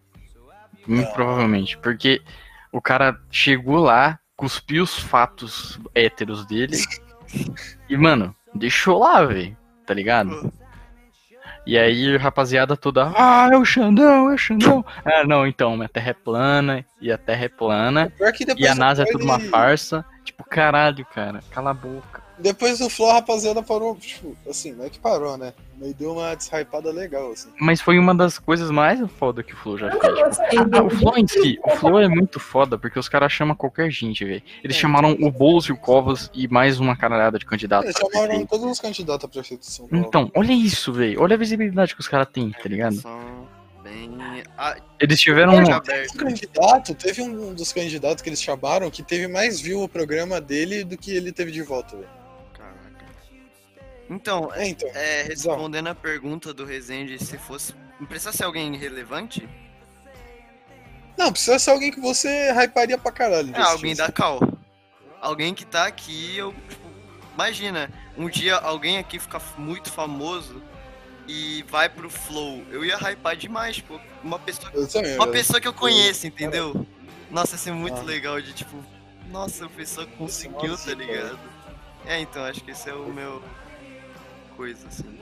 Muito 0.88 1.10
Ah. 1.10 1.14
provavelmente. 1.14 1.78
Porque 1.78 2.22
o 2.72 2.82
cara 2.82 3.20
chegou 3.30 3.80
lá, 3.80 4.18
cuspiu 4.38 4.84
os 4.84 4.98
fatos 4.98 5.78
héteros 5.94 6.46
dele 6.46 6.78
e, 7.90 7.98
mano, 7.98 8.34
deixou 8.56 9.00
lá, 9.00 9.26
velho. 9.26 9.58
Tá 9.86 9.94
ligado? 9.94 10.54
E 11.68 11.78
aí, 11.78 12.16
rapaziada 12.16 12.78
toda, 12.78 13.12
ah, 13.16 13.50
é 13.52 13.58
o 13.58 13.66
Xandão, 13.66 14.30
é 14.32 14.36
o 14.36 14.38
Xandão. 14.38 14.86
Ah, 15.04 15.26
não, 15.26 15.46
então, 15.46 15.76
minha 15.76 15.90
terra 15.90 16.12
é 16.12 16.14
plana, 16.14 16.86
e 17.02 17.12
a 17.12 17.18
terra 17.18 17.46
é 17.46 17.50
plana, 17.50 18.06
depois 18.18 18.40
e 18.58 18.68
a 18.68 18.74
NASA 18.74 19.04
é 19.04 19.06
tudo 19.06 19.26
uma 19.26 19.40
farsa. 19.40 20.04
Tipo, 20.24 20.44
caralho, 20.46 21.06
cara, 21.14 21.42
cala 21.52 21.72
a 21.72 21.74
boca. 21.74 22.21
Depois 22.42 22.80
do 22.80 22.90
Flow, 22.90 23.10
a 23.10 23.14
rapaziada 23.14 23.62
parou, 23.62 23.96
tipo, 23.96 24.36
assim, 24.50 24.72
não 24.72 24.86
é 24.86 24.90
que 24.90 25.00
parou, 25.00 25.38
né? 25.38 25.54
Mas 25.80 25.94
deu 25.94 26.14
uma 26.14 26.36
deshypada 26.36 26.92
legal, 26.92 27.32
assim. 27.32 27.50
Mas 27.60 27.82
foi 27.82 27.98
uma 28.00 28.14
das 28.14 28.38
coisas 28.40 28.70
mais 28.72 29.00
foda 29.18 29.44
que 29.44 29.54
o 29.54 29.58
Flow 29.58 29.78
já 29.78 29.92
fez. 29.92 30.40
Ah, 30.40 30.64
dele. 30.64 30.80
o 30.86 30.90
Flow 30.90 31.18
em 31.18 31.28
si, 31.28 31.60
o 31.64 31.70
Flow 31.78 32.00
é 32.00 32.08
muito 32.08 32.40
foda 32.40 32.78
porque 32.78 32.98
os 33.00 33.08
caras 33.08 33.32
chamam 33.32 33.56
qualquer 33.56 33.90
gente, 33.92 34.26
velho. 34.26 34.42
Eles 34.64 34.76
chamaram 34.76 35.16
o 35.20 35.32
Boulos 35.32 35.66
e 35.66 35.72
o 35.72 35.78
Covas 35.78 36.30
e 36.34 36.48
mais 36.48 36.80
uma 36.80 36.96
caralhada 36.96 37.38
de 37.38 37.46
candidatos. 37.46 37.86
Eles 37.86 37.98
chamaram 37.98 38.28
prefeito. 38.28 38.50
todos 38.50 38.72
os 38.72 38.80
candidatos 38.80 39.26
a 39.26 39.28
prefeito 39.28 39.62
de 39.62 39.72
São 39.72 39.88
Paulo. 39.88 40.06
Então, 40.06 40.32
olha 40.36 40.54
isso, 40.54 40.92
velho. 40.92 41.22
Olha 41.22 41.36
a 41.36 41.40
visibilidade 41.40 41.94
que 41.94 42.02
os 42.02 42.08
caras 42.08 42.28
têm, 42.32 42.52
tá 42.52 42.68
ligado? 42.68 42.96
São 42.96 43.48
bem. 43.84 44.18
Ah, 44.58 44.76
Eles 45.00 45.20
tiveram. 45.20 45.56
Um 45.56 45.74
aberto. 45.74 46.18
candidato, 46.18 46.96
teve 46.96 47.22
um 47.22 47.54
dos 47.54 47.72
candidatos 47.74 48.22
que 48.22 48.30
eles 48.30 48.42
chamaram 48.42 48.90
que 48.90 49.04
teve 49.04 49.28
mais 49.28 49.60
view 49.60 49.84
o 49.84 49.90
programa 49.90 50.40
dele 50.40 50.84
do 50.84 50.98
que 50.98 51.12
ele 51.12 51.32
teve 51.32 51.52
de 51.52 51.62
voto, 51.62 51.98
velho. 51.98 52.21
Então, 54.14 54.52
É, 54.54 54.68
então. 54.68 54.90
é, 54.94 55.24
respondendo 55.24 55.88
a 55.88 55.96
pergunta 55.96 56.54
do 56.54 56.66
Rezende, 56.66 57.18
se 57.24 57.38
fosse. 57.38 57.74
Não 57.98 58.06
precisa 58.06 58.34
ser 58.34 58.44
alguém 58.44 58.76
relevante? 58.76 59.48
Não, 61.18 61.32
precisa 61.32 61.58
ser 61.58 61.70
alguém 61.72 61.92
que 61.92 62.00
você 62.02 62.52
hyparia 62.52 62.98
pra 62.98 63.12
caralho. 63.12 63.56
É, 63.56 63.62
alguém 63.62 63.94
assistir, 63.94 63.96
da 64.08 64.12
Cal. 64.12 64.40
Alguém 65.22 65.54
que 65.54 65.66
tá 65.66 65.86
aqui, 65.88 66.36
eu. 66.38 66.54
Tipo, 66.68 66.88
imagina, 67.36 67.90
um 68.18 68.28
dia 68.30 68.58
alguém 68.58 68.98
aqui 68.98 69.18
fica 69.18 69.40
muito 69.58 69.90
famoso 69.90 70.62
e 71.28 71.64
vai 71.70 71.88
pro 71.88 72.10
Flow. 72.10 72.66
Eu 72.70 72.84
ia 72.84 72.98
hypar 72.98 73.38
demais, 73.38 73.78
tipo, 73.78 73.98
uma 74.24 74.40
pessoa, 74.40 74.70
também, 74.88 75.16
uma 75.16 75.26
eu- 75.28 75.32
pessoa 75.32 75.62
que 75.62 75.68
eu 75.68 75.74
conheço, 75.74 76.28
entendeu? 76.28 76.86
Nossa, 77.30 77.54
ia 77.54 77.58
ser 77.60 77.72
muito 77.72 78.00
Ah. 78.02 78.04
legal 78.04 78.42
de 78.42 78.52
tipo. 78.52 78.76
Nossa, 79.30 79.66
a 79.68 79.70
pessoa 79.70 80.06
conseguiu, 80.18 80.72
Nossa, 80.72 80.90
tá 80.90 80.96
ligado? 80.98 81.40
É, 82.06 82.20
então, 82.20 82.44
acho 82.44 82.62
que 82.62 82.72
esse 82.72 82.90
é 82.90 82.94
o 82.94 83.06
meu. 83.14 83.42
Coisa, 84.56 84.88
assim. 84.88 85.18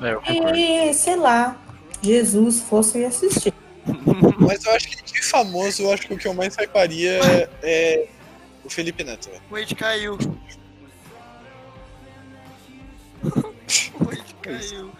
É, 0.00 0.12
eu 0.12 0.20
concordo. 0.20 0.56
E, 0.56 0.94
sei 0.94 1.16
lá, 1.16 1.56
Jesus 2.02 2.60
fosse 2.60 3.04
assistir. 3.04 3.52
Mas 4.38 4.64
eu 4.64 4.72
acho 4.72 4.88
que 4.88 5.02
de 5.02 5.22
famoso, 5.22 5.82
eu 5.82 5.92
acho 5.92 6.06
que 6.06 6.14
o 6.14 6.18
que 6.18 6.26
eu 6.26 6.34
mais 6.34 6.56
hyparia 6.56 7.20
é, 7.24 7.48
é 7.62 8.08
o 8.64 8.70
Felipe 8.70 9.04
Neto. 9.04 9.30
O 9.50 9.54
Wade 9.54 9.74
caiu. 9.74 10.18
o 13.24 14.04
Wade 14.04 14.34
caiu. 14.42 14.90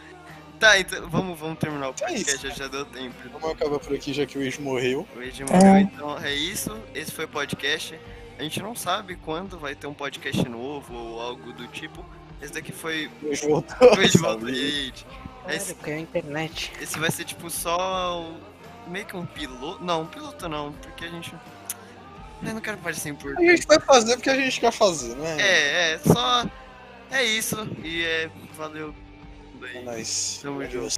Tá, 0.58 0.78
então 0.78 1.08
vamos, 1.08 1.38
vamos 1.38 1.58
terminar 1.58 1.88
o 1.88 1.90
É 1.90 1.94
podcast, 1.94 2.48
já, 2.48 2.54
já 2.54 2.68
deu 2.68 2.84
tempo. 2.84 3.14
Vamos 3.32 3.50
acabar 3.50 3.78
por 3.78 3.94
aqui, 3.94 4.12
já 4.12 4.26
que 4.26 4.36
o 4.36 4.42
ex 4.42 4.58
morreu. 4.58 5.08
O 5.14 5.18
Wade 5.18 5.44
morreu, 5.44 5.78
então 5.78 6.18
é 6.18 6.34
isso. 6.34 6.76
Esse 6.94 7.10
foi 7.10 7.24
o 7.24 7.28
podcast. 7.28 7.98
A 8.38 8.42
gente 8.42 8.60
não 8.60 8.74
sabe 8.74 9.16
quando 9.16 9.58
vai 9.58 9.74
ter 9.74 9.86
um 9.86 9.94
podcast 9.94 10.46
novo 10.46 10.94
ou 10.94 11.20
algo 11.20 11.52
do 11.52 11.66
tipo. 11.68 12.04
Esse 12.43 12.53
daqui 12.53 12.72
foi 12.72 13.11
O 13.22 13.26
ex 13.28 13.41
voltou. 13.43 13.76
o 13.93 13.97
Wade 13.97 14.18
volta. 14.18 14.45
Wade. 14.47 15.07
Esse, 15.49 15.74
Claro, 15.74 15.84
que 15.84 15.91
é 15.91 15.95
a 15.95 15.99
internet. 16.01 16.72
esse 16.80 16.99
vai 16.99 17.11
ser 17.11 17.24
tipo 17.24 17.51
só 17.51 18.20
um- 18.22 18.91
meio 18.91 19.05
que 19.07 19.16
um 19.16 19.26
piloto. 19.26 19.82
Não, 19.84 20.03
um 20.03 20.07
piloto 20.07 20.49
não, 20.49 20.72
porque 20.72 21.05
a 21.05 21.09
gente. 21.09 21.34
Eu 22.43 22.55
não 22.55 22.61
quero 22.61 22.78
parecer 22.78 23.09
A 23.09 23.12
importante. 23.12 23.47
gente 23.57 23.66
vai 23.66 23.78
fazer 23.80 24.16
porque 24.16 24.30
a 24.30 24.36
gente 24.36 24.59
quer 24.61 24.72
fazer, 24.72 25.14
né? 25.16 25.36
É, 25.41 25.93
é, 25.95 25.99
só. 25.99 26.47
É 27.11 27.22
isso. 27.24 27.57
E 27.82 28.05
é. 28.05 28.30
Valeu. 28.57 28.95
É 29.74 29.82
nóis. 29.82 30.38
Tamo 30.43 30.64
junto. 30.64 30.95